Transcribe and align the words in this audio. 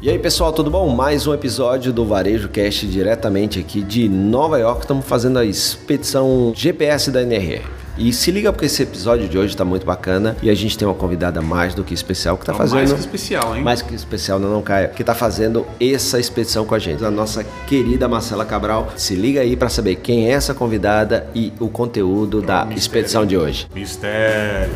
E 0.00 0.08
aí 0.08 0.18
pessoal, 0.18 0.52
tudo 0.52 0.70
bom? 0.70 0.88
Mais 0.94 1.26
um 1.26 1.34
episódio 1.34 1.92
do 1.92 2.04
Varejo 2.06 2.48
Cast 2.48 2.86
diretamente 2.86 3.58
aqui 3.58 3.82
de 3.82 4.08
Nova 4.08 4.56
York. 4.58 4.82
Estamos 4.82 5.04
fazendo 5.04 5.38
a 5.40 5.44
expedição 5.44 6.52
GPS 6.54 7.10
da 7.10 7.20
NRR. 7.22 7.62
E 7.96 8.12
se 8.12 8.30
liga 8.30 8.52
porque 8.52 8.66
esse 8.66 8.80
episódio 8.84 9.28
de 9.28 9.36
hoje 9.36 9.54
está 9.54 9.64
muito 9.64 9.84
bacana 9.84 10.36
e 10.40 10.48
a 10.48 10.54
gente 10.54 10.78
tem 10.78 10.86
uma 10.86 10.94
convidada 10.94 11.42
mais 11.42 11.74
do 11.74 11.82
que 11.82 11.92
especial 11.92 12.36
que 12.36 12.44
está 12.44 12.52
Não, 12.52 12.58
fazendo 12.60 12.76
Mais 12.78 12.92
que 12.92 13.00
especial, 13.00 13.56
hein? 13.56 13.62
mais 13.64 13.82
que 13.82 13.92
especial, 13.92 14.38
não, 14.38 14.48
não 14.48 14.62
caia, 14.62 14.86
que 14.86 15.02
está 15.02 15.16
fazendo 15.16 15.66
essa 15.80 16.20
expedição 16.20 16.64
com 16.64 16.76
a 16.76 16.78
gente, 16.78 17.04
a 17.04 17.10
nossa 17.10 17.42
querida 17.66 18.06
Marcela 18.06 18.44
Cabral. 18.44 18.92
Se 18.94 19.16
liga 19.16 19.40
aí 19.40 19.56
para 19.56 19.68
saber 19.68 19.96
quem 19.96 20.28
é 20.28 20.30
essa 20.30 20.54
convidada 20.54 21.26
e 21.34 21.52
o 21.58 21.68
conteúdo 21.68 22.40
da 22.40 22.58
mistério. 22.58 22.78
expedição 22.78 23.26
de 23.26 23.36
hoje. 23.36 23.66
Mistério. 23.74 24.70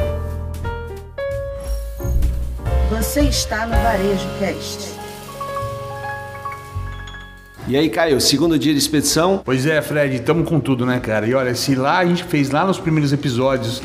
Você 2.91 3.21
está 3.21 3.67
no 3.67 3.73
Varejo 3.85 4.27
Cast. 4.41 4.92
E 7.69 7.77
aí, 7.77 7.89
Caio, 7.89 8.21
segundo 8.21 8.59
dia 8.59 8.73
de 8.73 8.79
expedição, 8.79 9.41
Pois 9.45 9.67
é, 9.67 9.81
Fred, 9.81 10.17
estamos 10.17 10.49
com 10.49 10.59
tudo, 10.59 10.85
né, 10.85 10.99
cara? 10.99 11.27
E 11.27 11.33
olha, 11.33 11.55
se 11.55 11.77
lá 11.77 11.99
a 11.99 12.05
gente 12.05 12.25
fez 12.25 12.51
lá 12.51 12.67
nos 12.67 12.79
primeiros 12.79 13.13
episódios 13.13 13.81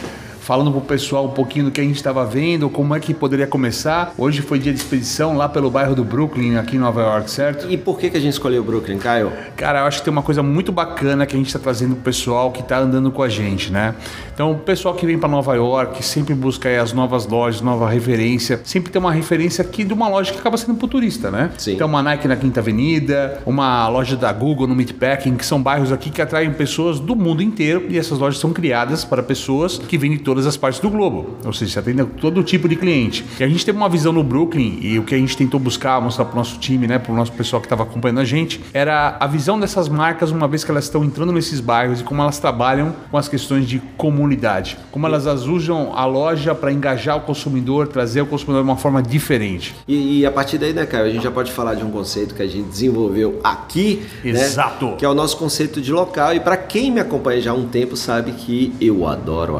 falando 0.47 0.71
pro 0.71 0.79
pessoal 0.79 1.25
um 1.25 1.31
pouquinho 1.31 1.65
do 1.65 1.71
que 1.71 1.81
a 1.81 1.83
gente 1.83 1.97
estava 1.97 2.25
vendo, 2.25 2.69
como 2.69 2.95
é 2.95 3.01
que 3.01 3.13
poderia 3.13 3.45
começar. 3.45 4.13
Hoje 4.17 4.41
foi 4.41 4.57
dia 4.57 4.71
de 4.71 4.79
expedição 4.79 5.35
lá 5.35 5.49
pelo 5.49 5.69
bairro 5.69 5.93
do 5.93 6.05
Brooklyn, 6.05 6.55
aqui 6.55 6.77
em 6.77 6.79
Nova 6.79 7.01
York, 7.01 7.29
certo? 7.29 7.69
e 7.69 7.75
por 7.75 7.99
que, 7.99 8.09
que 8.09 8.15
a 8.15 8.19
gente 8.21 8.31
escolheu 8.31 8.61
o 8.61 8.65
Brooklyn, 8.65 8.97
Caio? 8.97 9.29
Cara, 9.57 9.79
eu 9.79 9.85
acho 9.85 9.97
que 9.97 10.05
tem 10.05 10.11
uma 10.11 10.21
coisa 10.21 10.41
muito 10.41 10.71
bacana 10.71 11.25
que 11.25 11.35
a 11.35 11.37
gente 11.37 11.47
está 11.47 11.59
trazendo 11.59 11.95
pro 11.95 12.03
pessoal 12.05 12.49
que 12.53 12.61
está 12.61 12.79
andando 12.79 13.11
com 13.11 13.21
a 13.21 13.27
gente, 13.27 13.73
né? 13.73 13.93
Então, 14.33 14.51
o 14.51 14.55
pessoal 14.55 14.95
que 14.95 15.05
vem 15.05 15.19
para 15.19 15.27
Nova 15.27 15.53
York 15.53 16.01
sempre 16.05 16.33
busca 16.33 16.81
as 16.81 16.93
novas 16.93 17.25
lojas, 17.25 17.59
nova 17.59 17.89
referência. 17.89 18.61
Sempre 18.63 18.89
tem 18.89 19.01
uma 19.01 19.11
referência 19.11 19.61
aqui 19.61 19.83
de 19.83 19.91
uma 19.91 20.07
loja 20.07 20.31
que 20.31 20.39
acaba 20.39 20.55
sendo 20.55 20.77
pro 20.77 20.87
turista, 20.87 21.29
né? 21.29 21.51
Sim. 21.57 21.73
Então, 21.73 21.87
uma 21.87 22.01
Nike 22.01 22.25
na 22.25 22.37
Quinta 22.37 22.61
Avenida, 22.61 23.41
uma 23.45 23.89
loja 23.89 24.15
da 24.15 24.31
Google 24.31 24.65
no 24.65 24.75
Meatpacking, 24.75 25.35
que 25.35 25.45
são 25.45 25.61
bairros 25.61 25.91
aqui 25.91 26.09
que 26.09 26.21
atraem 26.21 26.53
pessoas 26.53 27.01
do 27.01 27.17
mundo 27.17 27.43
inteiro 27.43 27.87
e 27.89 27.97
essas 27.97 28.17
lojas 28.17 28.39
são 28.39 28.53
criadas 28.53 29.03
para 29.03 29.21
pessoas 29.21 29.77
que 29.79 29.97
vêm 29.97 30.11
de 30.11 30.19
todas 30.37 30.45
as 30.45 30.55
partes 30.55 30.79
do 30.79 30.89
globo. 30.89 31.35
Ou 31.43 31.51
seja, 31.51 31.71
você 31.71 31.79
atende 31.79 32.05
todo 32.21 32.43
tipo 32.43 32.69
de 32.69 32.75
cliente. 32.75 33.25
E 33.39 33.43
a 33.43 33.47
gente 33.47 33.65
teve 33.65 33.75
uma 33.75 33.89
visão 33.89 34.13
no 34.13 34.23
Brooklyn 34.23 34.77
e 34.81 34.99
o 34.99 35.03
que 35.03 35.15
a 35.15 35.17
gente 35.17 35.35
tentou 35.35 35.59
buscar, 35.59 35.99
mostrar 35.99 36.25
para 36.25 36.33
o 36.33 36.37
nosso 36.37 36.59
time, 36.59 36.85
né, 36.85 36.99
para 36.99 37.11
o 37.11 37.15
nosso 37.15 37.31
pessoal 37.31 37.59
que 37.59 37.65
estava 37.65 37.81
acompanhando 37.81 38.19
a 38.19 38.25
gente, 38.25 38.61
era 38.71 39.17
a 39.19 39.25
visão 39.25 39.59
dessas 39.59 39.89
marcas 39.89 40.29
uma 40.29 40.47
vez 40.47 40.63
que 40.63 40.69
elas 40.69 40.83
estão 40.83 41.03
entrando 41.03 41.31
nesses 41.31 41.59
bairros 41.59 42.01
e 42.01 42.03
como 42.03 42.21
elas 42.21 42.37
trabalham 42.37 42.95
com 43.09 43.17
as 43.17 43.27
questões 43.27 43.67
de 43.67 43.79
comunidade. 43.97 44.77
Como 44.91 45.07
elas 45.07 45.25
usam 45.47 45.91
a 45.95 46.05
loja 46.05 46.53
para 46.53 46.71
engajar 46.71 47.17
o 47.17 47.21
consumidor, 47.21 47.87
trazer 47.87 48.21
o 48.21 48.27
consumidor 48.27 48.63
de 48.63 48.69
uma 48.69 48.77
forma 48.77 49.01
diferente. 49.01 49.73
E, 49.87 50.19
e 50.19 50.25
a 50.25 50.31
partir 50.31 50.59
daí, 50.59 50.71
né, 50.71 50.85
Caio, 50.85 51.05
a 51.05 51.09
gente 51.09 51.23
já 51.23 51.31
pode 51.31 51.51
falar 51.51 51.73
de 51.73 51.83
um 51.83 51.89
conceito 51.89 52.35
que 52.35 52.43
a 52.43 52.47
gente 52.47 52.67
desenvolveu 52.67 53.39
aqui, 53.43 54.05
né, 54.23 54.31
Exato. 54.31 54.93
que 54.97 55.05
é 55.05 55.09
o 55.09 55.15
nosso 55.15 55.35
conceito 55.37 55.81
de 55.81 55.91
local. 55.91 56.35
E 56.35 56.39
para 56.39 56.57
quem 56.57 56.91
me 56.91 56.99
acompanha 56.99 57.41
já 57.41 57.51
há 57.51 57.55
um 57.55 57.67
tempo 57.67 57.97
sabe 57.97 58.33
que 58.33 58.71
eu 58.79 59.07
adoro 59.07 59.57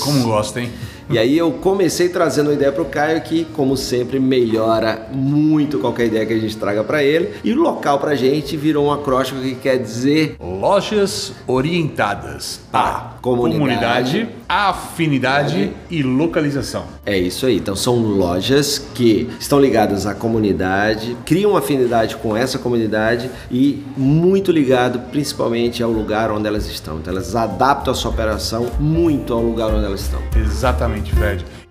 Como 0.00 0.22
gosta, 0.24 0.60
hein? 0.60 0.70
E 1.10 1.18
aí 1.18 1.36
eu 1.36 1.52
comecei 1.52 2.08
trazendo 2.08 2.48
uma 2.48 2.54
ideia 2.54 2.72
pro 2.72 2.84
Caio 2.84 3.20
que, 3.20 3.44
como 3.52 3.76
sempre, 3.76 4.18
melhora 4.18 5.08
muito 5.12 5.78
qualquer 5.78 6.06
ideia 6.06 6.26
que 6.26 6.32
a 6.32 6.38
gente 6.38 6.56
traga 6.56 6.82
para 6.82 7.02
ele. 7.02 7.30
E 7.44 7.52
o 7.52 7.56
local 7.56 7.98
pra 7.98 8.14
gente 8.14 8.56
virou 8.56 8.86
um 8.86 8.92
acróstico 8.92 9.40
que 9.40 9.54
quer 9.54 9.78
dizer 9.78 10.36
Lojas 10.40 11.32
orientadas 11.46 12.60
a 12.72 13.14
Comunidade. 13.20 13.58
comunidade, 13.58 14.28
afinidade 14.48 15.72
e 15.90 16.02
localização. 16.02 16.84
É 17.06 17.16
isso 17.16 17.46
aí. 17.46 17.56
Então 17.56 17.74
são 17.74 17.96
lojas 17.98 18.78
que 18.94 19.30
estão 19.38 19.60
ligadas 19.60 20.06
à 20.06 20.14
comunidade, 20.14 21.16
criam 21.24 21.56
afinidade 21.56 22.16
com 22.16 22.36
essa 22.36 22.58
comunidade 22.58 23.30
e 23.50 23.82
muito 23.96 24.52
ligado 24.52 24.98
principalmente 25.10 25.82
ao 25.82 25.90
lugar 25.90 26.30
onde 26.30 26.46
elas 26.46 26.66
estão. 26.66 26.98
Então 26.98 27.12
elas 27.12 27.34
adaptam 27.34 27.92
a 27.92 27.96
sua 27.96 28.10
operação 28.10 28.70
muito 28.78 29.32
ao 29.32 29.40
lugar 29.40 29.72
onde 29.72 29.86
elas 29.86 30.02
estão. 30.02 30.20
Exatamente, 30.36 30.93
Fred. 31.02 31.63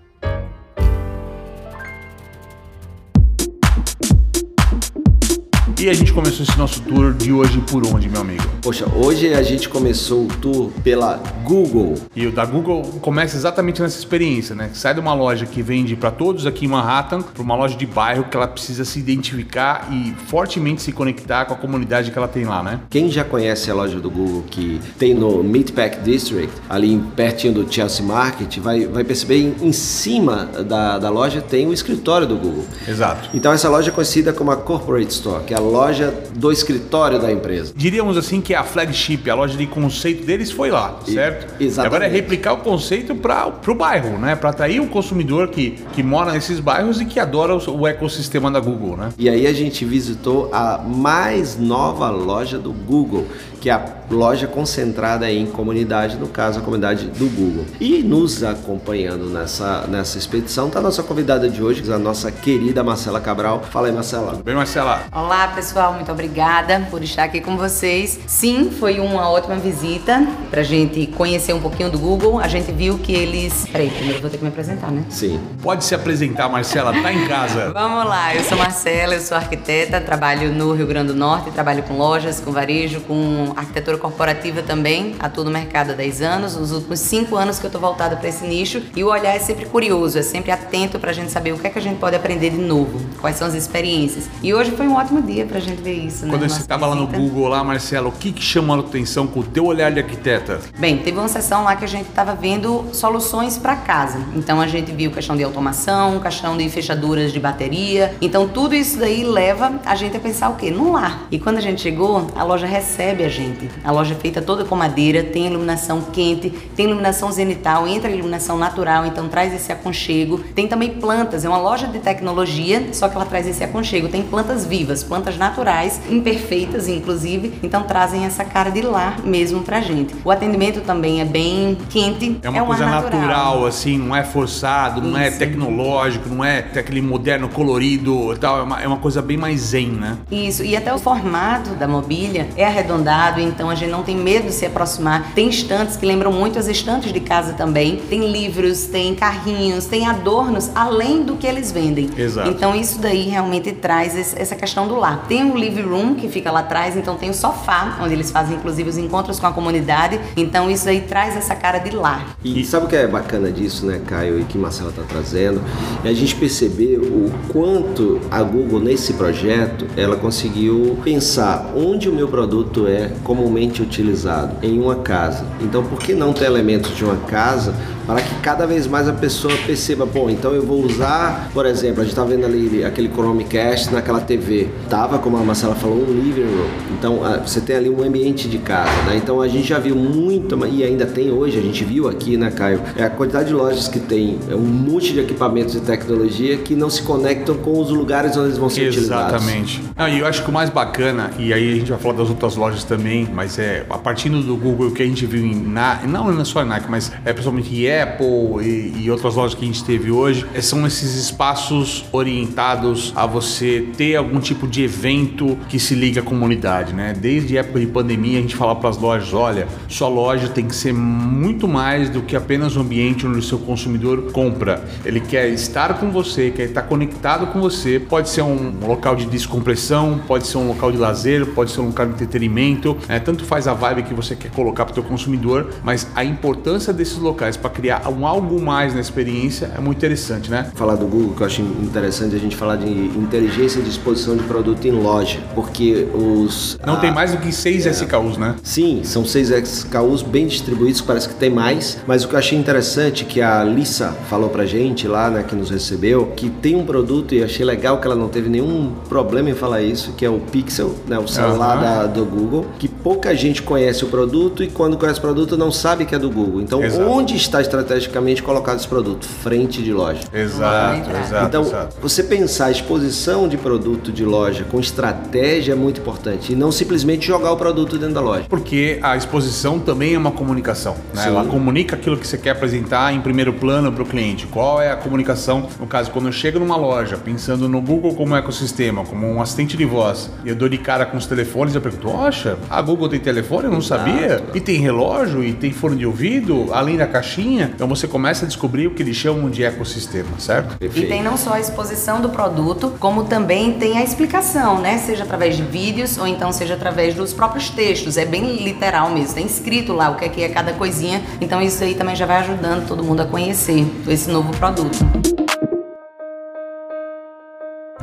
E 5.84 5.88
a 5.90 5.92
gente 5.92 6.14
começou 6.14 6.46
esse 6.46 6.56
nosso 6.56 6.80
tour 6.80 7.12
de 7.12 7.30
hoje 7.30 7.60
por 7.70 7.86
onde, 7.86 8.08
meu 8.08 8.22
amigo? 8.22 8.42
Poxa, 8.62 8.86
hoje 8.96 9.34
a 9.34 9.42
gente 9.42 9.68
começou 9.68 10.24
o 10.24 10.28
tour 10.28 10.70
pela 10.82 11.22
Google. 11.44 11.92
E 12.16 12.26
o 12.26 12.32
da 12.32 12.46
Google 12.46 12.82
começa 13.02 13.36
exatamente 13.36 13.82
nessa 13.82 13.98
experiência, 13.98 14.54
né? 14.54 14.70
Sai 14.72 14.94
de 14.94 15.00
uma 15.00 15.12
loja 15.12 15.44
que 15.44 15.60
vende 15.60 15.94
para 15.94 16.10
todos 16.10 16.46
aqui 16.46 16.64
em 16.64 16.68
Manhattan 16.68 17.20
para 17.20 17.42
uma 17.42 17.54
loja 17.54 17.76
de 17.76 17.84
bairro 17.84 18.24
que 18.24 18.34
ela 18.34 18.48
precisa 18.48 18.82
se 18.82 18.98
identificar 18.98 19.90
e 19.92 20.14
fortemente 20.26 20.80
se 20.80 20.90
conectar 20.90 21.44
com 21.44 21.52
a 21.52 21.56
comunidade 21.58 22.10
que 22.10 22.16
ela 22.16 22.28
tem 22.28 22.46
lá, 22.46 22.62
né? 22.62 22.80
Quem 22.88 23.10
já 23.10 23.22
conhece 23.22 23.70
a 23.70 23.74
loja 23.74 24.00
do 24.00 24.10
Google 24.10 24.42
que 24.50 24.80
tem 24.98 25.12
no 25.12 25.44
Meatpack 25.44 26.00
District, 26.00 26.50
ali 26.66 26.98
pertinho 27.14 27.52
do 27.52 27.70
Chelsea 27.70 28.02
Market, 28.02 28.56
vai, 28.56 28.86
vai 28.86 29.04
perceber 29.04 29.36
em, 29.36 29.54
em 29.60 29.72
cima 29.72 30.46
da, 30.66 30.98
da 30.98 31.10
loja 31.10 31.42
tem 31.42 31.66
o 31.66 31.74
escritório 31.74 32.26
do 32.26 32.38
Google. 32.38 32.64
Exato. 32.88 33.28
Então 33.34 33.52
essa 33.52 33.68
loja 33.68 33.90
é 33.90 33.92
conhecida 33.92 34.32
como 34.32 34.50
a 34.50 34.56
Corporate 34.56 35.12
Store, 35.12 35.44
que 35.44 35.52
é 35.52 35.58
a 35.58 35.73
loja 35.74 36.14
do 36.36 36.52
escritório 36.52 37.18
da 37.18 37.32
empresa. 37.32 37.72
Diríamos 37.76 38.16
assim 38.16 38.40
que 38.40 38.54
a 38.54 38.62
flagship, 38.62 39.28
a 39.28 39.34
loja 39.34 39.56
de 39.56 39.66
conceito 39.66 40.24
deles 40.24 40.52
foi 40.52 40.70
lá, 40.70 41.00
certo? 41.04 41.60
exatamente. 41.60 41.76
E 41.76 41.86
agora 41.86 42.06
é 42.06 42.08
replicar 42.08 42.52
o 42.52 42.58
conceito 42.58 43.14
para 43.14 43.52
o 43.66 43.74
bairro, 43.74 44.18
né? 44.18 44.36
Para 44.36 44.50
atrair 44.50 44.80
o 44.80 44.86
consumidor 44.86 45.48
que, 45.48 45.72
que 45.92 46.02
mora 46.02 46.32
nesses 46.32 46.60
bairros 46.60 47.00
e 47.00 47.04
que 47.04 47.18
adora 47.18 47.56
o, 47.56 47.80
o 47.80 47.88
ecossistema 47.88 48.50
da 48.50 48.60
Google, 48.60 48.96
né? 48.96 49.08
E 49.18 49.28
aí 49.28 49.46
a 49.48 49.52
gente 49.52 49.84
visitou 49.84 50.48
a 50.52 50.78
mais 50.78 51.58
nova 51.58 52.08
loja 52.08 52.56
do 52.56 52.72
Google, 52.72 53.26
que 53.64 53.70
é 53.70 53.72
a 53.72 53.82
loja 54.10 54.46
concentrada 54.46 55.30
em 55.32 55.46
comunidade, 55.46 56.16
no 56.16 56.28
caso 56.28 56.58
a 56.58 56.62
comunidade 56.62 57.06
do 57.06 57.24
Google. 57.34 57.64
E 57.80 58.02
nos 58.02 58.44
acompanhando 58.44 59.30
nessa, 59.30 59.86
nessa 59.86 60.18
expedição 60.18 60.66
está 60.66 60.80
a 60.80 60.82
nossa 60.82 61.02
convidada 61.02 61.48
de 61.48 61.62
hoje, 61.62 61.90
a 61.90 61.98
nossa 61.98 62.30
querida 62.30 62.84
Marcela 62.84 63.22
Cabral. 63.22 63.62
Fala 63.70 63.86
aí, 63.86 63.92
Marcela. 63.94 64.38
Bem, 64.44 64.54
Marcela, 64.54 65.04
Olá 65.10 65.48
pessoal, 65.48 65.94
muito 65.94 66.12
obrigada 66.12 66.86
por 66.90 67.02
estar 67.02 67.24
aqui 67.24 67.40
com 67.40 67.56
vocês. 67.56 68.20
Sim, 68.26 68.70
foi 68.70 69.00
uma 69.00 69.30
ótima 69.30 69.56
visita 69.56 70.22
pra 70.50 70.62
gente 70.62 71.06
conhecer 71.06 71.54
um 71.54 71.60
pouquinho 71.60 71.90
do 71.90 71.98
Google. 71.98 72.40
A 72.40 72.48
gente 72.48 72.70
viu 72.70 72.98
que 72.98 73.14
eles. 73.14 73.66
Peraí, 73.72 73.88
primeiro 73.88 74.18
eu 74.18 74.20
vou 74.20 74.28
ter 74.28 74.36
que 74.36 74.44
me 74.44 74.50
apresentar, 74.50 74.90
né? 74.90 75.02
Sim. 75.08 75.40
pode 75.62 75.86
se 75.86 75.94
apresentar, 75.94 76.50
Marcela, 76.50 76.92
tá 76.92 77.10
em 77.10 77.26
casa. 77.26 77.72
Vamos 77.72 78.04
lá, 78.04 78.34
eu 78.34 78.44
sou 78.44 78.58
Marcela, 78.58 79.14
eu 79.14 79.20
sou 79.22 79.38
arquiteta, 79.38 80.02
trabalho 80.02 80.52
no 80.52 80.74
Rio 80.74 80.86
Grande 80.86 81.12
do 81.12 81.14
Norte, 81.14 81.50
trabalho 81.50 81.82
com 81.82 81.96
lojas, 81.96 82.40
com 82.40 82.52
varejo, 82.52 83.00
com 83.00 83.53
arquitetura 83.56 83.98
corporativa 83.98 84.62
também, 84.62 85.16
atuo 85.18 85.44
no 85.44 85.50
mercado 85.50 85.90
há 85.90 85.94
10 85.94 86.22
anos, 86.22 86.56
nos 86.56 86.72
últimos 86.72 87.00
5 87.00 87.36
anos 87.36 87.58
que 87.58 87.66
eu 87.66 87.70
tô 87.70 87.78
voltada 87.78 88.16
para 88.16 88.28
esse 88.28 88.46
nicho 88.46 88.82
e 88.94 89.02
o 89.02 89.08
olhar 89.08 89.34
é 89.34 89.38
sempre 89.38 89.66
curioso, 89.66 90.18
é 90.18 90.22
sempre 90.22 90.50
atento 90.50 90.98
pra 90.98 91.12
gente 91.12 91.30
saber 91.30 91.52
o 91.52 91.58
que 91.58 91.66
é 91.66 91.70
que 91.70 91.78
a 91.78 91.82
gente 91.82 91.98
pode 91.98 92.16
aprender 92.16 92.50
de 92.50 92.58
novo, 92.58 93.00
quais 93.20 93.36
são 93.36 93.46
as 93.46 93.54
experiências. 93.54 94.28
E 94.42 94.52
hoje 94.52 94.70
foi 94.72 94.86
um 94.86 94.96
ótimo 94.96 95.22
dia 95.22 95.46
pra 95.46 95.60
gente 95.60 95.82
ver 95.82 95.94
isso, 95.94 96.26
né? 96.26 96.32
Quando 96.32 96.42
você 96.42 96.48
Nossa 96.48 96.60
estava 96.60 96.86
lá 96.86 96.94
no. 96.94 97.14
Google, 97.14 97.48
lá, 97.48 97.62
Marcela, 97.62 98.08
o 98.08 98.12
que, 98.12 98.32
que 98.32 98.42
chamou 98.42 98.76
a 98.76 98.80
atenção 98.80 99.26
com 99.26 99.40
o 99.40 99.42
teu 99.42 99.66
olhar 99.66 99.92
de 99.92 100.00
arquiteta? 100.00 100.60
Bem, 100.78 100.98
teve 100.98 101.18
uma 101.18 101.28
sessão 101.28 101.64
lá 101.64 101.76
que 101.76 101.84
a 101.84 101.88
gente 101.88 102.08
estava 102.08 102.34
vendo 102.34 102.86
soluções 102.92 103.56
para 103.56 103.76
casa. 103.76 104.18
Então 104.34 104.60
a 104.60 104.66
gente 104.66 104.90
viu 104.92 105.10
questão 105.10 105.36
de 105.36 105.44
automação, 105.44 106.18
questão 106.20 106.56
de 106.56 106.68
fechaduras 106.68 107.32
de 107.32 107.38
bateria. 107.38 108.14
Então 108.20 108.48
tudo 108.48 108.74
isso 108.74 108.98
daí 108.98 109.22
leva 109.22 109.80
a 109.84 109.94
gente 109.94 110.16
a 110.16 110.20
pensar 110.20 110.48
o 110.48 110.56
quê? 110.56 110.70
No 110.70 110.92
lar. 110.92 111.26
E 111.30 111.38
quando 111.38 111.58
a 111.58 111.60
gente 111.60 111.80
chegou, 111.80 112.26
a 112.34 112.42
loja 112.42 112.66
recebe 112.66 113.24
a 113.24 113.28
gente. 113.28 113.43
A 113.84 113.90
loja 113.90 114.14
é 114.14 114.16
feita 114.16 114.40
toda 114.42 114.64
com 114.64 114.74
madeira, 114.76 115.22
tem 115.22 115.46
iluminação 115.46 116.00
quente, 116.12 116.50
tem 116.76 116.86
iluminação 116.86 117.30
zenital, 117.32 117.86
entra 117.86 118.10
iluminação 118.10 118.56
natural, 118.58 119.04
então 119.06 119.28
traz 119.28 119.52
esse 119.54 119.72
aconchego. 119.72 120.38
Tem 120.54 120.66
também 120.68 120.90
plantas, 120.90 121.44
é 121.44 121.48
uma 121.48 121.58
loja 121.58 121.86
de 121.86 121.98
tecnologia, 121.98 122.88
só 122.92 123.08
que 123.08 123.16
ela 123.16 123.24
traz 123.24 123.46
esse 123.46 123.62
aconchego. 123.64 124.08
Tem 124.08 124.22
plantas 124.22 124.64
vivas, 124.66 125.02
plantas 125.02 125.36
naturais, 125.36 126.00
imperfeitas 126.08 126.88
inclusive, 126.88 127.54
então 127.62 127.82
trazem 127.82 128.24
essa 128.24 128.44
cara 128.44 128.70
de 128.70 128.82
lar 128.82 129.20
mesmo 129.24 129.62
pra 129.62 129.80
gente. 129.80 130.14
O 130.24 130.30
atendimento 130.30 130.80
também 130.80 131.20
é 131.20 131.24
bem 131.24 131.76
quente, 131.90 132.38
É 132.42 132.48
uma 132.50 132.62
um 132.62 132.66
coisa 132.66 132.84
ar 132.86 133.02
natural. 133.02 133.66
assim, 133.66 133.98
não 133.98 134.14
é 134.14 134.22
forçado, 134.24 135.00
não 135.00 135.18
é 135.18 135.28
Isso. 135.28 135.38
tecnológico, 135.38 136.28
não 136.28 136.44
é 136.44 136.58
aquele 136.58 137.00
moderno 137.02 137.48
colorido 137.48 138.32
e 138.32 138.38
tal. 138.38 138.58
É 138.58 138.62
uma, 138.62 138.82
é 138.82 138.86
uma 138.86 138.96
coisa 138.98 139.20
bem 139.22 139.36
mais 139.36 139.60
zen, 139.60 139.88
né? 139.88 140.18
Isso, 140.30 140.64
e 140.64 140.76
até 140.76 140.92
o 140.94 140.98
formato 140.98 141.70
da 141.70 141.86
mobília 141.88 142.48
é 142.56 142.64
arredondado, 142.64 143.33
então 143.40 143.70
a 143.70 143.74
gente 143.74 143.90
não 143.90 144.02
tem 144.02 144.16
medo 144.16 144.46
de 144.46 144.52
se 144.52 144.66
aproximar. 144.66 145.32
Tem 145.34 145.48
estantes 145.48 145.96
que 145.96 146.04
lembram 146.04 146.32
muito 146.32 146.58
as 146.58 146.66
estantes 146.68 147.12
de 147.12 147.20
casa 147.20 147.52
também. 147.52 147.96
Tem 148.08 148.30
livros, 148.30 148.84
tem 148.86 149.14
carrinhos, 149.14 149.86
tem 149.86 150.06
adornos, 150.06 150.70
além 150.74 151.22
do 151.22 151.36
que 151.36 151.46
eles 151.46 151.70
vendem. 151.70 152.10
Exato. 152.16 152.50
Então 152.50 152.74
isso 152.74 152.98
daí 152.98 153.22
realmente 153.28 153.72
traz 153.72 154.16
esse- 154.16 154.38
essa 154.40 154.54
questão 154.56 154.86
do 154.88 154.94
lar. 154.96 155.04
lá. 155.04 155.16
Tem 155.28 155.44
um 155.44 155.54
living 155.54 155.82
room 155.82 156.14
que 156.14 156.28
fica 156.30 156.50
lá 156.50 156.60
atrás, 156.60 156.96
então 156.96 157.14
tem 157.16 157.28
o 157.28 157.34
sofá, 157.34 157.98
onde 158.00 158.14
eles 158.14 158.30
fazem 158.30 158.56
inclusive 158.56 158.88
os 158.88 158.96
encontros 158.96 159.38
com 159.38 159.46
a 159.46 159.52
comunidade. 159.52 160.18
Então 160.34 160.70
isso 160.70 160.88
aí 160.88 161.02
traz 161.02 161.36
essa 161.36 161.54
cara 161.54 161.78
de 161.78 161.94
lar. 161.94 162.36
E 162.42 162.64
sabe 162.64 162.86
o 162.86 162.88
que 162.88 162.96
é 162.96 163.06
bacana 163.06 163.50
disso, 163.52 163.84
né, 163.84 164.00
Caio, 164.06 164.40
e 164.40 164.44
que 164.44 164.56
Marcela 164.56 164.88
está 164.88 165.02
trazendo? 165.02 165.60
É 166.02 166.08
a 166.08 166.14
gente 166.14 166.34
perceber 166.36 166.96
o 166.98 167.30
quanto 167.52 168.18
a 168.30 168.42
Google, 168.42 168.80
nesse 168.80 169.12
projeto, 169.12 169.86
ela 169.94 170.16
conseguiu 170.16 170.98
pensar 171.04 171.72
onde 171.76 172.08
o 172.08 172.12
meu 172.14 172.28
produto 172.28 172.86
é 172.86 173.10
comumente 173.22 173.82
utilizado, 173.82 174.56
em 174.62 174.80
uma 174.80 174.96
casa. 174.96 175.44
Então, 175.60 175.84
por 175.84 175.98
que 175.98 176.14
não 176.14 176.32
ter 176.32 176.46
elementos 176.46 176.96
de 176.96 177.04
uma 177.04 177.16
casa 177.16 177.74
para 178.06 178.20
que 178.20 178.34
cada 178.36 178.66
vez 178.66 178.86
mais 178.86 179.08
a 179.08 179.12
pessoa 179.12 179.54
perceba, 179.66 180.04
bom, 180.04 180.28
então 180.28 180.52
eu 180.52 180.62
vou 180.62 180.84
usar, 180.84 181.50
por 181.52 181.66
exemplo, 181.66 182.00
a 182.00 182.04
gente 182.04 182.12
está 182.12 182.24
vendo 182.24 182.44
ali 182.44 182.84
aquele 182.84 183.08
Chromecast 183.08 183.92
naquela 183.92 184.20
TV, 184.20 184.68
tava, 184.88 185.18
como 185.18 185.36
a 185.36 185.40
Marcela 185.40 185.74
falou, 185.74 185.98
um 185.98 186.12
living 186.12 186.42
room. 186.42 186.68
Então 186.98 187.20
você 187.44 187.60
tem 187.60 187.76
ali 187.76 187.88
um 187.88 188.02
ambiente 188.02 188.48
de 188.48 188.58
casa, 188.58 189.02
né? 189.02 189.16
Então 189.16 189.40
a 189.40 189.48
gente 189.48 189.68
já 189.68 189.78
viu 189.78 189.96
muito, 189.96 190.54
e 190.66 190.84
ainda 190.84 191.06
tem 191.06 191.30
hoje, 191.30 191.58
a 191.58 191.62
gente 191.62 191.84
viu 191.84 192.08
aqui, 192.08 192.36
né, 192.36 192.50
Caio, 192.50 192.80
é 192.96 193.04
a 193.04 193.10
quantidade 193.10 193.48
de 193.48 193.54
lojas 193.54 193.88
que 193.88 194.00
tem 194.00 194.38
é 194.48 194.54
um 194.54 194.60
monte 194.60 195.12
de 195.12 195.20
equipamentos 195.20 195.74
e 195.74 195.80
tecnologia 195.80 196.56
que 196.56 196.74
não 196.74 196.90
se 196.90 197.02
conectam 197.02 197.56
com 197.56 197.80
os 197.80 197.90
lugares 197.90 198.36
onde 198.36 198.46
eles 198.48 198.58
vão 198.58 198.68
ser 198.68 198.82
Exatamente. 198.82 198.98
utilizados. 198.98 199.34
Exatamente. 199.34 200.16
e 200.16 200.18
eu 200.18 200.26
acho 200.26 200.42
que 200.42 200.50
o 200.50 200.52
mais 200.52 200.70
bacana, 200.70 201.30
e 201.38 201.52
aí 201.52 201.72
a 201.72 201.74
gente 201.76 201.90
vai 201.90 201.98
falar 201.98 202.14
das 202.14 202.28
outras 202.28 202.56
lojas 202.56 202.84
também, 202.84 203.28
mas 203.32 203.58
é 203.58 203.84
a 203.88 203.98
partir 203.98 204.28
do 204.28 204.56
Google 204.56 204.90
que 204.90 205.02
a 205.02 205.06
gente 205.06 205.26
viu 205.26 205.44
em 205.44 205.54
na, 205.54 206.00
não 206.06 206.32
na 206.32 206.44
sua 206.44 206.64
Nike, 206.64 206.86
mas 206.88 207.12
é 207.24 207.32
principalmente 207.32 207.68
Apple 208.02 208.62
e, 208.62 209.04
e, 209.04 209.10
outras 209.10 209.34
lojas 209.34 209.54
que 209.54 209.64
a 209.64 209.66
gente 209.66 209.84
teve 209.84 210.10
hoje, 210.10 210.46
é, 210.54 210.60
são 210.60 210.86
esses 210.86 211.14
espaços 211.14 212.04
orientados 212.12 213.12
a 213.16 213.26
você 213.26 213.88
ter 213.96 214.16
algum 214.16 214.40
tipo 214.40 214.66
de 214.66 214.82
evento 214.82 215.58
que 215.68 215.78
se 215.78 215.94
liga 215.94 216.20
à 216.20 216.24
comunidade, 216.24 216.92
né? 216.92 217.12
Desde 217.12 217.56
época 217.56 217.80
de 217.80 217.86
pandemia 217.86 218.38
a 218.38 218.42
gente 218.42 218.56
fala 218.56 218.74
para 218.76 218.90
as 218.90 218.98
lojas, 218.98 219.32
olha, 219.32 219.68
sua 219.88 220.08
loja 220.08 220.48
tem 220.48 220.66
que 220.66 220.74
ser 220.74 220.92
muito 220.92 221.66
mais 221.68 222.08
do 222.08 222.22
que 222.22 222.36
apenas 222.36 222.76
um 222.76 222.80
ambiente 222.80 223.26
onde 223.26 223.38
o 223.38 223.42
seu 223.42 223.58
consumidor 223.58 224.32
compra. 224.32 224.84
Ele 225.04 225.20
quer 225.20 225.48
estar 225.48 225.98
com 225.98 226.10
você, 226.10 226.50
quer 226.50 226.64
estar 226.64 226.82
conectado 226.82 227.46
com 227.48 227.60
você. 227.60 227.98
Pode 227.98 228.28
ser 228.28 228.42
um 228.42 228.74
local 228.80 229.16
de 229.16 229.26
descompressão, 229.26 230.20
pode 230.26 230.46
ser 230.46 230.58
um 230.58 230.68
local 230.68 230.92
de 230.92 230.98
lazer, 230.98 231.46
pode 231.46 231.70
ser 231.70 231.80
um 231.80 231.86
local 231.86 232.06
de 232.06 232.12
entretenimento. 232.12 232.96
Né? 233.08 233.18
Tanto 233.18 233.44
faz 233.44 233.66
a 233.66 233.74
vibe 233.74 234.04
que 234.04 234.14
você 234.14 234.36
quer 234.36 234.50
colocar 234.50 234.84
para 234.84 234.92
o 234.92 234.94
seu 234.94 235.02
consumidor, 235.02 235.70
mas 235.82 236.06
a 236.14 236.24
importância 236.24 236.92
desses 236.92 237.18
locais 237.18 237.56
para 237.56 237.70
criar 237.84 238.08
um 238.08 238.26
algo 238.26 238.58
mais 238.62 238.94
na 238.94 239.00
experiência 239.00 239.70
é 239.76 239.78
muito 239.78 239.98
interessante, 239.98 240.50
né? 240.50 240.70
Falar 240.74 240.94
do 240.94 241.04
Google, 241.04 241.34
que 241.34 241.42
eu 241.42 241.46
acho 241.46 241.60
interessante 241.60 242.34
a 242.34 242.38
gente 242.38 242.56
falar 242.56 242.76
de 242.76 242.88
inteligência 242.88 243.82
de 243.82 243.90
exposição 243.90 244.34
de 244.38 244.42
produto 244.44 244.86
em 244.86 244.90
loja, 244.90 245.38
porque 245.54 246.08
os... 246.14 246.78
Não 246.86 246.94
a, 246.94 246.96
tem 246.96 247.12
mais 247.12 247.32
do 247.32 247.36
que 247.36 247.52
seis 247.52 247.86
é, 247.86 247.90
SKUs, 247.90 248.38
né? 248.38 248.54
Sim, 248.62 249.02
são 249.04 249.22
seis 249.26 249.50
SKUs 249.50 250.22
bem 250.22 250.46
distribuídos, 250.46 251.02
parece 251.02 251.28
que 251.28 251.34
tem 251.34 251.50
mais, 251.50 251.98
mas 252.06 252.24
o 252.24 252.28
que 252.28 252.34
eu 252.34 252.38
achei 252.38 252.58
interessante 252.58 253.26
que 253.26 253.42
a 253.42 253.62
Lissa 253.62 254.16
falou 254.30 254.48
pra 254.48 254.64
gente 254.64 255.06
lá, 255.06 255.28
né, 255.28 255.42
que 255.46 255.54
nos 255.54 255.68
recebeu, 255.68 256.32
que 256.34 256.48
tem 256.48 256.74
um 256.74 256.86
produto, 256.86 257.34
e 257.34 257.44
achei 257.44 257.66
legal 257.66 258.00
que 258.00 258.06
ela 258.06 258.16
não 258.16 258.28
teve 258.28 258.48
nenhum 258.48 258.94
problema 259.10 259.50
em 259.50 259.54
falar 259.54 259.82
isso, 259.82 260.12
que 260.12 260.24
é 260.24 260.30
o 260.30 260.38
Pixel, 260.38 260.94
né, 261.06 261.18
o 261.18 261.28
celular 261.28 261.76
uhum. 261.76 261.82
da, 261.82 262.06
do 262.06 262.24
Google, 262.24 262.66
que 262.78 262.88
pouca 262.88 263.36
gente 263.36 263.60
conhece 263.60 264.06
o 264.06 264.08
produto 264.08 264.64
e 264.64 264.68
quando 264.68 264.96
conhece 264.96 265.18
o 265.18 265.22
produto 265.22 265.54
não 265.54 265.70
sabe 265.70 266.06
que 266.06 266.14
é 266.14 266.18
do 266.18 266.30
Google. 266.30 266.62
Então, 266.62 266.82
Exato. 266.82 267.10
onde 267.10 267.36
está 267.36 267.60
estrategicamente 267.74 268.42
colocado 268.42 268.78
esse 268.78 268.88
produto? 268.88 269.26
Frente 269.26 269.82
de 269.82 269.92
loja. 269.92 270.20
Exato, 270.32 271.10
exato. 271.10 271.46
Então, 271.46 271.62
exato. 271.62 271.96
você 272.00 272.22
pensar 272.22 272.66
a 272.66 272.70
exposição 272.70 273.48
de 273.48 273.56
produto 273.56 274.12
de 274.12 274.24
loja 274.24 274.64
com 274.64 274.78
estratégia 274.78 275.72
é 275.72 275.74
muito 275.74 276.00
importante 276.00 276.52
e 276.52 276.56
não 276.56 276.70
simplesmente 276.70 277.26
jogar 277.26 277.52
o 277.52 277.56
produto 277.56 277.98
dentro 277.98 278.14
da 278.14 278.20
loja. 278.20 278.44
Porque 278.48 278.98
a 279.02 279.16
exposição 279.16 279.78
também 279.78 280.14
é 280.14 280.18
uma 280.18 280.30
comunicação. 280.30 280.96
Né? 281.12 281.26
Ela 281.26 281.44
comunica 281.44 281.96
aquilo 281.96 282.16
que 282.16 282.26
você 282.26 282.38
quer 282.38 282.50
apresentar 282.50 283.12
em 283.12 283.20
primeiro 283.20 283.52
plano 283.52 283.92
para 283.92 284.02
o 284.02 284.06
cliente. 284.06 284.46
Qual 284.46 284.80
é 284.80 284.90
a 284.90 284.96
comunicação? 284.96 285.68
No 285.78 285.86
caso, 285.86 286.10
quando 286.10 286.26
eu 286.26 286.32
chego 286.32 286.58
numa 286.58 286.76
loja, 286.76 287.16
pensando 287.16 287.68
no 287.68 287.80
Google 287.80 288.14
como 288.14 288.36
ecossistema, 288.36 289.04
como 289.04 289.26
um 289.26 289.40
assistente 289.40 289.76
de 289.76 289.84
voz, 289.84 290.30
e 290.44 290.48
eu 290.48 290.54
dou 290.54 290.68
de 290.68 290.78
cara 290.78 291.06
com 291.06 291.16
os 291.16 291.26
telefones, 291.26 291.74
eu 291.74 291.80
pergunto: 291.80 292.08
Poxa, 292.08 292.56
a 292.68 292.80
Google 292.80 293.08
tem 293.08 293.20
telefone? 293.20 293.64
Eu 293.64 293.72
não 293.72 293.80
sabia. 293.80 294.42
E 294.54 294.60
tem 294.60 294.78
relógio, 294.78 295.42
e 295.42 295.52
tem 295.52 295.72
fone 295.72 295.96
de 295.96 296.06
ouvido, 296.06 296.68
além 296.72 296.96
da 296.96 297.06
caixinha. 297.06 297.63
Então 297.74 297.88
você 297.88 298.06
começa 298.06 298.44
a 298.44 298.48
descobrir 298.48 298.86
o 298.86 298.90
que 298.92 299.02
eles 299.02 299.16
chamam 299.16 299.50
de 299.50 299.64
ecossistema, 299.64 300.38
certo? 300.38 300.76
Perfeito. 300.78 301.06
E 301.06 301.08
tem 301.08 301.22
não 301.22 301.36
só 301.36 301.54
a 301.54 301.60
exposição 301.60 302.20
do 302.20 302.28
produto, 302.28 302.94
como 302.98 303.24
também 303.24 303.74
tem 303.74 303.98
a 303.98 304.02
explicação, 304.02 304.80
né? 304.80 304.98
Seja 304.98 305.24
através 305.24 305.56
de 305.56 305.62
vídeos 305.62 306.18
ou 306.18 306.26
então 306.26 306.52
seja 306.52 306.74
através 306.74 307.14
dos 307.14 307.32
próprios 307.32 307.70
textos. 307.70 308.16
É 308.16 308.24
bem 308.24 308.56
literal 308.62 309.10
mesmo. 309.10 309.34
Tem 309.34 309.46
escrito 309.46 309.92
lá 309.92 310.10
o 310.10 310.16
que 310.16 310.24
é, 310.24 310.28
que 310.28 310.42
é 310.42 310.48
cada 310.48 310.72
coisinha. 310.72 311.22
Então 311.40 311.60
isso 311.60 311.82
aí 311.82 311.94
também 311.94 312.16
já 312.16 312.26
vai 312.26 312.38
ajudando 312.38 312.86
todo 312.86 313.02
mundo 313.02 313.20
a 313.20 313.26
conhecer 313.26 313.84
esse 314.08 314.30
novo 314.30 314.50
produto. 314.56 314.98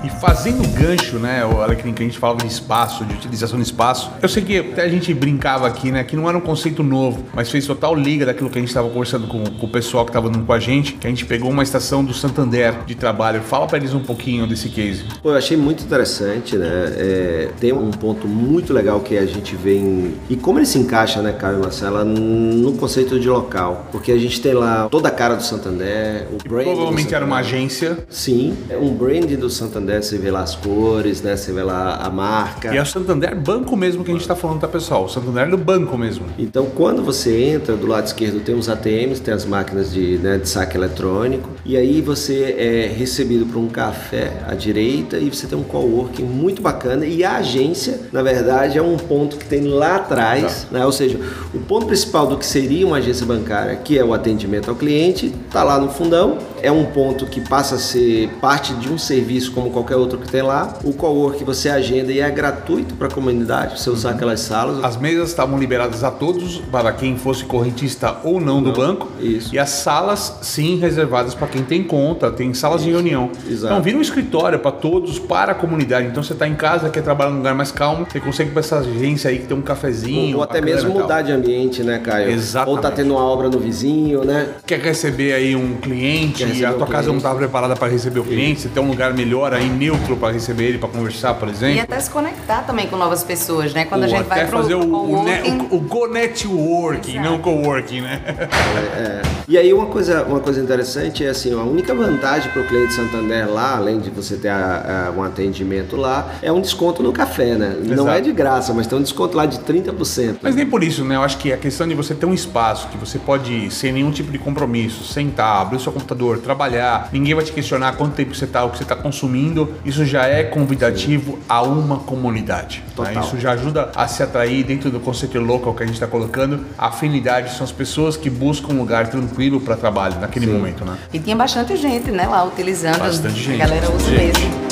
E 0.03 0.09
fazendo 0.09 0.67
gancho, 0.69 1.17
né, 1.17 1.45
o 1.45 1.61
Alecrim, 1.61 1.93
que 1.93 2.01
a 2.01 2.05
gente 2.05 2.17
falava 2.17 2.39
de 2.39 2.47
espaço, 2.47 3.05
de 3.05 3.13
utilização 3.13 3.59
de 3.59 3.65
espaço, 3.65 4.11
eu 4.21 4.27
sei 4.27 4.43
que 4.43 4.57
até 4.57 4.81
a 4.81 4.89
gente 4.89 5.13
brincava 5.13 5.67
aqui, 5.67 5.91
né, 5.91 6.03
que 6.03 6.15
não 6.15 6.27
era 6.27 6.35
um 6.35 6.41
conceito 6.41 6.81
novo, 6.81 7.23
mas 7.33 7.51
fez 7.51 7.67
total 7.67 7.93
liga 7.93 8.25
daquilo 8.25 8.49
que 8.49 8.57
a 8.57 8.61
gente 8.61 8.69
estava 8.69 8.89
conversando 8.89 9.27
com, 9.27 9.43
com, 9.43 9.65
o 9.65 9.69
pessoal 9.69 10.03
que 10.03 10.09
estava 10.09 10.27
andando 10.27 10.45
com 10.45 10.53
a 10.53 10.59
gente, 10.59 10.93
que 10.93 11.05
a 11.05 11.09
gente 11.09 11.25
pegou 11.25 11.51
uma 11.51 11.61
estação 11.61 12.03
do 12.03 12.13
Santander 12.13 12.83
de 12.85 12.95
trabalho. 12.95 13.41
Fala 13.41 13.67
para 13.67 13.77
eles 13.77 13.93
um 13.93 13.99
pouquinho 13.99 14.47
desse 14.47 14.69
case. 14.69 15.03
Pô, 15.21 15.29
eu 15.29 15.35
achei 15.37 15.55
muito 15.55 15.83
interessante, 15.83 16.57
né, 16.57 16.93
é, 16.97 17.49
tem 17.59 17.71
um 17.71 17.91
ponto 17.91 18.27
muito 18.27 18.73
legal 18.73 19.01
que 19.01 19.17
a 19.17 19.25
gente 19.25 19.55
vê 19.55 19.77
em... 19.77 20.15
E 20.29 20.35
como 20.35 20.57
ele 20.57 20.65
se 20.65 20.79
encaixa, 20.79 21.21
né, 21.21 21.31
Caio 21.31 21.59
e 21.59 21.61
Marcela, 21.61 22.03
no 22.03 22.73
conceito 22.73 23.19
de 23.19 23.29
local, 23.29 23.85
porque 23.91 24.11
a 24.11 24.17
gente 24.17 24.41
tem 24.41 24.53
lá 24.53 24.87
toda 24.89 25.09
a 25.09 25.11
cara 25.11 25.35
do 25.35 25.43
Santander, 25.43 26.27
o 26.31 26.49
brand 26.49 26.63
Provavelmente 26.63 27.13
era 27.13 27.23
uma 27.23 27.37
agência. 27.37 27.99
Sim, 28.09 28.57
é 28.67 28.77
um 28.77 28.91
brand 28.93 29.29
do 29.31 29.49
Santander 29.49 29.90
Santander, 29.91 30.03
você 30.03 30.17
vê 30.17 30.31
lá 30.31 30.41
as 30.41 30.55
cores, 30.55 31.21
né? 31.21 31.35
Você 31.35 31.51
vê 31.51 31.63
lá 31.63 31.95
a 31.95 32.09
marca. 32.09 32.73
E 32.73 32.77
é 32.77 32.81
o 32.81 32.85
Santander 32.85 33.35
banco 33.35 33.75
mesmo 33.75 34.03
que 34.03 34.11
a 34.11 34.13
gente 34.13 34.21
está 34.21 34.35
falando, 34.35 34.61
tá, 34.61 34.67
pessoal? 34.67 35.05
O 35.05 35.09
Santander 35.09 35.49
do 35.49 35.57
banco 35.57 35.97
mesmo. 35.97 36.25
Então, 36.37 36.67
quando 36.67 37.03
você 37.03 37.43
entra, 37.43 37.75
do 37.75 37.87
lado 37.87 38.05
esquerdo 38.05 38.39
tem 38.43 38.55
os 38.55 38.69
ATMs, 38.69 39.21
tem 39.21 39.33
as 39.33 39.45
máquinas 39.45 39.91
de, 39.91 40.17
né, 40.19 40.37
de 40.37 40.47
saque 40.47 40.77
eletrônico, 40.77 41.49
e 41.65 41.75
aí 41.75 42.01
você 42.01 42.55
é 42.57 42.93
recebido 42.95 43.45
por 43.45 43.59
um 43.59 43.67
café 43.67 44.31
à 44.47 44.53
direita 44.53 45.17
e 45.17 45.29
você 45.29 45.47
tem 45.47 45.57
um 45.57 45.63
coworking 45.63 46.23
muito 46.23 46.61
bacana. 46.61 47.05
E 47.05 47.23
a 47.23 47.37
agência, 47.37 47.99
na 48.11 48.21
verdade, 48.21 48.77
é 48.77 48.81
um 48.81 48.97
ponto 48.97 49.37
que 49.37 49.45
tem 49.45 49.63
lá 49.67 49.97
atrás, 49.97 50.67
tá. 50.69 50.79
né? 50.79 50.85
Ou 50.85 50.91
seja, 50.91 51.19
o 51.53 51.59
ponto 51.59 51.87
principal 51.87 52.27
do 52.27 52.37
que 52.37 52.45
seria 52.45 52.85
uma 52.85 52.97
agência 52.97 53.25
bancária, 53.25 53.75
que 53.75 53.97
é 53.97 54.03
o 54.03 54.13
atendimento 54.13 54.69
ao 54.69 54.75
cliente, 54.75 55.33
está 55.47 55.63
lá 55.63 55.79
no 55.79 55.89
fundão. 55.89 56.37
É 56.61 56.71
um 56.71 56.85
ponto 56.85 57.25
que 57.25 57.41
passa 57.41 57.75
a 57.75 57.77
ser 57.77 58.29
parte 58.39 58.73
de 58.73 58.91
um 58.91 58.97
serviço 58.97 59.51
como 59.51 59.71
qualquer 59.71 59.95
outro 59.95 60.17
que 60.17 60.29
tem 60.29 60.41
lá. 60.41 60.77
O 60.83 60.93
cowork 60.93 61.43
você 61.43 61.69
agenda 61.69 62.11
e 62.11 62.19
é 62.19 62.29
gratuito 62.29 62.95
para 62.95 63.07
a 63.07 63.11
comunidade, 63.11 63.79
você 63.79 63.89
usar 63.89 64.09
uhum. 64.09 64.15
aquelas 64.15 64.39
salas. 64.41 64.83
As 64.83 64.97
mesas 64.97 65.29
estavam 65.29 65.57
liberadas 65.57 66.03
a 66.03 66.11
todos, 66.11 66.57
para 66.71 66.91
quem 66.91 67.17
fosse 67.17 67.45
correntista 67.45 68.17
ou 68.23 68.39
não, 68.39 68.61
não 68.61 68.63
do 68.63 68.73
banco. 68.73 69.09
Isso. 69.19 69.53
E 69.53 69.59
as 69.59 69.69
salas, 69.69 70.39
sim, 70.41 70.77
reservadas 70.77 71.33
para 71.33 71.47
quem 71.47 71.63
tem 71.63 71.83
conta, 71.83 72.31
tem 72.31 72.53
salas 72.53 72.81
isso. 72.81 72.89
de 72.89 72.95
reunião. 72.95 73.31
Exato. 73.47 73.73
Então 73.73 73.81
vira 73.81 73.97
um 73.97 74.01
escritório 74.01 74.59
para 74.59 74.71
todos, 74.71 75.19
para 75.19 75.53
a 75.53 75.55
comunidade. 75.55 76.07
Então 76.07 76.21
você 76.21 76.33
está 76.33 76.47
em 76.47 76.55
casa, 76.55 76.89
quer 76.89 77.01
trabalhar 77.01 77.31
num 77.31 77.37
lugar 77.37 77.55
mais 77.55 77.71
calmo, 77.71 78.05
você 78.09 78.19
consegue 78.19 78.51
para 78.51 78.59
essa 78.59 78.79
agência 78.79 79.29
aí 79.29 79.39
que 79.39 79.47
tem 79.47 79.57
um 79.57 79.61
cafezinho. 79.61 80.33
Ou, 80.33 80.37
ou 80.37 80.43
até 80.43 80.61
mesmo 80.61 80.93
mudar 80.93 81.21
de 81.21 81.31
ambiente, 81.31 81.83
né, 81.83 81.99
Caio? 81.99 82.29
Exatamente. 82.29 82.75
Ou 82.75 82.81
tá 82.81 82.91
tendo 82.91 83.11
uma 83.15 83.23
obra 83.23 83.49
no 83.49 83.59
vizinho, 83.59 84.23
né? 84.23 84.49
Quer 84.65 84.79
receber 84.79 85.33
aí 85.33 85.55
um 85.55 85.75
cliente 85.77 86.43
e 86.59 86.65
a 86.65 86.73
tua 86.73 86.87
casa 86.87 87.09
não 87.09 87.17
estava 87.17 87.37
preparada 87.37 87.75
para 87.75 87.91
receber 87.91 88.19
o 88.19 88.23
cliente, 88.23 88.61
você 88.61 88.69
tem 88.69 88.81
um 88.81 88.87
lugar 88.87 89.13
melhor 89.13 89.53
aí, 89.53 89.69
neutro 89.69 90.15
para 90.17 90.33
receber 90.33 90.65
ele, 90.65 90.77
para 90.77 90.89
conversar, 90.89 91.33
por 91.35 91.47
exemplo. 91.47 91.75
E 91.75 91.79
até 91.79 91.99
se 91.99 92.09
conectar 92.09 92.63
também 92.63 92.87
com 92.87 92.97
novas 92.97 93.23
pessoas, 93.23 93.73
né? 93.73 93.85
Quando 93.85 94.01
Ou 94.01 94.07
a 94.07 94.09
gente 94.09 94.27
vai 94.27 94.45
pro 94.45 94.57
fazer 94.59 94.75
o, 94.75 94.81
o, 94.81 95.23
ne, 95.23 95.41
o, 95.71 95.75
o 95.75 95.79
Go 95.79 96.07
Networking, 96.07 97.19
não 97.19 97.35
o 97.35 97.39
Coworking, 97.39 98.01
né? 98.01 98.21
É, 98.25 98.99
é. 98.99 99.21
E 99.47 99.57
aí 99.57 99.73
uma 99.73 99.87
coisa, 99.87 100.23
uma 100.23 100.39
coisa 100.39 100.61
interessante 100.61 101.25
é 101.25 101.29
assim, 101.29 101.53
a 101.53 101.63
única 101.63 101.93
vantagem 101.93 102.49
para 102.51 102.61
o 102.61 102.65
cliente 102.65 102.93
Santander 102.93 103.49
lá, 103.49 103.75
além 103.75 103.99
de 103.99 104.09
você 104.09 104.35
ter 104.35 104.49
a, 104.49 105.07
a, 105.07 105.11
um 105.11 105.23
atendimento 105.23 105.95
lá, 105.95 106.35
é 106.41 106.51
um 106.51 106.61
desconto 106.61 107.03
no 107.03 107.11
café, 107.11 107.55
né? 107.55 107.75
Exato. 107.79 107.95
Não 107.95 108.11
é 108.11 108.21
de 108.21 108.31
graça, 108.31 108.73
mas 108.73 108.87
tem 108.87 108.97
um 108.97 109.01
desconto 109.01 109.35
lá 109.35 109.45
de 109.45 109.59
30%. 109.59 110.37
Mas 110.41 110.55
nem 110.55 110.65
por 110.65 110.83
isso, 110.83 111.03
né? 111.03 111.15
Eu 111.15 111.21
acho 111.21 111.37
que 111.37 111.51
a 111.51 111.57
questão 111.57 111.87
de 111.87 111.93
você 111.93 112.13
ter 112.13 112.25
um 112.25 112.33
espaço 112.33 112.87
que 112.89 112.97
você 112.97 113.19
pode, 113.19 113.71
sem 113.71 113.91
nenhum 113.91 114.11
tipo 114.11 114.31
de 114.31 114.37
compromisso, 114.37 115.03
sentar, 115.03 115.61
abrir 115.61 115.77
o 115.77 115.79
seu 115.79 115.91
computador, 115.91 116.37
trabalhar, 116.41 117.09
ninguém 117.11 117.33
vai 117.33 117.43
te 117.43 117.51
questionar 117.51 117.93
quanto 117.93 118.15
tempo 118.15 118.35
você 118.35 118.45
está, 118.45 118.63
o 118.63 118.69
que 118.69 118.77
você 118.77 118.83
está 118.83 118.95
consumindo, 118.95 119.73
isso 119.85 120.05
já 120.05 120.25
é 120.25 120.43
convidativo 120.43 121.33
Sim. 121.33 121.39
a 121.47 121.61
uma 121.61 121.99
comunidade. 121.99 122.83
Né? 122.97 123.19
Isso 123.19 123.39
já 123.39 123.51
ajuda 123.51 123.91
a 123.95 124.07
se 124.07 124.21
atrair 124.21 124.63
dentro 124.63 124.89
do 124.91 124.99
conceito 124.99 125.39
local 125.39 125.73
que 125.73 125.83
a 125.83 125.85
gente 125.85 125.95
está 125.95 126.07
colocando. 126.07 126.65
A 126.77 126.87
afinidade 126.87 127.55
são 127.55 127.63
as 127.63 127.71
pessoas 127.71 128.17
que 128.17 128.29
buscam 128.29 128.73
um 128.73 128.77
lugar 128.77 129.07
tranquilo 129.07 129.59
para 129.59 129.75
trabalho 129.75 130.19
naquele 130.19 130.45
Sim. 130.45 130.53
momento, 130.53 130.85
né? 130.85 130.97
E 131.13 131.19
tinha 131.19 131.35
bastante 131.35 131.75
gente, 131.77 132.11
né, 132.11 132.27
lá 132.27 132.43
utilizando. 132.43 132.99
Bastante 132.99 133.39
gente. 133.39 133.61
A 133.61 133.65
galera 133.65 133.91
usa 133.91 134.11
mesmo. 134.11 134.70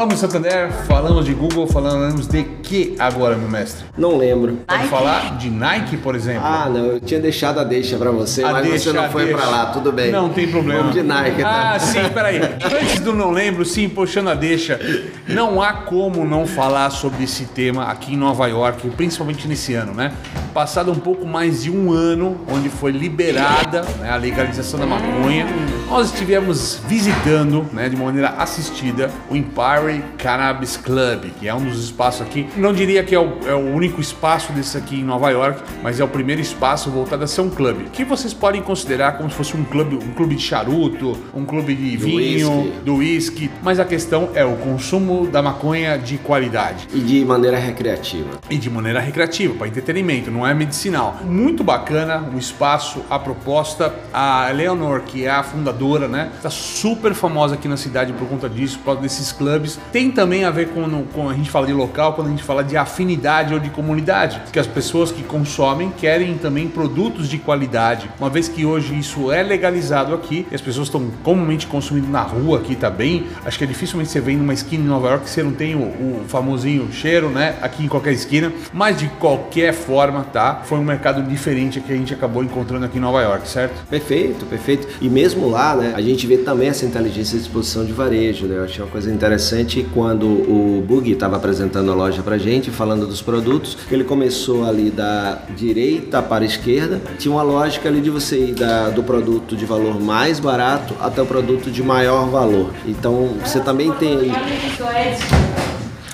Falamos 0.00 0.14
de 0.18 0.20
Santander, 0.22 0.72
falamos 0.88 1.26
de 1.26 1.34
Google, 1.34 1.66
falamos 1.66 2.26
de 2.26 2.42
que 2.42 2.96
agora, 2.98 3.36
meu 3.36 3.50
mestre? 3.50 3.84
Não 3.98 4.16
lembro. 4.16 4.56
Pode 4.66 4.78
Nike. 4.80 4.88
falar 4.88 5.36
de 5.36 5.50
Nike, 5.50 5.98
por 5.98 6.14
exemplo? 6.14 6.40
Ah, 6.42 6.70
não, 6.72 6.86
eu 6.86 7.00
tinha 7.00 7.20
deixado 7.20 7.60
a 7.60 7.64
deixa 7.64 7.98
pra 7.98 8.10
você, 8.10 8.42
A 8.42 8.50
mas 8.50 8.66
deixa, 8.66 8.92
você 8.92 8.96
não 8.96 9.10
foi 9.10 9.26
deixa. 9.26 9.38
pra 9.38 9.50
lá, 9.50 9.66
tudo 9.66 9.92
bem. 9.92 10.10
Não 10.10 10.30
tem 10.30 10.48
problema. 10.48 10.78
Vamos 10.80 10.94
de 10.94 11.02
Nike, 11.02 11.42
tá? 11.42 11.72
Ah, 11.74 11.78
sim, 11.78 11.98
peraí. 12.14 12.38
Antes 12.80 13.00
do 13.00 13.12
não 13.12 13.30
lembro, 13.30 13.62
sim, 13.62 13.90
puxando 13.90 14.30
a 14.30 14.34
deixa, 14.34 14.80
não 15.28 15.60
há 15.60 15.74
como 15.74 16.24
não 16.24 16.46
falar 16.46 16.88
sobre 16.88 17.24
esse 17.24 17.44
tema 17.44 17.84
aqui 17.84 18.14
em 18.14 18.16
Nova 18.16 18.46
York, 18.46 18.88
principalmente 18.96 19.46
nesse 19.46 19.74
ano, 19.74 19.92
né? 19.92 20.12
Passado 20.54 20.90
um 20.90 20.96
pouco 20.96 21.24
mais 21.26 21.62
de 21.62 21.70
um 21.70 21.92
ano, 21.92 22.36
onde 22.48 22.68
foi 22.68 22.90
liberada 22.90 23.82
né, 24.00 24.10
a 24.10 24.16
legalização 24.16 24.80
da 24.80 24.86
maconha, 24.86 25.46
nós 25.88 26.12
estivemos 26.12 26.80
visitando, 26.88 27.64
né, 27.72 27.88
de 27.88 27.96
maneira 27.96 28.30
assistida, 28.30 29.10
o 29.30 29.36
Empire 29.36 30.02
Cannabis 30.18 30.76
Club, 30.76 31.26
que 31.38 31.46
é 31.46 31.54
um 31.54 31.64
dos 31.64 31.84
espaços 31.84 32.22
aqui. 32.22 32.48
Não 32.56 32.72
diria 32.72 33.02
que 33.04 33.14
é 33.14 33.18
o, 33.20 33.38
é 33.46 33.54
o 33.54 33.74
único 33.74 34.00
espaço 34.00 34.52
desse 34.52 34.76
aqui 34.76 34.96
em 35.00 35.04
Nova 35.04 35.30
York, 35.30 35.62
mas 35.82 36.00
é 36.00 36.04
o 36.04 36.08
primeiro 36.08 36.40
espaço 36.40 36.90
voltado 36.90 37.22
a 37.22 37.26
ser 37.28 37.42
um 37.42 37.50
clube, 37.50 37.84
que 37.92 38.04
vocês 38.04 38.34
podem 38.34 38.60
considerar 38.60 39.12
como 39.18 39.30
se 39.30 39.36
fosse 39.36 39.56
um 39.56 39.64
clube, 39.64 39.96
um 39.96 40.12
clube 40.14 40.34
de 40.34 40.42
charuto, 40.42 41.16
um 41.32 41.44
clube 41.44 41.74
de 41.74 41.96
Do 41.96 42.04
vinho, 42.06 42.50
whisky. 42.62 42.72
do 42.84 42.94
whisky, 42.96 43.50
mas 43.62 43.78
a 43.78 43.84
questão 43.84 44.30
é 44.34 44.44
o 44.44 44.56
consumo 44.56 45.28
da 45.28 45.40
maconha 45.40 45.96
de 45.96 46.18
qualidade 46.18 46.88
E 46.92 46.98
de 46.98 47.24
maneira 47.24 47.56
recreativa. 47.58 48.30
e 48.50 48.56
de 48.56 48.68
maneira 48.68 48.98
recreativa, 49.00 49.54
para 49.54 49.68
entretenimento, 49.68 50.30
não 50.30 50.39
é 50.46 50.54
medicinal. 50.54 51.18
Muito 51.24 51.62
bacana 51.62 52.24
o 52.34 52.38
espaço, 52.38 53.02
a 53.08 53.18
proposta. 53.18 53.94
A 54.12 54.50
Eleanor, 54.50 55.02
que 55.02 55.24
é 55.24 55.30
a 55.30 55.42
fundadora, 55.42 56.08
né, 56.08 56.30
tá 56.42 56.50
super 56.50 57.14
famosa 57.14 57.54
aqui 57.54 57.68
na 57.68 57.76
cidade 57.76 58.12
por 58.12 58.28
conta 58.28 58.48
disso, 58.48 58.78
por 58.78 58.86
causa 58.86 59.00
desses 59.00 59.32
clubes. 59.32 59.78
Tem 59.92 60.10
também 60.10 60.44
a 60.44 60.50
ver 60.50 60.68
com, 60.68 61.04
com 61.04 61.28
a 61.28 61.34
gente 61.34 61.50
fala 61.50 61.66
de 61.66 61.72
local, 61.72 62.14
quando 62.14 62.28
a 62.28 62.30
gente 62.30 62.42
fala 62.42 62.62
de 62.64 62.76
afinidade 62.76 63.54
ou 63.54 63.60
de 63.60 63.70
comunidade, 63.70 64.40
que 64.52 64.58
as 64.58 64.66
pessoas 64.66 65.10
que 65.12 65.22
consomem 65.22 65.92
querem 65.96 66.36
também 66.38 66.68
produtos 66.68 67.28
de 67.28 67.38
qualidade. 67.38 68.10
Uma 68.18 68.30
vez 68.30 68.48
que 68.48 68.64
hoje 68.64 68.98
isso 68.98 69.30
é 69.30 69.42
legalizado 69.42 70.14
aqui, 70.14 70.46
as 70.52 70.60
pessoas 70.60 70.88
estão 70.88 71.10
comumente 71.22 71.66
consumindo 71.66 72.08
na 72.08 72.22
rua 72.22 72.58
aqui 72.58 72.74
também, 72.74 73.26
acho 73.44 73.58
que 73.58 73.64
é 73.64 73.66
dificilmente 73.66 74.10
você 74.10 74.20
vem 74.20 74.36
numa 74.36 74.52
esquina 74.52 74.84
em 74.84 74.86
Nova 74.86 75.08
York 75.08 75.24
que 75.24 75.30
você 75.30 75.42
não 75.42 75.52
tem 75.52 75.74
o, 75.74 75.80
o 75.80 76.24
famosinho 76.28 76.90
cheiro, 76.92 77.28
né, 77.28 77.56
aqui 77.62 77.84
em 77.84 77.88
qualquer 77.88 78.12
esquina, 78.12 78.52
mas 78.72 78.98
de 78.98 79.08
qualquer 79.08 79.72
forma, 79.72 80.24
tá? 80.32 80.62
Foi 80.64 80.78
um 80.78 80.84
mercado 80.84 81.22
diferente 81.22 81.80
que 81.80 81.92
a 81.92 81.96
gente 81.96 82.12
acabou 82.14 82.42
encontrando 82.42 82.84
aqui 82.84 82.98
em 82.98 83.00
Nova 83.00 83.20
York, 83.22 83.48
certo? 83.48 83.86
Perfeito, 83.88 84.46
perfeito. 84.46 84.86
E 85.00 85.08
mesmo 85.08 85.48
lá, 85.48 85.74
né, 85.76 85.92
a 85.94 86.00
gente 86.00 86.26
vê 86.26 86.38
também 86.38 86.68
essa 86.68 86.84
inteligência 86.86 87.36
de 87.38 87.44
disposição 87.44 87.84
de 87.84 87.92
varejo, 87.92 88.46
né? 88.46 88.56
Eu 88.58 88.64
achei 88.64 88.82
uma 88.82 88.90
coisa 88.90 89.12
interessante 89.12 89.86
quando 89.94 90.26
o 90.26 90.84
Bug 90.86 91.10
estava 91.10 91.36
apresentando 91.36 91.90
a 91.90 91.94
loja 91.94 92.22
pra 92.22 92.38
gente, 92.38 92.70
falando 92.70 93.06
dos 93.06 93.20
produtos, 93.22 93.76
ele 93.90 94.04
começou 94.04 94.64
ali 94.68 94.90
da 94.90 95.38
direita 95.56 96.22
para 96.22 96.44
a 96.44 96.46
esquerda, 96.46 97.00
tinha 97.18 97.32
uma 97.32 97.42
lógica 97.42 97.88
ali 97.88 98.00
de 98.00 98.10
você 98.10 98.38
ir 98.38 98.54
da- 98.54 98.90
do 98.90 99.02
produto 99.02 99.56
de 99.56 99.64
valor 99.64 100.00
mais 100.00 100.38
barato 100.40 100.94
até 101.00 101.20
o 101.22 101.26
produto 101.26 101.70
de 101.70 101.82
maior 101.82 102.26
valor. 102.28 102.70
Então, 102.86 103.34
você 103.44 103.60
também 103.60 103.90
tem 103.92 104.18
aí 104.18 104.32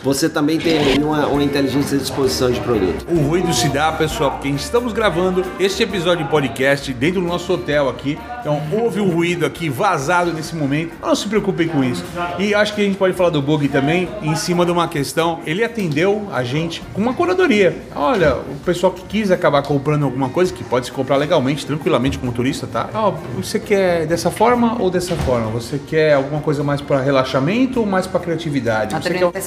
você 0.06 0.28
também 0.28 0.56
tem 0.56 0.78
aí 0.78 1.02
uma, 1.02 1.26
uma 1.26 1.42
inteligência 1.42 1.96
de 1.96 2.04
disposição 2.04 2.48
de 2.48 2.60
produto. 2.60 3.04
O 3.10 3.22
ruído 3.22 3.52
se 3.52 3.68
dá, 3.68 3.90
pessoal, 3.90 4.30
porque 4.30 4.46
estamos 4.50 4.92
gravando 4.92 5.44
este 5.58 5.82
episódio 5.82 6.24
de 6.24 6.30
podcast 6.30 6.94
dentro 6.94 7.20
do 7.20 7.26
nosso 7.26 7.52
hotel 7.52 7.88
aqui. 7.88 8.16
Então 8.38 8.62
houve 8.72 9.00
um 9.00 9.10
ruído 9.10 9.44
aqui 9.44 9.68
vazado 9.68 10.32
nesse 10.32 10.54
momento. 10.54 10.92
Não 11.02 11.12
se 11.16 11.26
preocupem 11.26 11.66
com 11.66 11.82
isso. 11.82 12.04
E 12.38 12.54
acho 12.54 12.72
que 12.76 12.82
a 12.82 12.84
gente 12.84 12.96
pode 12.96 13.14
falar 13.14 13.30
do 13.30 13.42
Bug 13.42 13.66
também 13.66 14.08
em 14.22 14.36
cima 14.36 14.64
de 14.64 14.70
uma 14.70 14.86
questão. 14.86 15.40
Ele 15.44 15.64
atendeu 15.64 16.28
a 16.32 16.44
gente 16.44 16.84
com 16.94 17.00
uma 17.00 17.12
curadoria. 17.12 17.76
Olha, 17.92 18.36
o 18.36 18.54
pessoal 18.64 18.92
que 18.92 19.02
quis 19.02 19.32
acabar 19.32 19.62
comprando 19.62 20.04
alguma 20.04 20.28
coisa, 20.28 20.52
que 20.52 20.62
pode 20.62 20.86
se 20.86 20.92
comprar 20.92 21.16
legalmente, 21.16 21.66
tranquilamente 21.66 22.16
como 22.16 22.30
turista, 22.30 22.68
tá? 22.68 22.88
Ó, 22.94 23.10
você 23.34 23.58
quer 23.58 24.06
dessa 24.06 24.30
forma 24.30 24.80
ou 24.80 24.88
dessa 24.88 25.16
forma? 25.16 25.50
Você 25.50 25.80
quer 25.84 26.14
alguma 26.14 26.40
coisa 26.40 26.62
mais 26.62 26.80
para 26.80 27.00
relaxamento 27.00 27.80
ou 27.80 27.86
mais 27.86 28.06
para 28.06 28.20
criatividade? 28.20 28.92
Você 28.92 28.98
Atendimento 28.98 29.32
quer 29.32 29.40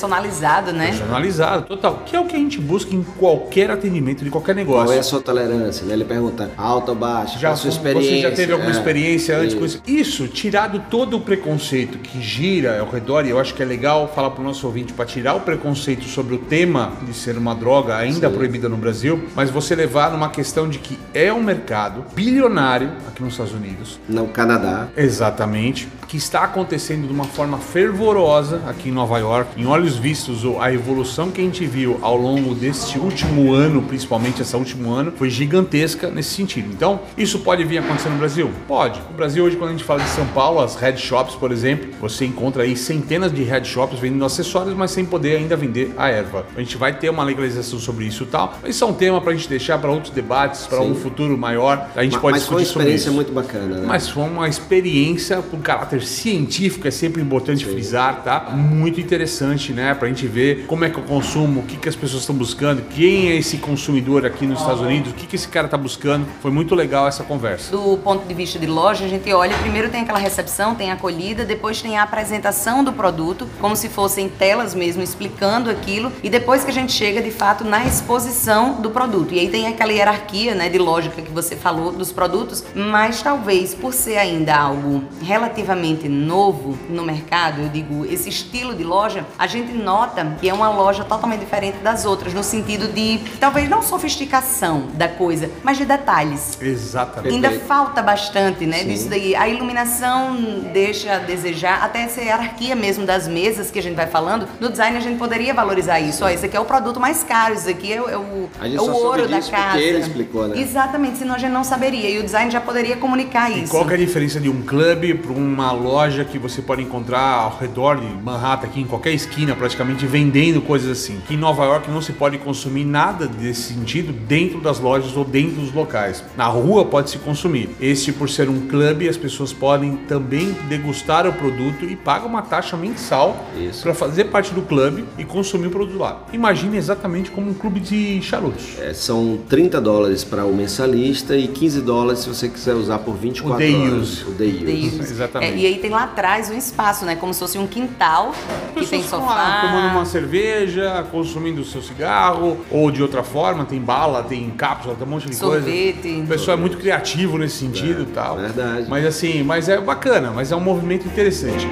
personalizado, 0.49 0.73
né? 0.73 0.87
personalizado, 0.87 1.65
total. 1.67 2.03
Que 2.05 2.15
é 2.15 2.19
o 2.19 2.25
que 2.25 2.35
a 2.35 2.39
gente 2.39 2.59
busca 2.59 2.95
em 2.95 3.03
qualquer 3.03 3.69
atendimento 3.71 4.23
de 4.23 4.29
qualquer 4.29 4.55
negócio. 4.55 4.85
Qual 4.87 4.95
é 4.95 4.99
a 4.99 5.03
sua 5.03 5.21
tolerância? 5.21 5.85
Né? 5.85 5.93
Ele 5.93 6.05
pergunta 6.05 6.49
alta 6.57 6.91
ou 6.91 6.97
baixa, 6.97 7.37
Já, 7.37 7.49
qual 7.49 7.53
a 7.53 7.57
sua 7.57 7.69
experiência. 7.69 8.09
Você 8.15 8.21
já 8.21 8.31
teve 8.31 8.51
alguma 8.53 8.71
É, 8.71 8.73
experiência 8.73 9.37
antes 9.37 9.55
com 9.55 9.65
isso. 9.65 9.81
isso? 9.85 10.23
Isso, 10.23 10.27
tirado 10.27 10.83
todo 10.89 11.17
o 11.17 11.21
preconceito 11.21 11.97
que 11.99 12.21
gira 12.21 12.79
ao 12.79 12.89
redor, 12.89 13.25
e 13.25 13.29
eu 13.29 13.39
acho 13.39 13.53
que 13.53 13.61
é 13.61 13.65
legal 13.65 14.11
falar 14.13 14.31
para 14.31 14.41
o 14.41 14.43
nosso 14.43 14.65
ouvinte 14.65 14.93
para 14.93 15.05
tirar 15.05 15.35
o 15.35 15.41
preconceito 15.41 16.05
sobre 16.05 16.35
o 16.35 16.37
tema 16.39 16.93
de 17.05 17.13
ser 17.13 17.37
uma 17.37 17.53
droga 17.53 17.95
ainda 17.95 18.29
Sim. 18.29 18.35
proibida 18.35 18.67
no 18.67 18.77
Brasil, 18.77 19.23
mas 19.35 19.49
você 19.49 19.75
levar 19.75 20.11
numa 20.11 20.29
questão 20.29 20.67
de 20.69 20.79
que 20.79 20.97
é 21.13 21.31
um 21.31 21.43
mercado 21.43 22.05
bilionário 22.15 22.91
aqui 23.07 23.21
nos 23.21 23.33
Estados 23.33 23.53
Unidos, 23.53 23.99
No 24.07 24.27
Canadá. 24.27 24.87
Exatamente. 24.95 25.87
Que 26.09 26.17
está 26.17 26.43
acontecendo 26.43 27.05
de 27.05 27.13
uma 27.13 27.23
forma 27.25 27.59
fervorosa 27.59 28.63
aqui 28.65 28.89
em 28.89 28.91
Nova 28.91 29.19
York. 29.19 29.61
Em 29.61 29.67
olhos 29.67 29.95
vistos, 29.95 30.43
o- 30.43 30.59
a 30.59 30.73
evolução 30.73 31.29
que 31.29 31.39
a 31.39 31.43
gente 31.43 31.63
viu 31.67 31.99
ao 32.01 32.17
longo 32.17 32.55
deste 32.55 32.97
último 32.97 33.53
ano, 33.53 33.83
principalmente 33.83 34.41
esse 34.41 34.55
último 34.55 34.91
ano, 34.91 35.13
foi 35.15 35.29
gigantesca 35.29 36.09
nesse 36.09 36.31
sentido. 36.31 36.67
Então, 36.73 37.01
isso 37.15 37.37
pode 37.41 37.63
vir 37.63 37.77
a 37.77 37.81
acontecer 37.81 38.09
no 38.09 38.17
Brasil? 38.17 38.49
Pode. 38.67 38.99
No 39.07 39.15
Brasil, 39.15 39.43
hoje, 39.43 39.55
quando 39.55 39.69
a 39.69 39.73
gente 39.73 39.83
fala 39.83 40.01
de 40.01 40.09
São 40.09 40.25
Paulo, 40.29 40.59
as 40.61 40.75
head 40.77 40.99
shops, 40.99 41.35
por 41.35 41.51
exemplo, 41.51 41.91
você 42.01 42.25
encontra 42.25 42.63
aí 42.63 42.75
centenas 42.75 43.31
de 43.31 43.43
head 43.43 43.67
shops 43.67 43.99
vendendo 43.99 44.25
acessórios, 44.25 44.73
mas 44.75 44.89
sem 44.89 45.05
poder 45.05 45.37
ainda 45.37 45.55
vender 45.55 45.93
a 45.95 46.09
erva. 46.09 46.43
A 46.57 46.59
gente 46.59 46.75
vai 46.75 46.91
ter 46.91 47.11
uma 47.11 47.23
legalização 47.23 47.77
sobre 47.77 48.05
isso 48.05 48.23
e 48.23 48.25
tal, 48.25 48.57
mas 48.63 48.73
isso 48.73 48.83
é 48.83 48.87
um 48.87 48.93
tema 48.93 49.21
para 49.21 49.31
a 49.31 49.35
gente 49.35 49.47
deixar 49.47 49.77
para 49.77 49.91
outros 49.91 50.11
debates, 50.11 50.65
para 50.65 50.81
um 50.81 50.95
futuro 50.95 51.37
maior. 51.37 51.87
A 51.95 52.01
gente 52.03 52.13
Ma- 52.13 52.19
pode 52.19 52.37
Mas 52.39 52.45
foi 52.47 52.55
uma 52.55 52.61
discutir 52.63 52.65
sobre 52.73 52.83
experiência 52.95 53.09
isso. 53.09 53.15
muito 53.15 53.31
bacana, 53.31 53.77
né? 53.81 53.85
Mas 53.85 54.09
foi 54.09 54.23
uma 54.23 54.49
experiência 54.49 55.37
com 55.43 55.59
caráter 55.61 55.98
científico, 56.03 56.87
é 56.87 56.91
sempre 56.91 57.21
importante 57.21 57.65
frisar, 57.65 58.23
tá? 58.23 58.51
Muito 58.51 58.99
interessante, 58.99 59.73
né? 59.73 59.93
Pra 59.93 60.07
gente 60.07 60.27
ver 60.27 60.65
como 60.67 60.85
é 60.85 60.89
que 60.89 60.97
eu 60.97 61.03
consumo, 61.03 61.61
o 61.61 61.63
que, 61.63 61.77
que 61.77 61.89
as 61.89 61.95
pessoas 61.95 62.21
estão 62.21 62.35
buscando, 62.35 62.81
quem 62.89 63.29
é 63.29 63.35
esse 63.35 63.57
consumidor 63.57 64.25
aqui 64.25 64.45
nos 64.45 64.59
Estados 64.59 64.81
Unidos, 64.81 65.11
o 65.11 65.15
que, 65.15 65.27
que 65.27 65.35
esse 65.35 65.47
cara 65.47 65.67
tá 65.67 65.77
buscando. 65.77 66.25
Foi 66.41 66.51
muito 66.51 66.75
legal 66.75 67.07
essa 67.07 67.23
conversa. 67.23 67.71
Do 67.71 67.97
ponto 67.97 68.27
de 68.27 68.33
vista 68.33 68.59
de 68.59 68.67
loja, 68.67 69.05
a 69.05 69.07
gente 69.07 69.31
olha, 69.33 69.57
primeiro 69.57 69.89
tem 69.89 70.01
aquela 70.01 70.19
recepção, 70.19 70.75
tem 70.75 70.91
a 70.91 70.93
acolhida, 70.93 71.45
depois 71.45 71.81
tem 71.81 71.97
a 71.97 72.03
apresentação 72.03 72.83
do 72.83 72.93
produto, 72.93 73.47
como 73.59 73.75
se 73.75 73.89
fossem 73.89 74.29
telas 74.29 74.75
mesmo 74.75 75.01
explicando 75.01 75.69
aquilo, 75.69 76.11
e 76.23 76.29
depois 76.29 76.63
que 76.63 76.71
a 76.71 76.73
gente 76.73 76.91
chega 76.91 77.21
de 77.21 77.31
fato 77.31 77.63
na 77.63 77.85
exposição 77.85 78.81
do 78.81 78.89
produto. 78.89 79.33
E 79.33 79.39
aí 79.39 79.49
tem 79.49 79.67
aquela 79.67 79.91
hierarquia, 79.91 80.53
né, 80.53 80.69
de 80.69 80.77
lógica 80.77 81.21
que 81.21 81.31
você 81.31 81.55
falou 81.55 81.91
dos 81.91 82.11
produtos, 82.11 82.63
mas 82.75 83.21
talvez 83.21 83.73
por 83.73 83.93
ser 83.93 84.17
ainda 84.17 84.55
algo 84.55 85.03
relativamente 85.21 85.88
novo 86.09 86.77
no 86.89 87.03
mercado, 87.03 87.61
eu 87.61 87.69
digo, 87.69 88.05
esse 88.05 88.29
estilo 88.29 88.75
de 88.75 88.83
loja, 88.83 89.25
a 89.37 89.47
gente 89.47 89.71
nota 89.73 90.35
que 90.39 90.47
é 90.49 90.53
uma 90.53 90.69
loja 90.69 91.03
totalmente 91.03 91.39
diferente 91.39 91.77
das 91.79 92.05
outras, 92.05 92.33
no 92.33 92.43
sentido 92.43 92.87
de 92.93 93.19
talvez 93.39 93.69
não 93.69 93.81
sofisticação 93.81 94.87
da 94.93 95.07
coisa, 95.07 95.49
mas 95.63 95.77
de 95.77 95.85
detalhes. 95.85 96.57
Exatamente. 96.61 97.33
Ainda 97.33 97.51
falta 97.61 98.01
bastante, 98.01 98.65
né? 98.65 98.79
Sim. 98.79 98.87
Disso 98.89 99.09
daí. 99.09 99.35
A 99.35 99.47
iluminação 99.47 100.35
deixa 100.73 101.13
a 101.15 101.17
desejar, 101.19 101.83
até 101.83 102.03
essa 102.03 102.21
hierarquia 102.21 102.75
mesmo 102.75 103.05
das 103.05 103.27
mesas 103.27 103.71
que 103.71 103.79
a 103.79 103.81
gente 103.81 103.95
vai 103.95 104.07
falando. 104.07 104.47
No 104.59 104.69
design 104.69 104.97
a 104.97 104.99
gente 104.99 105.17
poderia 105.17 105.53
valorizar 105.53 105.99
isso. 105.99 106.23
Ó, 106.25 106.29
esse 106.29 106.45
aqui 106.45 106.55
é 106.57 106.59
o 106.59 106.65
produto 106.65 106.99
mais 106.99 107.23
caro, 107.23 107.53
isso 107.53 107.69
aqui 107.69 107.93
é, 107.93 108.01
o- 108.01 108.09
é 108.09 108.17
o, 108.17 108.49
A 108.59 108.65
gente 108.65 108.77
é 108.77 108.81
o 108.81 108.85
soube 108.85 108.99
ouro 108.99 109.27
da 109.27 109.41
casa. 109.41 109.79
ele 109.79 109.99
explicou, 109.99 110.47
né? 110.47 110.59
Exatamente, 110.59 111.17
senão 111.19 111.35
a 111.35 111.37
gente 111.37 111.51
não 111.51 111.63
saberia. 111.63 112.09
E 112.09 112.19
o 112.19 112.23
design 112.23 112.51
já 112.51 112.59
poderia 112.61 112.97
comunicar 112.97 113.49
E 113.51 113.63
isso. 113.63 113.71
qual 113.71 113.89
é 113.89 113.93
a 113.93 113.97
diferença 113.97 114.39
de 114.39 114.49
um 114.49 114.61
clube 114.61 115.13
para 115.15 115.31
uma 115.31 115.71
loja 115.79 116.23
que 116.23 116.37
você 116.37 116.61
pode 116.61 116.81
encontrar 116.81 117.19
ao 117.43 117.57
redor 117.57 117.95
de 117.99 118.05
Manhattan, 118.23 118.67
aqui 118.67 118.81
em 118.81 118.85
qualquer 118.85 119.13
esquina, 119.13 119.55
praticamente 119.55 120.05
vendendo 120.05 120.61
coisas 120.61 120.89
assim? 120.91 121.19
Que 121.27 121.33
em 121.33 121.37
Nova 121.37 121.63
York 121.65 121.89
não 121.89 122.01
se 122.01 122.13
pode 122.13 122.37
consumir 122.37 122.85
nada 122.85 123.25
desse 123.27 123.73
sentido 123.73 124.11
dentro 124.13 124.59
das 124.61 124.79
lojas 124.79 125.15
ou 125.15 125.23
dentro 125.25 125.61
dos 125.61 125.73
locais. 125.73 126.23
Na 126.37 126.45
rua 126.47 126.85
pode 126.85 127.09
se 127.09 127.17
consumir. 127.19 127.69
Este, 127.79 128.11
por 128.11 128.29
ser 128.29 128.49
um 128.49 128.67
clube, 128.67 129.07
as 129.09 129.17
pessoas 129.17 129.51
podem 129.53 129.95
também 130.07 130.55
degustar 130.67 131.25
o 131.27 131.33
produto 131.33 131.85
e 131.85 131.95
pagam 131.95 132.27
uma 132.27 132.41
taxa 132.41 132.75
mensal 132.77 133.45
para 133.81 133.93
fazer 133.93 134.25
parte 134.25 134.53
do 134.53 134.61
clube 134.61 135.05
e 135.17 135.23
consumir 135.25 135.67
o 135.67 135.71
produto 135.71 135.97
lá. 135.97 136.23
Imagine 136.33 136.77
exatamente 136.77 137.31
como 137.31 137.49
um 137.49 137.53
clube 137.53 137.79
de 137.79 138.21
charutos. 138.21 138.77
É, 138.79 138.93
são 138.93 139.39
30 139.49 139.79
dólares 139.81 140.23
para 140.23 140.45
o 140.45 140.53
mensalista 140.53 141.35
e 141.37 141.47
15 141.47 141.81
dólares 141.81 142.19
se 142.21 142.27
você 142.29 142.47
quiser 142.49 142.73
usar 142.75 142.99
por 142.99 143.15
24 143.15 143.55
O 143.55 143.57
day 143.57 143.75
horas. 143.75 143.93
use. 143.93 144.23
O 144.25 144.31
day 144.31 144.49
use. 144.55 144.65
Daí- 144.65 144.99
Exatamente. 145.09 145.53
É, 145.53 145.57
e 145.57 145.65
aí 145.69 145.79
tem 145.79 145.89
lá 145.89 146.03
atrás 146.03 146.49
um 146.49 146.57
espaço, 146.57 147.05
né? 147.05 147.15
Como 147.15 147.33
se 147.33 147.39
fosse 147.39 147.57
um 147.57 147.67
quintal 147.67 148.33
que 148.73 148.85
tem 148.85 148.99
estão 149.01 149.25
lá 149.25 149.27
sofá. 149.27 149.61
tomando 149.61 149.91
uma 149.93 150.05
cerveja, 150.05 151.05
consumindo 151.11 151.61
o 151.61 151.65
seu 151.65 151.81
cigarro, 151.81 152.57
ou 152.69 152.91
de 152.91 153.01
outra 153.01 153.23
forma, 153.23 153.65
tem 153.65 153.79
bala, 153.79 154.23
tem 154.23 154.49
cápsula, 154.51 154.95
tem 154.95 155.05
um 155.05 155.09
monte 155.09 155.27
de 155.29 155.35
Sorvete. 155.35 156.01
coisa. 156.01 156.23
O 156.23 156.27
pessoal 156.27 156.57
é 156.57 156.59
muito 156.59 156.77
criativo 156.77 157.37
nesse 157.37 157.57
sentido 157.57 158.03
e 158.03 158.07
tal. 158.07 158.37
verdade. 158.37 158.87
Mas 158.89 159.05
assim, 159.05 159.43
mas 159.43 159.69
é 159.69 159.79
bacana, 159.79 160.31
mas 160.31 160.51
é 160.51 160.55
um 160.55 160.61
movimento 160.61 161.07
interessante. 161.07 161.67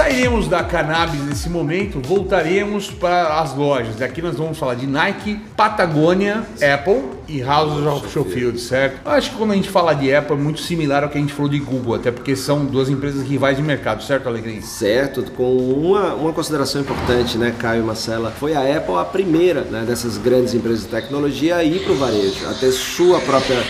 Sairemos 0.00 0.48
da 0.48 0.64
cannabis 0.64 1.20
nesse 1.26 1.50
momento, 1.50 2.00
voltaremos 2.00 2.90
para 2.90 3.38
as 3.38 3.54
lojas. 3.54 4.00
Aqui 4.00 4.22
nós 4.22 4.34
vamos 4.34 4.56
falar 4.56 4.74
de 4.74 4.86
Nike, 4.86 5.38
Patagônia, 5.54 6.42
Apple 6.74 7.02
e 7.28 7.42
House 7.42 7.86
of 7.86 8.10
Showfield, 8.10 8.58
certo? 8.58 8.98
Eu 9.04 9.10
acho 9.10 9.30
que 9.30 9.36
quando 9.36 9.50
a 9.50 9.54
gente 9.56 9.68
fala 9.68 9.92
de 9.92 10.10
Apple 10.14 10.32
é 10.32 10.38
muito 10.38 10.62
similar 10.62 11.04
ao 11.04 11.10
que 11.10 11.18
a 11.18 11.20
gente 11.20 11.34
falou 11.34 11.50
de 11.50 11.58
Google, 11.58 11.96
até 11.96 12.10
porque 12.10 12.34
são 12.34 12.64
duas 12.64 12.88
empresas 12.88 13.28
rivais 13.28 13.58
de 13.58 13.62
mercado, 13.62 14.02
certo, 14.02 14.26
Alegria? 14.26 14.62
Certo, 14.62 15.22
com 15.32 15.54
uma, 15.54 16.14
uma 16.14 16.32
consideração 16.32 16.80
importante, 16.80 17.36
né, 17.36 17.54
Caio 17.58 17.82
e 17.82 17.84
Marcela? 17.84 18.30
Foi 18.30 18.54
a 18.54 18.78
Apple 18.78 18.94
a 18.94 19.04
primeira 19.04 19.64
né, 19.64 19.84
dessas 19.86 20.16
grandes 20.16 20.54
empresas 20.54 20.80
de 20.80 20.88
tecnologia 20.88 21.56
a 21.56 21.62
ir 21.62 21.84
para 21.84 21.92
o 21.92 21.96
varejo, 21.96 22.48
a 22.48 22.54
ter 22.54 22.72
sua 22.72 23.20
própria 23.20 23.62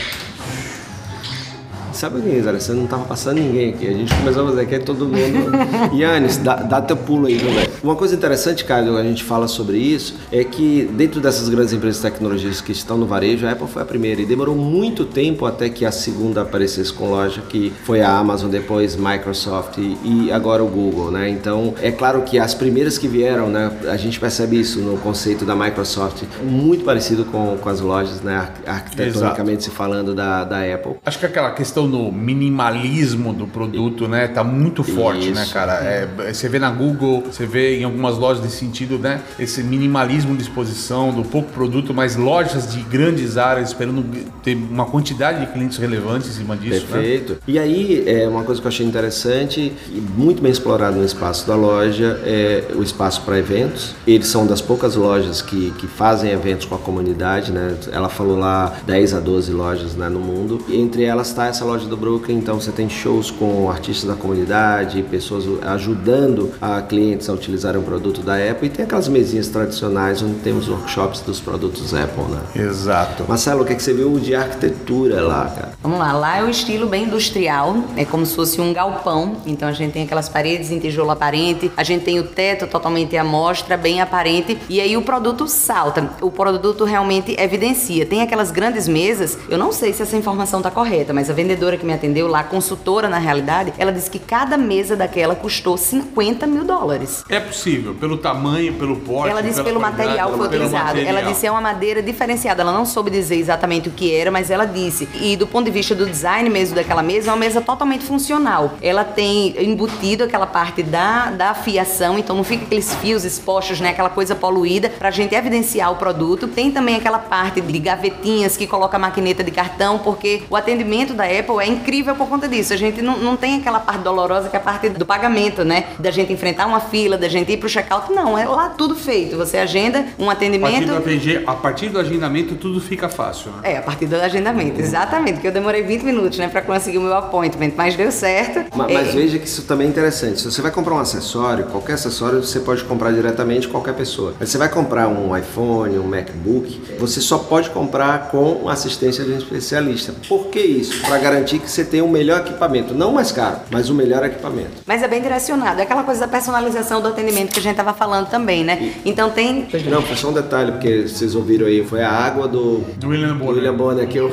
sabe 2.00 2.18
o 2.18 2.22
que 2.22 2.30
é, 2.30 2.40
Você 2.40 2.72
não 2.72 2.86
tava 2.86 3.04
passando 3.04 3.38
ninguém 3.38 3.74
aqui. 3.74 3.86
A 3.86 3.92
gente 3.92 4.14
começou 4.14 4.44
a 4.44 4.46
fazer 4.48 4.62
aqui 4.62 4.78
todo 4.78 5.04
mundo. 5.04 5.50
Yannis, 5.94 6.38
dá, 6.38 6.56
dá 6.56 6.80
teu 6.80 6.96
pulo 6.96 7.26
aí, 7.26 7.36
meu 7.36 7.52
velho. 7.52 7.70
Uma 7.82 7.94
coisa 7.94 8.14
interessante, 8.14 8.64
Caio, 8.64 8.96
a 8.96 9.02
gente 9.02 9.22
fala 9.22 9.46
sobre 9.46 9.76
isso, 9.76 10.14
é 10.32 10.42
que 10.42 10.88
dentro 10.94 11.20
dessas 11.20 11.50
grandes 11.50 11.74
empresas 11.74 12.02
de 12.02 12.10
tecnologias 12.10 12.62
que 12.62 12.72
estão 12.72 12.96
no 12.96 13.06
varejo, 13.06 13.46
a 13.46 13.52
Apple 13.52 13.68
foi 13.68 13.82
a 13.82 13.84
primeira 13.84 14.22
e 14.22 14.24
demorou 14.24 14.56
muito 14.56 15.04
tempo 15.04 15.44
até 15.44 15.68
que 15.68 15.84
a 15.84 15.92
segunda 15.92 16.40
aparecesse 16.40 16.90
com 16.90 17.10
loja, 17.10 17.42
que 17.46 17.70
foi 17.84 18.00
a 18.00 18.10
Amazon, 18.10 18.50
depois 18.50 18.96
Microsoft 18.96 19.76
e 19.78 20.32
agora 20.32 20.64
o 20.64 20.68
Google, 20.68 21.10
né? 21.10 21.28
Então, 21.28 21.74
é 21.82 21.90
claro 21.90 22.22
que 22.22 22.38
as 22.38 22.54
primeiras 22.54 22.96
que 22.96 23.08
vieram, 23.08 23.50
né? 23.50 23.70
A 23.88 23.96
gente 23.98 24.18
percebe 24.18 24.58
isso 24.58 24.80
no 24.80 24.96
conceito 24.96 25.44
da 25.44 25.54
Microsoft, 25.54 26.22
muito 26.42 26.82
parecido 26.82 27.26
com, 27.26 27.58
com 27.58 27.68
as 27.68 27.80
lojas, 27.80 28.22
né? 28.22 28.48
Arquitetonicamente 28.66 29.64
se 29.64 29.70
falando 29.70 30.14
da, 30.14 30.44
da 30.44 30.60
Apple. 30.74 30.94
Acho 31.04 31.18
que 31.18 31.26
aquela 31.26 31.50
questão 31.50 31.89
no 31.90 32.12
minimalismo 32.12 33.32
do 33.32 33.46
produto, 33.46 34.06
né? 34.06 34.28
Tá 34.28 34.44
muito 34.44 34.82
forte, 34.82 35.30
né, 35.30 35.32
Isso. 35.32 35.40
né, 35.40 35.46
cara? 35.52 35.72
É, 35.82 36.32
você 36.32 36.48
vê 36.48 36.58
na 36.58 36.70
Google, 36.70 37.24
você 37.30 37.46
vê 37.46 37.80
em 37.80 37.84
algumas 37.84 38.16
lojas 38.16 38.42
desse 38.42 38.56
sentido, 38.56 38.98
né? 38.98 39.20
Esse 39.38 39.62
minimalismo 39.62 40.36
de 40.36 40.42
exposição, 40.42 41.12
do 41.12 41.22
pouco 41.22 41.52
produto, 41.52 41.92
mas 41.92 42.16
lojas 42.16 42.72
de 42.72 42.80
grandes 42.82 43.36
áreas 43.36 43.68
esperando 43.68 44.04
ter 44.42 44.54
uma 44.54 44.86
quantidade 44.86 45.40
de 45.40 45.52
clientes 45.52 45.78
relevantes 45.78 46.28
em 46.28 46.32
cima 46.32 46.56
disso, 46.56 46.86
né? 46.86 46.92
Perfeito. 46.92 47.32
Né? 47.32 47.38
E 47.46 47.58
aí, 47.58 48.04
é 48.06 48.28
uma 48.28 48.44
coisa 48.44 48.60
que 48.60 48.66
eu 48.66 48.70
achei 48.70 48.86
interessante 48.86 49.72
e 49.88 50.00
muito 50.16 50.42
bem 50.42 50.52
explorado 50.52 50.96
no 50.96 51.04
espaço 51.04 51.46
da 51.46 51.54
loja 51.54 52.20
é 52.24 52.64
o 52.74 52.82
espaço 52.82 53.22
para 53.22 53.38
eventos. 53.38 53.94
Eles 54.06 54.28
são 54.28 54.46
das 54.46 54.60
poucas 54.60 54.94
lojas 54.94 55.42
que, 55.42 55.72
que 55.72 55.86
fazem 55.86 56.30
eventos 56.30 56.66
com 56.66 56.74
a 56.74 56.78
comunidade, 56.78 57.52
né? 57.52 57.74
Ela 57.92 58.08
falou 58.08 58.38
lá 58.38 58.74
10 58.86 59.14
a 59.14 59.20
12 59.20 59.52
lojas 59.52 59.94
né, 59.94 60.08
no 60.08 60.20
mundo. 60.20 60.64
Entre 60.68 61.04
elas 61.04 61.28
está 61.28 61.46
essa 61.46 61.64
loja 61.70 61.86
do 61.86 61.96
Brooklyn, 61.96 62.36
então 62.36 62.60
você 62.60 62.72
tem 62.72 62.88
shows 62.88 63.30
com 63.30 63.70
artistas 63.70 64.10
da 64.10 64.16
comunidade, 64.16 65.02
pessoas 65.04 65.44
ajudando 65.62 66.52
a 66.60 66.82
clientes 66.82 67.28
a 67.28 67.32
utilizarem 67.32 67.80
o 67.80 67.84
produto 67.84 68.22
da 68.22 68.34
Apple 68.34 68.66
e 68.66 68.70
tem 68.70 68.84
aquelas 68.84 69.06
mesinhas 69.06 69.46
tradicionais 69.48 70.20
onde 70.20 70.34
temos 70.40 70.68
workshops 70.68 71.20
dos 71.20 71.38
produtos 71.38 71.94
Apple, 71.94 72.24
né? 72.24 72.40
Exato. 72.56 73.24
Marcelo, 73.28 73.62
o 73.62 73.64
que, 73.64 73.72
é 73.72 73.76
que 73.76 73.82
você 73.82 73.94
viu 73.94 74.18
de 74.18 74.34
arquitetura 74.34 75.22
lá, 75.22 75.44
cara? 75.46 75.72
Vamos 75.80 75.98
lá, 75.98 76.12
lá 76.12 76.38
é 76.38 76.42
o 76.42 76.50
estilo 76.50 76.88
bem 76.88 77.04
industrial, 77.04 77.76
é 77.96 78.04
como 78.04 78.26
se 78.26 78.34
fosse 78.34 78.60
um 78.60 78.72
galpão, 78.72 79.36
então 79.46 79.68
a 79.68 79.72
gente 79.72 79.92
tem 79.92 80.02
aquelas 80.02 80.28
paredes 80.28 80.72
em 80.72 80.80
tijolo 80.80 81.12
aparente, 81.12 81.70
a 81.76 81.84
gente 81.84 82.04
tem 82.04 82.18
o 82.18 82.24
teto 82.24 82.66
totalmente 82.66 83.16
à 83.16 83.22
mostra, 83.22 83.76
bem 83.76 84.00
aparente, 84.00 84.58
e 84.68 84.80
aí 84.80 84.96
o 84.96 85.02
produto 85.02 85.46
salta, 85.46 86.10
o 86.20 86.32
produto 86.32 86.84
realmente 86.84 87.36
evidencia. 87.38 88.04
Tem 88.04 88.22
aquelas 88.22 88.50
grandes 88.50 88.88
mesas, 88.88 89.38
eu 89.48 89.56
não 89.56 89.70
sei 89.70 89.92
se 89.92 90.02
essa 90.02 90.16
informação 90.16 90.58
está 90.58 90.70
correta, 90.70 91.12
mas 91.12 91.30
a 91.30 91.32
vendedora 91.32 91.59
que 91.78 91.84
me 91.84 91.92
atendeu 91.92 92.26
lá, 92.26 92.42
consultora 92.42 93.08
na 93.08 93.18
realidade, 93.18 93.72
ela 93.78 93.92
disse 93.92 94.10
que 94.10 94.18
cada 94.18 94.56
mesa 94.56 94.96
daquela 94.96 95.34
custou 95.34 95.76
50 95.76 96.46
mil 96.46 96.64
dólares. 96.64 97.24
É 97.28 97.38
possível, 97.38 97.94
pelo 97.94 98.16
tamanho, 98.16 98.74
pelo 98.74 98.96
porte. 98.96 99.30
Ela 99.30 99.42
disse 99.42 99.62
pelo 99.62 99.80
material 99.80 100.30
que 100.30 100.36
foi 100.38 100.46
utilizado. 100.46 100.84
Material. 100.84 101.16
Ela 101.16 101.22
disse 101.22 101.46
é 101.46 101.50
uma 101.50 101.60
madeira 101.60 102.02
diferenciada. 102.02 102.62
Ela 102.62 102.72
não 102.72 102.86
soube 102.86 103.10
dizer 103.10 103.36
exatamente 103.36 103.88
o 103.88 103.92
que 103.92 104.14
era, 104.14 104.30
mas 104.30 104.50
ela 104.50 104.64
disse. 104.64 105.08
E 105.14 105.36
do 105.36 105.46
ponto 105.46 105.66
de 105.66 105.70
vista 105.70 105.94
do 105.94 106.06
design 106.06 106.48
mesmo 106.48 106.74
daquela 106.74 107.02
mesa, 107.02 107.30
é 107.30 107.32
uma 107.32 107.38
mesa 107.38 107.60
totalmente 107.60 108.04
funcional. 108.04 108.74
Ela 108.80 109.04
tem 109.04 109.54
embutido 109.62 110.24
aquela 110.24 110.46
parte 110.46 110.82
da, 110.82 111.30
da 111.30 111.54
fiação, 111.54 112.18
então 112.18 112.36
não 112.36 112.44
fica 112.44 112.64
aqueles 112.64 112.94
fios 112.96 113.24
expostos, 113.24 113.80
né? 113.80 113.90
Aquela 113.90 114.10
coisa 114.10 114.34
poluída, 114.34 114.90
pra 114.90 115.10
gente 115.10 115.34
evidenciar 115.34 115.92
o 115.92 115.96
produto. 115.96 116.48
Tem 116.48 116.70
também 116.70 116.96
aquela 116.96 117.18
parte 117.18 117.60
de 117.60 117.78
gavetinhas 117.78 118.56
que 118.56 118.66
coloca 118.66 118.96
a 118.96 119.00
maquineta 119.00 119.42
de 119.42 119.50
cartão, 119.50 119.98
porque 119.98 120.42
o 120.48 120.56
atendimento 120.56 121.14
da 121.14 121.24
Apple 121.24 121.49
é 121.58 121.66
incrível 121.66 122.14
por 122.14 122.28
conta 122.28 122.46
disso. 122.46 122.74
A 122.74 122.76
gente 122.76 123.00
não, 123.00 123.18
não 123.18 123.34
tem 123.36 123.56
aquela 123.56 123.80
parte 123.80 124.02
dolorosa 124.02 124.50
que 124.50 124.56
é 124.56 124.58
a 124.58 124.62
parte 124.62 124.90
do 124.90 125.06
pagamento, 125.06 125.64
né? 125.64 125.86
Da 125.98 126.10
gente 126.10 126.30
enfrentar 126.32 126.66
uma 126.66 126.80
fila, 126.80 127.16
da 127.16 127.28
gente 127.28 127.50
ir 127.50 127.56
pro 127.56 127.68
check-out. 127.68 128.12
Não, 128.12 128.36
é 128.36 128.46
lá 128.46 128.68
tudo 128.68 128.94
feito. 128.94 129.36
Você 129.38 129.56
agenda 129.56 130.04
um 130.18 130.28
atendimento. 130.28 130.92
A 130.92 131.00
partir 131.00 131.38
do, 131.38 131.50
a 131.50 131.54
partir 131.54 131.88
do 131.88 131.98
agendamento, 131.98 132.54
tudo 132.56 132.80
fica 132.80 133.08
fácil, 133.08 133.50
né? 133.52 133.72
É, 133.72 133.76
a 133.78 133.82
partir 133.82 134.06
do 134.06 134.16
agendamento, 134.16 134.80
exatamente. 134.80 135.34
Porque 135.34 135.48
eu 135.48 135.52
demorei 135.52 135.82
20 135.82 136.02
minutos, 136.02 136.38
né, 136.38 136.48
pra 136.48 136.60
conseguir 136.60 136.98
o 136.98 137.02
meu 137.02 137.16
appointment, 137.16 137.72
mas 137.76 137.96
deu 137.96 138.12
certo. 138.12 138.76
Mas, 138.76 138.90
é... 138.90 138.94
mas 138.94 139.14
veja 139.14 139.38
que 139.38 139.46
isso 139.46 139.62
também 139.62 139.86
é 139.86 139.90
interessante. 139.90 140.40
Se 140.40 140.50
você 140.50 140.60
vai 140.60 140.70
comprar 140.70 140.94
um 140.94 140.98
acessório, 140.98 141.64
qualquer 141.66 141.94
acessório 141.94 142.42
você 142.42 142.60
pode 142.60 142.84
comprar 142.84 143.12
diretamente 143.12 143.68
qualquer 143.68 143.94
pessoa. 143.94 144.34
Mas 144.38 144.50
você 144.50 144.58
vai 144.58 144.68
comprar 144.68 145.08
um 145.08 145.36
iPhone, 145.36 145.98
um 145.98 146.04
MacBook, 146.06 146.96
você 146.98 147.20
só 147.20 147.38
pode 147.38 147.70
comprar 147.70 148.30
com 148.30 148.68
assistência 148.68 149.24
de 149.24 149.32
um 149.32 149.38
especialista. 149.38 150.14
Por 150.28 150.46
que 150.46 150.60
isso? 150.60 151.00
Para 151.02 151.18
garantir 151.18 151.39
que 151.44 151.58
você 151.58 151.84
tenha 151.84 152.04
o 152.04 152.08
melhor 152.08 152.40
equipamento, 152.40 152.94
não 152.94 153.12
mais 153.12 153.32
caro, 153.32 153.58
mas 153.70 153.88
o 153.88 153.94
melhor 153.94 154.24
equipamento. 154.24 154.70
Mas 154.86 155.02
é 155.02 155.08
bem 155.08 155.20
direcionado, 155.22 155.80
é 155.80 155.84
aquela 155.84 156.02
coisa 156.02 156.20
da 156.20 156.28
personalização 156.28 157.00
do 157.00 157.08
atendimento 157.08 157.52
que 157.52 157.58
a 157.58 157.62
gente 157.62 157.72
estava 157.72 157.92
falando 157.92 158.28
também, 158.28 158.64
né? 158.64 158.94
E... 159.04 159.10
Então 159.10 159.30
tem. 159.30 159.68
Não, 159.86 160.02
foi 160.02 160.16
só 160.16 160.28
um 160.28 160.32
detalhe, 160.32 160.72
porque 160.72 161.08
vocês 161.08 161.34
ouviram 161.34 161.66
aí, 161.66 161.84
foi 161.84 162.02
a 162.02 162.10
água 162.10 162.46
do, 162.48 162.78
do 162.96 163.08
William 163.08 163.36
Bonner, 163.36 163.54
William 163.54 163.74
Bonner 163.74 164.08
que 164.08 164.20
o 164.20 164.30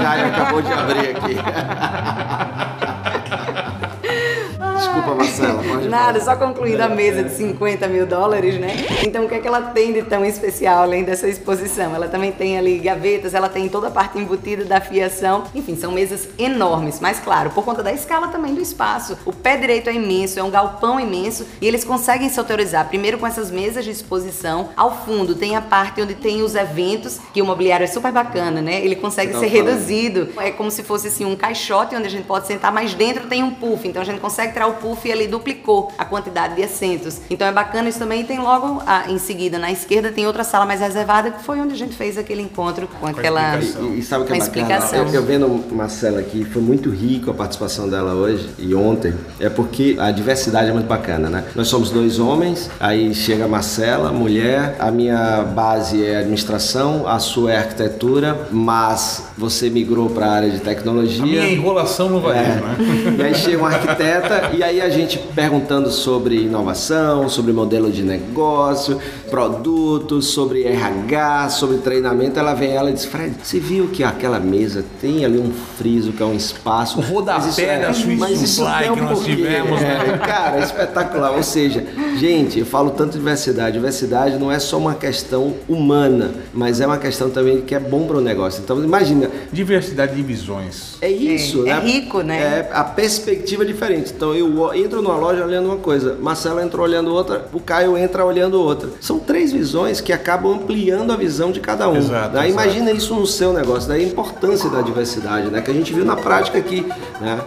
Caio 0.00 0.26
acabou 0.32 0.62
de 0.62 0.72
abrir 0.72 1.10
aqui. 1.10 1.36
Desculpa, 4.96 5.14
Marcela. 5.14 5.62
Pode 5.62 5.88
Nada, 5.88 6.20
só 6.20 6.36
concluindo 6.36 6.82
a 6.82 6.88
mesa 6.88 7.22
de 7.22 7.30
50 7.30 7.86
mil 7.88 8.06
dólares, 8.06 8.58
né? 8.58 8.68
Então, 9.04 9.24
o 9.24 9.28
que 9.28 9.34
é 9.34 9.38
que 9.38 9.46
ela 9.46 9.60
tem 9.60 9.92
de 9.92 10.02
tão 10.02 10.24
especial 10.24 10.82
além 10.82 11.04
dessa 11.04 11.28
exposição? 11.28 11.94
Ela 11.94 12.08
também 12.08 12.32
tem 12.32 12.58
ali 12.58 12.78
gavetas, 12.78 13.34
ela 13.34 13.48
tem 13.48 13.68
toda 13.68 13.88
a 13.88 13.90
parte 13.90 14.18
embutida 14.18 14.64
da 14.64 14.80
fiação. 14.80 15.44
Enfim, 15.54 15.76
são 15.76 15.92
mesas 15.92 16.28
enormes. 16.38 16.98
Mas, 17.00 17.20
claro, 17.20 17.50
por 17.50 17.64
conta 17.64 17.82
da 17.82 17.92
escala 17.92 18.28
também 18.28 18.54
do 18.54 18.60
espaço. 18.60 19.18
O 19.24 19.32
pé 19.32 19.56
direito 19.56 19.90
é 19.90 19.94
imenso, 19.94 20.38
é 20.38 20.42
um 20.42 20.50
galpão 20.50 20.98
imenso 20.98 21.46
e 21.60 21.66
eles 21.66 21.84
conseguem 21.84 22.28
se 22.28 22.38
autorizar. 22.38 22.88
Primeiro 22.88 23.18
com 23.18 23.26
essas 23.26 23.50
mesas 23.50 23.84
de 23.84 23.90
exposição. 23.90 24.70
Ao 24.76 25.04
fundo 25.04 25.34
tem 25.34 25.56
a 25.56 25.60
parte 25.60 26.00
onde 26.00 26.14
tem 26.14 26.42
os 26.42 26.54
eventos, 26.54 27.18
que 27.32 27.42
o 27.42 27.44
mobiliário 27.44 27.84
é 27.84 27.86
super 27.86 28.12
bacana, 28.12 28.62
né? 28.62 28.80
Ele 28.84 28.96
consegue 28.96 29.32
ser 29.32 29.50
falando. 29.50 29.68
reduzido. 29.68 30.28
É 30.38 30.50
como 30.50 30.70
se 30.70 30.82
fosse 30.82 31.08
assim 31.08 31.24
um 31.24 31.36
caixote 31.36 31.94
onde 31.94 32.06
a 32.06 32.10
gente 32.10 32.24
pode 32.24 32.46
sentar, 32.46 32.72
mas 32.72 32.94
dentro 32.94 33.26
tem 33.26 33.42
um 33.42 33.50
puff. 33.50 33.86
Então 33.86 34.02
a 34.02 34.04
gente 34.04 34.20
consegue 34.20 34.52
tirar 34.52 34.66
o 34.66 34.74
puff 34.74 34.85
ali 35.12 35.26
duplicou 35.26 35.90
a 35.96 36.04
quantidade 36.04 36.54
de 36.54 36.62
assentos. 36.62 37.20
Então 37.30 37.46
é 37.46 37.52
bacana 37.52 37.88
isso 37.88 37.98
também. 37.98 38.20
E 38.20 38.24
tem 38.24 38.38
logo 38.38 38.82
a, 38.86 39.10
em 39.10 39.18
seguida 39.18 39.58
na 39.58 39.70
esquerda 39.70 40.10
tem 40.10 40.26
outra 40.26 40.44
sala 40.44 40.66
mais 40.66 40.80
reservada 40.80 41.30
que 41.30 41.42
foi 41.42 41.60
onde 41.60 41.74
a 41.74 41.76
gente 41.76 41.94
fez 41.94 42.18
aquele 42.18 42.42
encontro 42.42 42.86
com, 42.86 42.98
com 42.98 43.06
aquela 43.06 43.58
e, 43.58 43.98
e, 43.98 44.02
sabe 44.02 44.24
o 44.24 44.26
que 44.26 44.32
é 44.32 44.38
explicação. 44.38 45.06
Eu, 45.06 45.14
eu 45.14 45.22
vendo 45.22 45.64
Marcela 45.72 46.20
aqui, 46.20 46.44
foi 46.44 46.62
muito 46.62 46.90
rico 46.90 47.30
a 47.30 47.34
participação 47.34 47.88
dela 47.88 48.14
hoje 48.14 48.48
e 48.58 48.74
ontem. 48.74 49.14
É 49.40 49.48
porque 49.48 49.96
a 49.98 50.10
diversidade 50.10 50.70
é 50.70 50.72
muito 50.72 50.86
bacana, 50.86 51.28
né? 51.28 51.44
Nós 51.54 51.68
somos 51.68 51.90
dois 51.90 52.18
homens, 52.18 52.70
aí 52.80 53.14
chega 53.14 53.44
a 53.44 53.48
Marcela, 53.48 54.12
mulher, 54.12 54.76
a 54.78 54.90
minha 54.90 55.42
base 55.42 56.04
é 56.04 56.18
administração, 56.18 57.06
a 57.06 57.18
sua 57.18 57.52
é 57.52 57.58
arquitetura, 57.58 58.48
mas 58.50 59.30
você 59.36 59.70
migrou 59.70 60.10
para 60.10 60.26
a 60.26 60.32
área 60.32 60.50
de 60.50 60.60
tecnologia. 60.60 61.22
A 61.22 61.26
minha 61.26 61.48
enrolação 61.48 62.08
no 62.08 62.20
varejo, 62.20 62.50
é. 62.50 62.54
né? 62.54 62.76
E 63.18 63.22
aí 63.22 63.34
chega 63.34 63.58
uma 63.58 63.68
arquiteta 63.68 64.50
e 64.54 64.62
aí 64.62 64.75
a 64.80 64.88
gente 64.88 65.18
perguntando 65.34 65.90
sobre 65.90 66.42
inovação, 66.42 67.28
sobre 67.28 67.52
modelo 67.52 67.90
de 67.90 68.02
negócio, 68.02 68.98
produtos, 69.30 70.26
sobre 70.26 70.64
RH, 70.64 71.50
sobre 71.50 71.78
treinamento, 71.78 72.38
ela 72.38 72.54
vem 72.54 72.72
ela 72.72 72.90
e 72.90 72.92
diz: 72.92 73.04
Fred, 73.04 73.34
você 73.42 73.58
viu 73.58 73.88
que 73.88 74.02
aquela 74.02 74.38
mesa 74.38 74.84
tem 75.00 75.24
ali 75.24 75.38
um 75.38 75.52
friso, 75.76 76.12
que 76.12 76.22
é 76.22 76.26
um 76.26 76.34
espaço. 76.34 76.98
O 76.98 77.02
rodapé 77.02 77.62
é, 77.62 77.80
da 77.80 77.92
Swiss 77.92 78.18
mas 78.18 78.42
isso 78.42 78.64
Supply 78.64 78.94
que 78.94 79.00
nós 79.00 79.24
tivemos. 79.24 79.80
Né? 79.80 80.14
É, 80.14 80.18
cara, 80.18 80.58
é 80.58 80.62
espetacular. 80.62 81.32
Ou 81.32 81.42
seja, 81.42 81.84
gente, 82.18 82.58
eu 82.58 82.66
falo 82.66 82.90
tanto 82.90 83.12
de 83.12 83.18
diversidade. 83.18 83.72
Diversidade 83.72 84.38
não 84.38 84.50
é 84.50 84.58
só 84.58 84.78
uma 84.78 84.94
questão 84.94 85.54
humana, 85.68 86.32
mas 86.52 86.80
é 86.80 86.86
uma 86.86 86.98
questão 86.98 87.30
também 87.30 87.60
que 87.60 87.74
é 87.74 87.80
bom 87.80 88.06
para 88.06 88.16
o 88.16 88.20
negócio. 88.20 88.60
Então, 88.62 88.82
imagina. 88.82 89.30
Diversidade 89.52 90.14
de 90.14 90.22
visões. 90.22 90.96
É 91.00 91.10
isso, 91.10 91.62
é, 91.62 91.64
né? 91.64 91.70
É 91.70 91.80
rico, 91.80 92.22
né? 92.22 92.36
É 92.36 92.70
a 92.72 92.84
perspectiva 92.84 93.62
é 93.62 93.66
diferente. 93.66 94.12
Então, 94.14 94.34
eu 94.34 94.55
entro 94.74 95.02
numa 95.02 95.16
loja 95.16 95.44
olhando 95.44 95.66
uma 95.66 95.76
coisa, 95.76 96.16
Marcelo 96.20 96.60
entrou 96.60 96.84
olhando 96.84 97.12
outra, 97.12 97.46
o 97.52 97.60
Caio 97.60 97.96
entra 97.96 98.24
olhando 98.24 98.60
outra. 98.60 98.88
São 99.00 99.18
três 99.18 99.52
visões 99.52 100.00
que 100.00 100.12
acabam 100.12 100.52
ampliando 100.52 101.12
a 101.12 101.16
visão 101.16 101.50
de 101.50 101.60
cada 101.60 101.88
um. 101.88 101.96
Exato, 101.96 102.34
né? 102.34 102.48
Imagina 102.48 102.90
isso 102.90 103.14
no 103.14 103.26
seu 103.26 103.52
negócio, 103.52 103.88
daí 103.88 104.04
a 104.04 104.06
importância 104.06 104.68
da 104.70 104.80
diversidade, 104.80 105.48
né? 105.48 105.60
Que 105.60 105.70
a 105.70 105.74
gente 105.74 105.92
viu 105.92 106.04
na 106.04 106.16
prática 106.16 106.58
aqui, 106.58 106.86
né? 107.20 107.40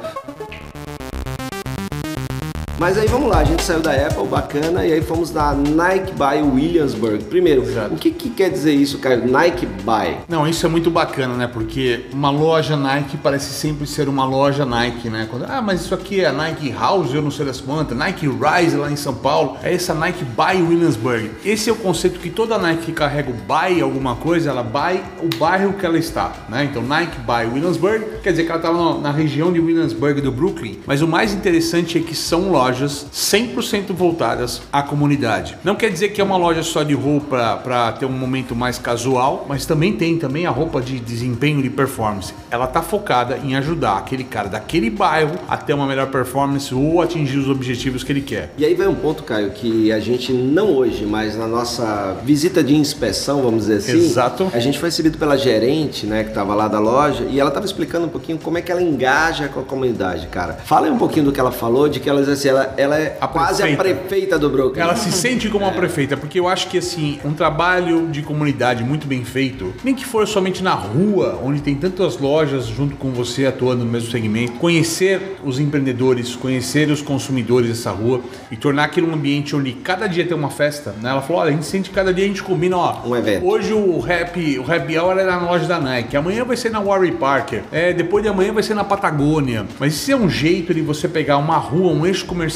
Mas 2.80 2.98
aí 2.98 3.10
vamos 3.10 3.28
lá, 3.28 3.40
a 3.40 3.44
gente 3.44 3.62
saiu 3.62 3.82
da 3.82 3.92
Apple, 3.92 4.26
bacana, 4.26 4.86
e 4.86 4.94
aí 4.94 5.02
fomos 5.02 5.32
da 5.32 5.54
Nike 5.54 6.14
by 6.14 6.42
Williamsburg. 6.42 7.26
Primeiro, 7.26 7.64
Exato. 7.64 7.94
o 7.94 7.98
que, 7.98 8.10
que 8.10 8.30
quer 8.30 8.50
dizer 8.50 8.72
isso, 8.72 9.00
Caio? 9.00 9.28
Nike 9.28 9.66
by? 9.66 10.16
Não, 10.30 10.48
isso 10.48 10.66
é 10.66 10.70
muito 10.70 10.90
bacana, 10.90 11.34
né? 11.34 11.46
Porque 11.46 12.06
uma 12.14 12.30
loja 12.30 12.78
Nike 12.78 13.18
parece 13.18 13.52
sempre 13.52 13.86
ser 13.86 14.08
uma 14.08 14.24
loja 14.24 14.66
Nike, 14.66 15.10
né? 15.10 15.28
Quando, 15.30 15.44
ah, 15.44 15.62
mas 15.62 15.82
isso 15.82 15.94
aqui 15.94 16.22
é 16.22 16.28
a 16.28 16.32
Nike 16.32 16.72
House, 16.72 17.14
eu 17.14 17.22
não 17.22 17.30
sei 17.32 17.46
das 17.46 17.60
quantas, 17.60 17.98
Nike 17.98 18.26
Rise 18.28 18.78
lá 18.78 18.90
em 18.90 18.96
São 18.96 19.14
Paulo, 19.14 19.58
é 19.62 19.74
essa 19.74 19.94
Nike 19.94 20.24
by 20.24 20.62
Williamsburg. 20.62 21.32
Esse 21.44 21.70
é 21.70 21.74
o 21.74 21.76
conceito 21.76 22.18
que 22.18 22.30
toda 22.30 22.58
Nike 22.58 22.84
que 22.84 22.92
carrega 22.94 23.30
o 23.30 23.34
by 23.34 23.82
alguma 23.82 24.16
coisa, 24.16 24.52
ela 24.52 24.64
by 24.64 25.02
o 25.22 25.38
bairro 25.38 25.74
que 25.74 25.86
ela 25.86 25.98
está, 25.98 26.32
né? 26.48 26.64
Então 26.64 26.82
Nike 26.82 27.18
by 27.20 27.54
Williamsburg, 27.54 28.06
quer 28.24 28.32
dizer 28.32 28.46
que 28.46 28.52
ela 28.52 28.62
estava 28.62 28.98
na 29.00 29.12
região 29.12 29.52
de 29.52 29.60
Williamsburg 29.60 30.22
do 30.22 30.32
Brooklyn. 30.32 30.80
Mas 30.88 31.02
o 31.02 31.08
mais 31.10 31.34
interessante 31.34 31.98
é 31.98 32.02
que 32.02 32.16
são 32.16 32.50
lojas 32.50 32.69
100% 32.78 33.94
voltadas 33.94 34.62
à 34.72 34.82
comunidade. 34.82 35.58
Não 35.64 35.76
quer 35.76 35.90
dizer 35.90 36.10
que 36.10 36.22
é 36.22 36.24
uma 36.24 36.38
loja 36.38 36.64
só 36.64 36.84
de 36.84 36.94
roupa 36.94 37.60
para 37.64 37.92
ter 37.94 38.06
um 38.06 38.12
momento 38.12 38.56
mais 38.56 38.78
casual, 38.78 39.46
mas 39.48 39.66
também 39.66 39.94
tem 39.94 40.18
também 40.18 40.46
a 40.46 40.50
roupa 40.50 40.82
de 40.82 41.00
desempenho 41.00 41.62
de 41.62 41.70
performance. 41.70 42.34
Ela 42.52 42.66
está 42.66 42.82
focada 42.82 43.38
em 43.44 43.56
ajudar 43.56 43.98
aquele 43.98 44.24
cara 44.24 44.50
daquele 44.50 44.90
bairro 44.90 45.36
a 45.48 45.58
ter 45.58 45.74
uma 45.74 45.86
melhor 45.86 46.08
performance 46.08 46.74
ou 46.74 47.02
atingir 47.02 47.38
os 47.38 47.50
objetivos 47.50 48.04
que 48.04 48.12
ele 48.12 48.22
quer. 48.22 48.54
E 48.58 48.66
aí 48.66 48.74
vai 48.74 48.88
um 48.88 48.96
ponto, 48.96 49.24
Caio, 49.24 49.52
que 49.52 49.92
a 49.92 50.00
gente 50.00 50.32
não 50.32 50.72
hoje, 50.76 51.06
mas 51.06 51.36
na 51.38 51.48
nossa 51.48 52.18
visita 52.24 52.64
de 52.64 52.76
inspeção, 52.76 53.42
vamos 53.42 53.62
dizer 53.62 53.78
assim, 53.78 54.06
Exato. 54.06 54.50
a 54.54 54.60
gente 54.60 54.80
foi 54.80 54.90
recebido 54.90 55.18
pela 55.18 55.38
gerente, 55.38 56.06
né, 56.06 56.24
que 56.24 56.30
estava 56.30 56.56
lá 56.56 56.68
da 56.68 56.80
loja, 56.80 57.26
e 57.30 57.40
ela 57.40 57.50
estava 57.50 57.66
explicando 57.66 58.06
um 58.06 58.10
pouquinho 58.10 58.38
como 58.38 58.58
é 58.58 58.62
que 58.62 58.72
ela 58.72 58.82
engaja 58.82 59.48
com 59.48 59.60
a 59.60 59.64
comunidade, 59.64 60.28
cara. 60.28 60.54
Fala 60.66 60.88
aí 60.88 60.92
um 60.92 60.98
pouquinho 60.98 61.26
do 61.26 61.32
que 61.32 61.40
ela 61.40 61.52
falou, 61.52 61.88
de 61.88 62.00
que 62.00 62.10
ela 62.10 62.20
assim, 62.22 62.50
ela, 62.50 62.59
ela 62.78 62.98
é 62.98 63.18
A 63.20 63.28
quase 63.28 63.62
prefeita. 63.62 63.82
a 63.82 63.86
prefeita 63.86 64.40
do 64.40 64.50
Brooklyn. 64.50 64.82
Ela 64.82 64.96
se 64.96 65.12
sente 65.12 65.50
como 65.50 65.66
uma 65.66 65.74
prefeita, 65.74 66.16
porque 66.18 66.40
eu 66.40 66.48
acho 66.48 66.68
que 66.68 66.78
assim, 66.78 67.20
um 67.24 67.34
trabalho 67.34 68.08
de 68.08 68.22
comunidade 68.22 68.84
muito 68.84 69.08
bem 69.08 69.24
feito, 69.24 69.74
nem 69.84 69.94
que 69.96 70.06
for 70.06 70.28
somente 70.28 70.64
na 70.64 70.74
rua, 70.74 71.40
onde 71.44 71.62
tem 71.62 71.76
tantas 71.76 72.18
lojas 72.18 72.66
junto 72.68 72.96
com 72.96 73.12
você 73.12 73.46
atuando 73.46 73.84
no 73.86 73.92
mesmo 73.92 74.10
segmento, 74.12 74.54
conhecer 74.54 75.38
os 75.44 75.60
empreendedores, 75.60 76.36
conhecer 76.36 76.90
os 76.90 77.02
consumidores 77.02 77.70
dessa 77.70 77.92
rua 77.92 78.22
e 78.52 78.56
tornar 78.58 78.84
aquilo 78.86 79.10
um 79.10 79.14
ambiente 79.14 79.56
onde 79.56 79.72
cada 79.74 80.08
dia 80.08 80.26
tem 80.26 80.36
uma 80.36 80.50
festa, 80.50 80.94
né? 81.02 81.10
Ela 81.10 81.22
falou, 81.22 81.42
olha, 81.42 81.50
a 81.50 81.54
gente 81.54 81.66
sente 81.66 81.90
que 81.90 81.96
cada 81.96 82.14
dia 82.14 82.26
a 82.26 82.28
gente 82.28 82.44
combina, 82.44 82.78
ó, 82.78 83.02
Um 83.06 83.16
evento. 83.16 83.46
hoje 83.46 83.74
o 83.74 84.04
Happy, 84.04 84.60
o 84.60 84.64
Happy 84.72 84.98
Hour 84.98 85.18
é 85.20 85.24
na 85.24 85.38
loja 85.40 85.66
da 85.66 85.80
Nike, 85.80 86.16
amanhã 86.18 86.44
vai 86.44 86.58
ser 86.58 86.70
na 86.70 86.80
Warby 86.80 87.12
Parker, 87.14 87.64
é, 87.72 87.94
depois 87.94 88.24
de 88.24 88.30
amanhã 88.30 88.52
vai 88.54 88.64
ser 88.64 88.74
na 88.74 88.84
Patagônia, 88.84 89.66
mas 89.80 89.94
isso 89.94 90.12
é 90.12 90.16
um 90.16 90.30
jeito 90.30 90.74
de 90.74 90.82
você 90.82 91.08
pegar 91.08 91.38
uma 91.38 91.58
rua, 91.58 91.92
um 91.92 92.06
eixo 92.06 92.26
comercial 92.26 92.49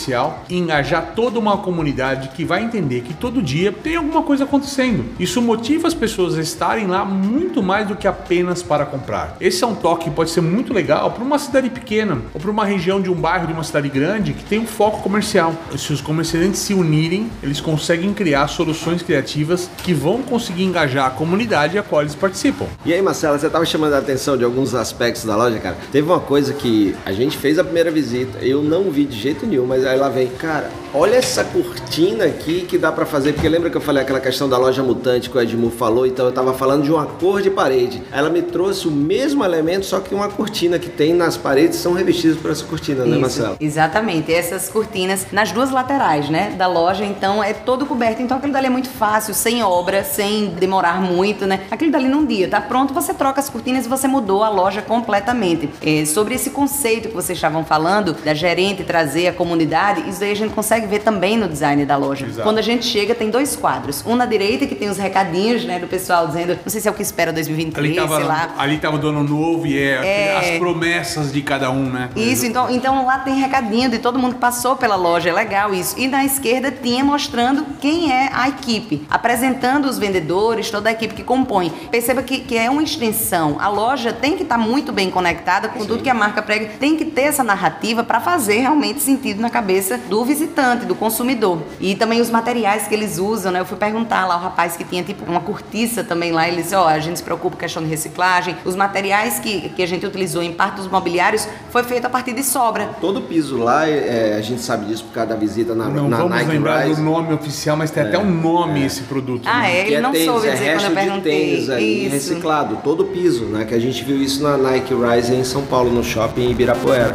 e 0.50 0.58
engajar 0.58 1.14
toda 1.16 1.40
uma 1.40 1.58
comunidade 1.58 2.30
que 2.30 2.44
vai 2.44 2.64
entender 2.64 3.02
que 3.02 3.14
todo 3.14 3.42
dia 3.42 3.72
tem 3.72 3.96
alguma 3.96 4.22
coisa 4.24 4.44
acontecendo. 4.44 5.06
Isso 5.20 5.42
motiva 5.42 5.88
as 5.88 5.94
pessoas 5.94 6.38
a 6.38 6.42
estarem 6.42 6.88
lá 6.88 7.06
muito 7.06 7.62
mais 7.62 7.88
do 7.88 7.96
que 7.96 8.08
apenas 8.08 8.62
para 8.62 8.86
comprar. 8.86 9.38
Esse 9.40 9.64
é 9.64 9.68
um 9.68 9.76
toque 9.76 10.06
que 10.06 10.12
pode 10.12 10.32
ser 10.32 10.42
muito 10.42 10.74
legal 10.74 11.12
para 11.12 11.24
uma 11.24 11.40
cidade 11.40 11.70
pequena 11.70 12.22
ou 12.34 12.40
para 12.40 12.52
uma 12.52 12.66
região 12.66 13.02
de 13.02 13.10
um 13.10 13.16
bairro 13.16 13.48
de 13.48 13.54
uma 13.54 13.64
cidade 13.64 13.90
grande 13.90 14.34
que 14.34 14.44
tem 14.44 14.60
um 14.60 14.68
foco 14.68 15.02
comercial. 15.02 15.54
Se 15.78 15.94
os 15.94 16.02
comerciantes 16.02 16.60
se 16.60 16.74
unirem, 16.74 17.30
eles 17.42 17.62
conseguem 17.62 18.14
criar 18.14 18.48
soluções 18.48 19.02
criativas 19.02 19.70
que 19.84 19.94
vão 19.94 20.22
conseguir 20.22 20.64
engajar 20.64 21.08
a 21.08 21.10
comunidade 21.10 21.78
a 21.78 21.84
qual 21.84 22.02
eles 22.02 22.16
participam. 22.16 22.66
E 22.86 22.94
aí, 22.94 23.02
Marcela, 23.02 23.38
você 23.38 23.48
estava 23.48 23.66
chamando 23.66 23.94
a 23.94 24.00
atenção 24.00 24.38
de 24.38 24.44
alguns 24.44 24.76
aspectos 24.76 25.24
da 25.24 25.36
loja, 25.36 25.60
cara. 25.60 25.78
Teve 25.92 26.08
uma 26.08 26.20
coisa 26.20 26.54
que 26.54 26.96
a 27.06 27.12
gente 27.12 27.38
fez 27.38 27.58
a 27.58 27.64
primeira 27.64 27.92
visita, 27.92 28.40
eu 28.40 28.62
não 28.62 28.92
vi 28.92 29.06
de 29.06 29.18
jeito 29.20 29.46
nenhum, 29.46 29.66
mas 29.66 29.83
aí 29.86 29.98
lá 29.98 30.10
vem, 30.10 30.28
cara, 30.28 30.70
olha 30.94 31.16
essa 31.16 31.44
cortina 31.44 32.26
aqui 32.26 32.62
que 32.62 32.78
dá 32.78 32.92
pra 32.92 33.06
fazer, 33.06 33.34
porque 33.34 33.48
lembra 33.50 33.70
que 33.70 33.78
eu 33.78 33.82
falei 33.82 34.04
aquela 34.04 34.20
questão 34.20 34.48
da 34.48 34.58
loja 34.58 34.84
mutante 34.84 35.30
que 35.30 35.38
o 35.38 35.42
Edmu 35.42 35.72
falou, 35.72 36.06
então 36.06 36.26
eu 36.26 36.32
tava 36.32 36.54
falando 36.54 36.84
de 36.84 36.92
uma 36.92 37.06
cor 37.06 37.42
de 37.42 37.50
parede. 37.50 38.02
Ela 38.12 38.30
me 38.30 38.42
trouxe 38.42 38.88
o 38.88 38.92
mesmo 38.92 39.44
elemento, 39.44 39.86
só 39.86 40.00
que 40.00 40.14
uma 40.14 40.30
cortina 40.30 40.78
que 40.80 40.90
tem 40.90 41.14
nas 41.14 41.38
paredes 41.38 41.78
são 41.80 41.94
revestidas 41.94 42.38
por 42.38 42.52
essa 42.52 42.64
cortina, 42.64 43.04
né, 43.04 43.12
Isso, 43.12 43.20
Marcela? 43.20 43.58
Exatamente. 43.60 44.34
Essas 44.34 44.70
cortinas 44.70 45.28
nas 45.32 45.52
duas 45.52 45.72
laterais, 45.72 46.30
né, 46.30 46.54
da 46.58 46.68
loja, 46.68 47.06
então 47.06 47.44
é 47.44 47.54
todo 47.54 47.86
coberto. 47.86 48.22
Então 48.22 48.38
aquilo 48.38 48.54
dali 48.54 48.68
é 48.68 48.70
muito 48.70 48.90
fácil, 48.90 49.34
sem 49.34 49.64
obra, 49.64 50.04
sem 50.04 50.50
demorar 50.50 51.02
muito, 51.02 51.46
né? 51.46 51.62
Aquilo 51.72 51.92
dali 51.92 52.08
num 52.08 52.26
dia, 52.26 52.48
tá 52.48 52.62
pronto, 52.62 52.94
você 52.94 53.14
troca 53.14 53.40
as 53.40 53.50
cortinas 53.50 53.86
e 53.86 53.90
você 53.90 54.08
mudou 54.08 54.44
a 54.44 54.50
loja 54.50 54.82
completamente. 54.82 55.70
É, 55.82 56.06
sobre 56.06 56.36
esse 56.36 56.50
conceito 56.52 57.10
que 57.10 57.16
vocês 57.16 57.38
estavam 57.38 57.66
falando, 57.66 58.14
da 58.24 58.34
gerente 58.34 58.84
trazer 58.84 59.28
a 59.28 59.34
comunidade, 59.34 59.73
isso 60.08 60.24
aí 60.24 60.32
a 60.32 60.36
gente 60.36 60.54
consegue 60.54 60.86
ver 60.88 61.00
também 61.00 61.38
no 61.38 61.48
design 61.48 61.86
da 61.86 61.96
loja. 61.98 62.26
Exato. 62.26 62.44
Quando 62.44 62.58
a 62.60 62.62
gente 62.62 62.86
chega, 62.86 63.16
tem 63.16 63.30
dois 63.30 63.56
quadros. 63.56 64.04
Um 64.06 64.16
na 64.16 64.26
direita 64.26 64.66
que 64.68 64.76
tem 64.76 64.90
os 64.90 64.98
recadinhos, 64.98 65.66
né, 65.66 65.80
do 65.80 65.88
pessoal 65.88 66.28
dizendo, 66.28 66.58
não 66.64 66.70
sei 66.70 66.80
se 66.82 66.88
é 66.88 66.92
o 66.92 66.94
que 66.94 67.02
espera 67.02 67.32
2023, 67.34 67.86
Ali 67.86 67.96
tava, 67.96 68.16
sei 68.18 68.26
lá. 68.26 68.50
ali 68.58 68.78
tava 68.78 68.96
o 68.96 69.00
dono 69.00 69.24
novo 69.24 69.66
e 69.66 69.78
é, 69.78 70.06
É. 70.06 70.38
as 70.54 70.58
promessas 70.60 71.32
de 71.32 71.42
cada 71.42 71.72
um, 71.72 71.90
né? 71.90 72.10
Isso, 72.16 72.46
então, 72.46 72.70
então 72.70 73.06
lá 73.06 73.20
tem 73.20 73.36
recadinho 73.36 73.90
de 73.90 74.00
todo 74.00 74.20
mundo 74.20 74.36
que 74.36 74.40
passou 74.42 74.76
pela 74.76 74.96
loja, 74.96 75.30
é 75.30 75.34
legal 75.34 75.74
isso. 75.74 75.96
E 76.00 76.08
na 76.08 76.24
esquerda 76.24 76.72
tinha 76.72 77.04
mostrando 77.04 77.66
quem 77.82 78.12
é 78.12 78.30
a 78.34 78.48
equipe, 78.50 79.06
apresentando 79.10 79.86
os 79.86 79.98
vendedores, 79.98 80.70
toda 80.70 80.90
a 80.90 80.92
equipe 80.92 81.14
que 81.14 81.24
compõe. 81.24 81.70
Perceba 81.92 82.22
que, 82.22 82.40
que 82.40 82.58
é 82.58 82.70
uma 82.70 82.84
extensão. 82.84 83.58
A 83.60 83.68
loja 83.70 84.12
tem 84.14 84.36
que 84.38 84.44
estar 84.44 84.58
muito 84.58 84.92
bem 84.92 85.10
conectada 85.10 85.68
com 85.70 85.86
tudo 85.86 86.04
que 86.04 86.10
a 86.10 86.14
marca 86.14 86.42
prega, 86.42 86.72
tem 86.80 86.96
que 86.96 87.06
ter 87.06 87.24
essa 87.24 87.44
narrativa 87.44 88.04
para 88.04 88.20
fazer 88.20 88.60
realmente 88.60 89.02
sentido 89.02 89.42
na 89.42 89.50
cabeça 89.54 89.98
do 90.10 90.26
visitante, 90.26 90.86
do 90.86 90.96
consumidor. 90.96 91.60
E 91.80 91.96
também 91.96 92.20
os 92.20 92.30
materiais 92.30 92.88
que 92.88 92.94
eles 92.94 93.18
usam, 93.20 93.52
né? 93.52 93.60
Eu 93.60 93.66
fui 93.66 93.78
perguntar 93.78 94.26
lá 94.26 94.34
ao 94.34 94.40
rapaz 94.42 94.76
que 94.76 94.84
tinha 94.84 95.04
tipo 95.04 95.24
uma 95.30 95.40
cortiça 95.40 96.04
também 96.04 96.32
lá, 96.32 96.48
ele 96.48 96.64
disse, 96.64 96.76
ó, 96.76 96.88
a 96.88 97.00
gente 97.00 97.18
se 97.18 97.24
preocupa 97.24 97.56
com 97.56 97.60
questão 97.62 97.84
de 97.84 97.88
reciclagem. 97.90 98.58
Os 98.66 98.76
materiais 98.76 99.40
que, 99.40 99.70
que 99.70 99.84
a 99.84 99.88
gente 99.88 100.06
utilizou 100.06 100.42
em 100.42 100.52
parte 100.52 100.78
dos 100.78 100.88
mobiliários 100.88 101.48
foi 101.70 101.84
feito 101.84 102.06
a 102.06 102.10
partir 102.10 102.34
de 102.34 102.44
sobra. 102.44 102.90
Todo 103.00 103.18
o 103.20 103.22
piso 103.22 103.58
lá, 103.58 103.88
é, 103.88 104.36
a 104.38 104.42
gente 104.42 104.62
sabe 104.62 104.88
disso 104.88 105.04
por 105.06 105.14
causa 105.14 105.30
da 105.30 105.36
visita 105.36 105.76
na, 105.76 105.88
Não 105.88 106.10
na 106.10 106.18
vamos 106.18 106.32
Nike 106.32 106.50
lembrar 106.52 106.80
Rise. 106.88 106.96
do 107.02 107.06
nome 107.10 107.34
oficial, 107.34 107.78
mas 107.78 107.92
tem 107.92 108.04
até 108.04 108.18
um 108.18 108.30
nome 108.30 108.84
esse 108.84 109.04
produto. 109.04 109.48
Ah, 109.48 109.62
né? 109.62 109.82
é? 109.82 109.84
Que 109.84 109.92
Ele 109.94 110.02
não 110.02 110.12
tênis, 110.12 110.28
soube 110.28 110.48
é 110.48 110.52
dizer 110.52 110.64
resto 110.66 110.78
quando 110.80 110.84
eu 110.84 110.90
de 110.90 111.08
perguntei. 111.08 111.50
tênis 111.52 111.70
aí, 111.70 112.06
Isso. 112.06 112.14
reciclado, 112.14 112.78
todo 112.84 113.04
o 113.04 113.06
piso, 113.06 113.46
né? 113.46 113.66
Que 113.66 113.76
a 113.76 113.80
gente 113.80 114.04
viu 114.04 114.18
isso 114.22 114.42
na 114.42 114.58
Nike 114.58 114.94
Rise 114.94 115.36
em 115.36 115.44
São 115.44 115.62
Paulo, 115.64 115.92
no 115.92 116.04
shopping 116.04 116.42
em 116.48 116.52
Ibirapuera. 116.52 117.12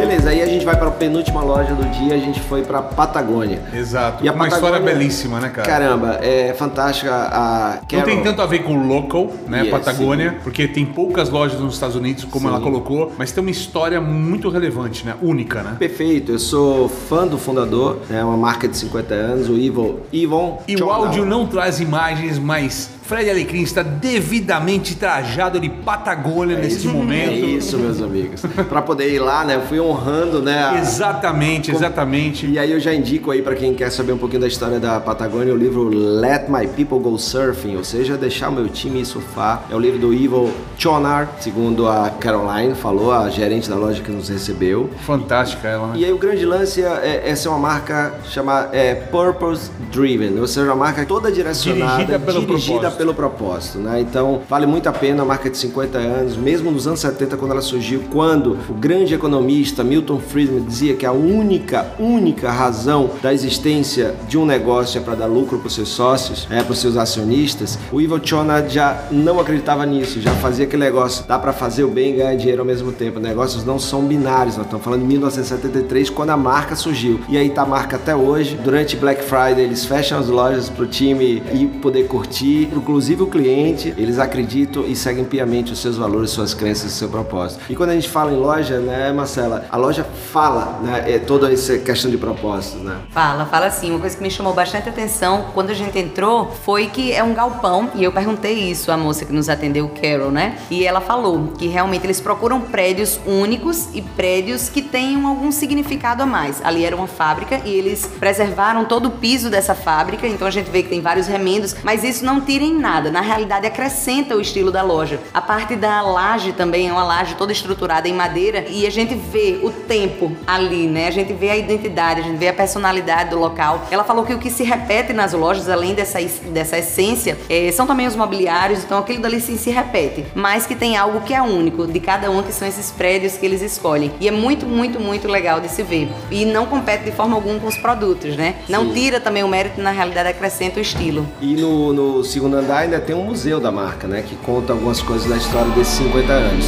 Beleza, 0.00 0.30
aí 0.30 0.42
a 0.42 0.46
gente 0.46 0.64
vai 0.64 0.76
para 0.76 0.88
a 0.88 0.90
penúltima 0.90 1.42
loja 1.42 1.74
do 1.74 1.84
dia, 1.90 2.14
a 2.14 2.18
gente 2.18 2.40
foi 2.40 2.62
para 2.62 2.80
Patagônia. 2.82 3.60
Exato. 3.74 4.24
E 4.24 4.28
a 4.28 4.32
Uma 4.32 4.44
Patagônia- 4.44 4.76
história 4.78 4.94
belíssima, 4.94 5.40
né, 5.40 5.48
cara? 5.50 5.68
Caramba, 5.68 6.18
é 6.22 6.54
fantástica 6.54 7.12
a 7.14 7.78
Não 7.82 7.86
Carol. 7.88 8.04
tem 8.04 8.22
tanto 8.22 8.40
a 8.42 8.46
ver 8.46 8.60
com 8.62 8.86
local, 8.86 9.30
né, 9.46 9.60
Yes, 9.62 9.70
Patagônia, 9.70 10.38
porque 10.42 10.66
tem 10.66 10.84
poucas 10.86 11.28
lojas 11.28 11.60
nos 11.60 11.74
Estados 11.74 11.96
Unidos, 11.96 12.24
como 12.24 12.48
Sim. 12.48 12.54
ela 12.54 12.62
colocou, 12.62 13.12
mas 13.18 13.30
tem 13.32 13.42
uma 13.42 13.50
história 13.50 14.00
muito 14.00 14.48
relevante, 14.48 15.04
né, 15.04 15.14
única, 15.22 15.62
né? 15.62 15.76
Perfeito, 15.78 16.32
eu 16.32 16.38
sou 16.38 16.88
fã 16.88 17.26
do 17.26 17.36
fundador, 17.38 17.98
é 18.10 18.22
uma 18.24 18.36
marca 18.36 18.66
de 18.66 18.76
50 18.76 19.14
anos, 19.14 19.48
o 19.48 19.54
Ivo, 19.56 20.00
Ivon 20.12 20.62
E 20.66 20.76
o 20.76 20.90
áudio 20.90 21.24
não 21.24 21.46
traz 21.46 21.80
imagens, 21.80 22.38
mas 22.38 22.90
Fred 23.10 23.28
Alecrim 23.28 23.62
está 23.62 23.82
devidamente 23.82 24.94
trajado 24.94 25.58
de 25.58 25.68
Patagônia 25.68 26.56
neste 26.56 26.86
É 26.86 26.92
momento. 26.92 27.44
isso, 27.44 27.76
meus 27.76 28.00
amigos. 28.00 28.40
Para 28.68 28.80
poder 28.82 29.12
ir 29.12 29.18
lá, 29.18 29.44
né, 29.44 29.56
eu 29.56 29.62
fui 29.62 29.80
honrando, 29.80 30.40
né, 30.40 30.62
a- 30.62 30.78
Exatamente, 30.78 31.72
exatamente. 31.72 32.46
E 32.46 32.56
aí 32.56 32.70
eu 32.70 32.78
já 32.78 32.94
indico 32.94 33.32
aí 33.32 33.42
para 33.42 33.56
quem 33.56 33.74
quer 33.74 33.90
saber 33.90 34.12
um 34.12 34.16
pouquinho 34.16 34.42
da 34.42 34.46
história 34.46 34.78
da 34.78 35.00
Patagônia 35.00 35.52
o 35.52 35.56
livro 35.56 35.88
Let 35.88 36.48
My 36.48 36.68
People 36.68 37.00
Go 37.00 37.18
Surfing, 37.18 37.76
ou 37.76 37.82
seja, 37.82 38.16
deixar 38.16 38.48
o 38.48 38.52
meu 38.52 38.68
time 38.68 39.04
surfar. 39.04 39.64
É 39.68 39.74
o 39.74 39.78
livro 39.80 39.98
do 39.98 40.14
Ivo 40.14 40.48
Chonar, 40.80 41.36
segundo 41.40 41.86
a 41.86 42.08
Caroline 42.08 42.74
falou, 42.74 43.12
a 43.12 43.28
gerente 43.28 43.68
da 43.68 43.76
loja 43.76 44.02
que 44.02 44.10
nos 44.10 44.30
recebeu. 44.30 44.88
Fantástica 45.04 45.68
ela, 45.68 45.88
né? 45.88 45.92
E 45.98 46.04
aí 46.06 46.10
o 46.10 46.16
grande 46.16 46.46
lance 46.46 46.82
é, 46.82 47.22
é 47.26 47.34
ser 47.36 47.50
uma 47.50 47.58
marca 47.58 48.14
chamada 48.24 48.70
é, 48.74 48.94
Purpose 48.94 49.70
Driven, 49.92 50.40
ou 50.40 50.46
seja, 50.46 50.64
uma 50.68 50.76
marca 50.76 51.04
toda 51.04 51.30
direcionada, 51.30 51.96
Dirigida 52.04 52.18
pelo 52.18 52.40
dirigida 52.40 52.72
propósito. 52.78 52.96
pelo 52.96 53.14
propósito, 53.14 53.78
né? 53.78 54.00
Então 54.00 54.40
vale 54.48 54.64
muito 54.64 54.88
a 54.88 54.92
pena, 54.92 55.22
a 55.22 55.26
marca 55.26 55.50
de 55.50 55.58
50 55.58 55.98
anos, 55.98 56.36
mesmo 56.38 56.70
nos 56.70 56.86
anos 56.86 57.00
70 57.00 57.36
quando 57.36 57.50
ela 57.50 57.60
surgiu, 57.60 58.02
quando 58.10 58.56
o 58.66 58.72
grande 58.72 59.12
economista 59.12 59.84
Milton 59.84 60.18
Friedman 60.18 60.62
dizia 60.64 60.94
que 60.96 61.04
a 61.04 61.12
única, 61.12 61.88
única 61.98 62.50
razão 62.50 63.10
da 63.22 63.34
existência 63.34 64.14
de 64.26 64.38
um 64.38 64.46
negócio 64.46 64.96
é 64.98 65.02
para 65.02 65.14
dar 65.14 65.26
lucro 65.26 65.58
para 65.58 65.66
os 65.66 65.74
seus 65.74 65.90
sócios, 65.90 66.48
é 66.50 66.62
para 66.62 66.72
os 66.72 66.78
seus 66.78 66.96
acionistas, 66.96 67.78
o 67.92 68.00
Ivo 68.00 68.18
Chona 68.26 68.66
já 68.66 69.04
não 69.10 69.38
acreditava 69.38 69.84
nisso, 69.84 70.22
já 70.22 70.32
fazia 70.36 70.69
aquele 70.70 70.84
negócio, 70.84 71.24
dá 71.26 71.36
para 71.36 71.52
fazer 71.52 71.82
o 71.82 71.88
bem 71.88 72.14
e 72.14 72.16
ganhar 72.18 72.36
dinheiro 72.36 72.62
ao 72.62 72.66
mesmo 72.66 72.92
tempo. 72.92 73.18
Negócios 73.18 73.64
não 73.64 73.78
são 73.78 74.02
binários, 74.02 74.56
nós 74.56 74.66
estamos 74.66 74.84
falando 74.84 75.00
de 75.00 75.08
1973, 75.08 76.08
quando 76.10 76.30
a 76.30 76.36
marca 76.36 76.76
surgiu. 76.76 77.20
E 77.28 77.36
aí 77.36 77.50
tá 77.50 77.62
a 77.62 77.66
marca 77.66 77.96
até 77.96 78.14
hoje. 78.14 78.56
Durante 78.62 78.96
Black 78.96 79.24
Friday, 79.24 79.64
eles 79.64 79.84
fecham 79.84 80.18
as 80.18 80.28
lojas 80.28 80.68
para 80.68 80.84
o 80.84 80.86
time 80.86 81.42
e 81.52 81.66
poder 81.66 82.06
curtir, 82.06 82.70
inclusive 82.72 83.22
o 83.22 83.26
cliente, 83.26 83.92
eles 83.98 84.18
acreditam 84.18 84.84
e 84.86 84.94
seguem 84.94 85.24
piamente 85.24 85.72
os 85.72 85.80
seus 85.80 85.96
valores, 85.96 86.30
suas 86.30 86.54
crenças, 86.54 86.92
seu 86.92 87.08
propósito. 87.08 87.60
E 87.68 87.74
quando 87.74 87.90
a 87.90 87.94
gente 87.94 88.08
fala 88.08 88.32
em 88.32 88.36
loja, 88.36 88.78
né, 88.78 89.12
Marcela, 89.12 89.66
a 89.70 89.76
loja 89.76 90.04
fala, 90.04 90.78
né, 90.82 91.04
é 91.06 91.18
toda 91.18 91.52
essa 91.52 91.78
questão 91.78 92.10
de 92.10 92.16
propósito, 92.16 92.78
né? 92.78 92.96
Fala, 93.10 93.44
fala 93.46 93.70
sim. 93.70 93.90
Uma 93.90 94.00
coisa 94.00 94.16
que 94.16 94.22
me 94.22 94.30
chamou 94.30 94.54
bastante 94.54 94.88
atenção 94.88 95.46
quando 95.52 95.70
a 95.70 95.74
gente 95.74 95.98
entrou 95.98 96.50
foi 96.64 96.86
que 96.86 97.12
é 97.12 97.24
um 97.24 97.34
galpão 97.34 97.90
e 97.94 98.04
eu 98.04 98.12
perguntei 98.12 98.70
isso 98.70 98.92
à 98.92 98.96
moça 98.96 99.24
que 99.24 99.32
nos 99.32 99.48
atendeu, 99.48 99.88
Carol, 100.00 100.30
né? 100.30 100.59
E 100.70 100.84
ela 100.84 101.00
falou 101.00 101.52
que 101.58 101.66
realmente 101.66 102.06
eles 102.06 102.20
procuram 102.20 102.60
prédios 102.60 103.20
únicos 103.26 103.88
e 103.94 104.02
prédios 104.02 104.68
que 104.68 104.82
tenham 104.82 105.26
algum 105.26 105.52
significado 105.52 106.22
a 106.22 106.26
mais. 106.26 106.60
Ali 106.64 106.84
era 106.84 106.96
uma 106.96 107.06
fábrica 107.06 107.60
e 107.64 107.70
eles 107.72 108.06
preservaram 108.18 108.84
todo 108.84 109.06
o 109.06 109.10
piso 109.10 109.50
dessa 109.50 109.74
fábrica, 109.74 110.26
então 110.26 110.46
a 110.46 110.50
gente 110.50 110.70
vê 110.70 110.82
que 110.82 110.88
tem 110.88 111.00
vários 111.00 111.26
remendos, 111.26 111.76
mas 111.82 112.04
isso 112.04 112.24
não 112.24 112.40
tira 112.40 112.64
em 112.64 112.74
nada. 112.74 113.10
Na 113.10 113.20
realidade, 113.20 113.66
acrescenta 113.66 114.36
o 114.36 114.40
estilo 114.40 114.70
da 114.70 114.82
loja. 114.82 115.20
A 115.32 115.40
parte 115.40 115.76
da 115.76 116.00
laje 116.02 116.52
também 116.52 116.88
é 116.88 116.92
uma 116.92 117.04
laje 117.04 117.34
toda 117.36 117.52
estruturada 117.52 118.08
em 118.08 118.12
madeira 118.12 118.66
e 118.68 118.86
a 118.86 118.90
gente 118.90 119.14
vê 119.14 119.60
o 119.62 119.70
tempo 119.70 120.32
ali, 120.46 120.86
né? 120.86 121.08
A 121.08 121.10
gente 121.10 121.32
vê 121.32 121.50
a 121.50 121.56
identidade, 121.56 122.20
a 122.20 122.24
gente 122.24 122.36
vê 122.36 122.48
a 122.48 122.54
personalidade 122.54 123.30
do 123.30 123.38
local. 123.38 123.86
Ela 123.90 124.04
falou 124.04 124.24
que 124.24 124.34
o 124.34 124.38
que 124.38 124.50
se 124.50 124.62
repete 124.62 125.12
nas 125.12 125.32
lojas, 125.32 125.68
além 125.68 125.94
dessa, 125.94 126.18
dessa 126.52 126.78
essência, 126.78 127.38
é, 127.48 127.70
são 127.72 127.86
também 127.86 128.06
os 128.06 128.16
mobiliários, 128.16 128.84
então 128.84 128.98
aquilo 128.98 129.22
dali 129.22 129.40
sim 129.40 129.56
se 129.56 129.70
repete, 129.70 130.24
mas 130.34 130.49
que 130.66 130.74
tem 130.74 130.96
algo 130.96 131.20
que 131.20 131.34
é 131.34 131.40
único 131.40 131.86
de 131.86 132.00
cada 132.00 132.30
um, 132.30 132.42
que 132.42 132.52
são 132.52 132.66
esses 132.66 132.90
prédios 132.90 133.36
que 133.36 133.46
eles 133.46 133.62
escolhem. 133.62 134.12
E 134.20 134.28
é 134.28 134.30
muito, 134.30 134.66
muito, 134.66 134.98
muito 135.00 135.28
legal 135.28 135.60
de 135.60 135.68
se 135.68 135.82
ver. 135.82 136.10
E 136.30 136.44
não 136.44 136.66
compete 136.66 137.04
de 137.04 137.12
forma 137.12 137.36
alguma 137.36 137.58
com 137.58 137.66
os 137.66 137.76
produtos, 137.76 138.36
né? 138.36 138.56
Não 138.68 138.86
Sim. 138.86 138.92
tira 138.94 139.20
também 139.20 139.42
o 139.42 139.48
mérito, 139.48 139.80
na 139.80 139.90
realidade 139.90 140.28
acrescenta 140.28 140.78
o 140.78 140.82
estilo. 140.82 141.26
E 141.40 141.54
no, 141.54 141.92
no 141.92 142.24
segundo 142.24 142.56
andar 142.56 142.78
ainda 142.78 143.00
tem 143.00 143.14
um 143.14 143.24
museu 143.24 143.60
da 143.60 143.70
marca, 143.70 144.06
né? 144.06 144.22
Que 144.22 144.36
conta 144.36 144.72
algumas 144.72 145.00
coisas 145.00 145.28
da 145.28 145.36
história 145.36 145.70
desses 145.72 145.94
50 145.94 146.32
anos. 146.32 146.66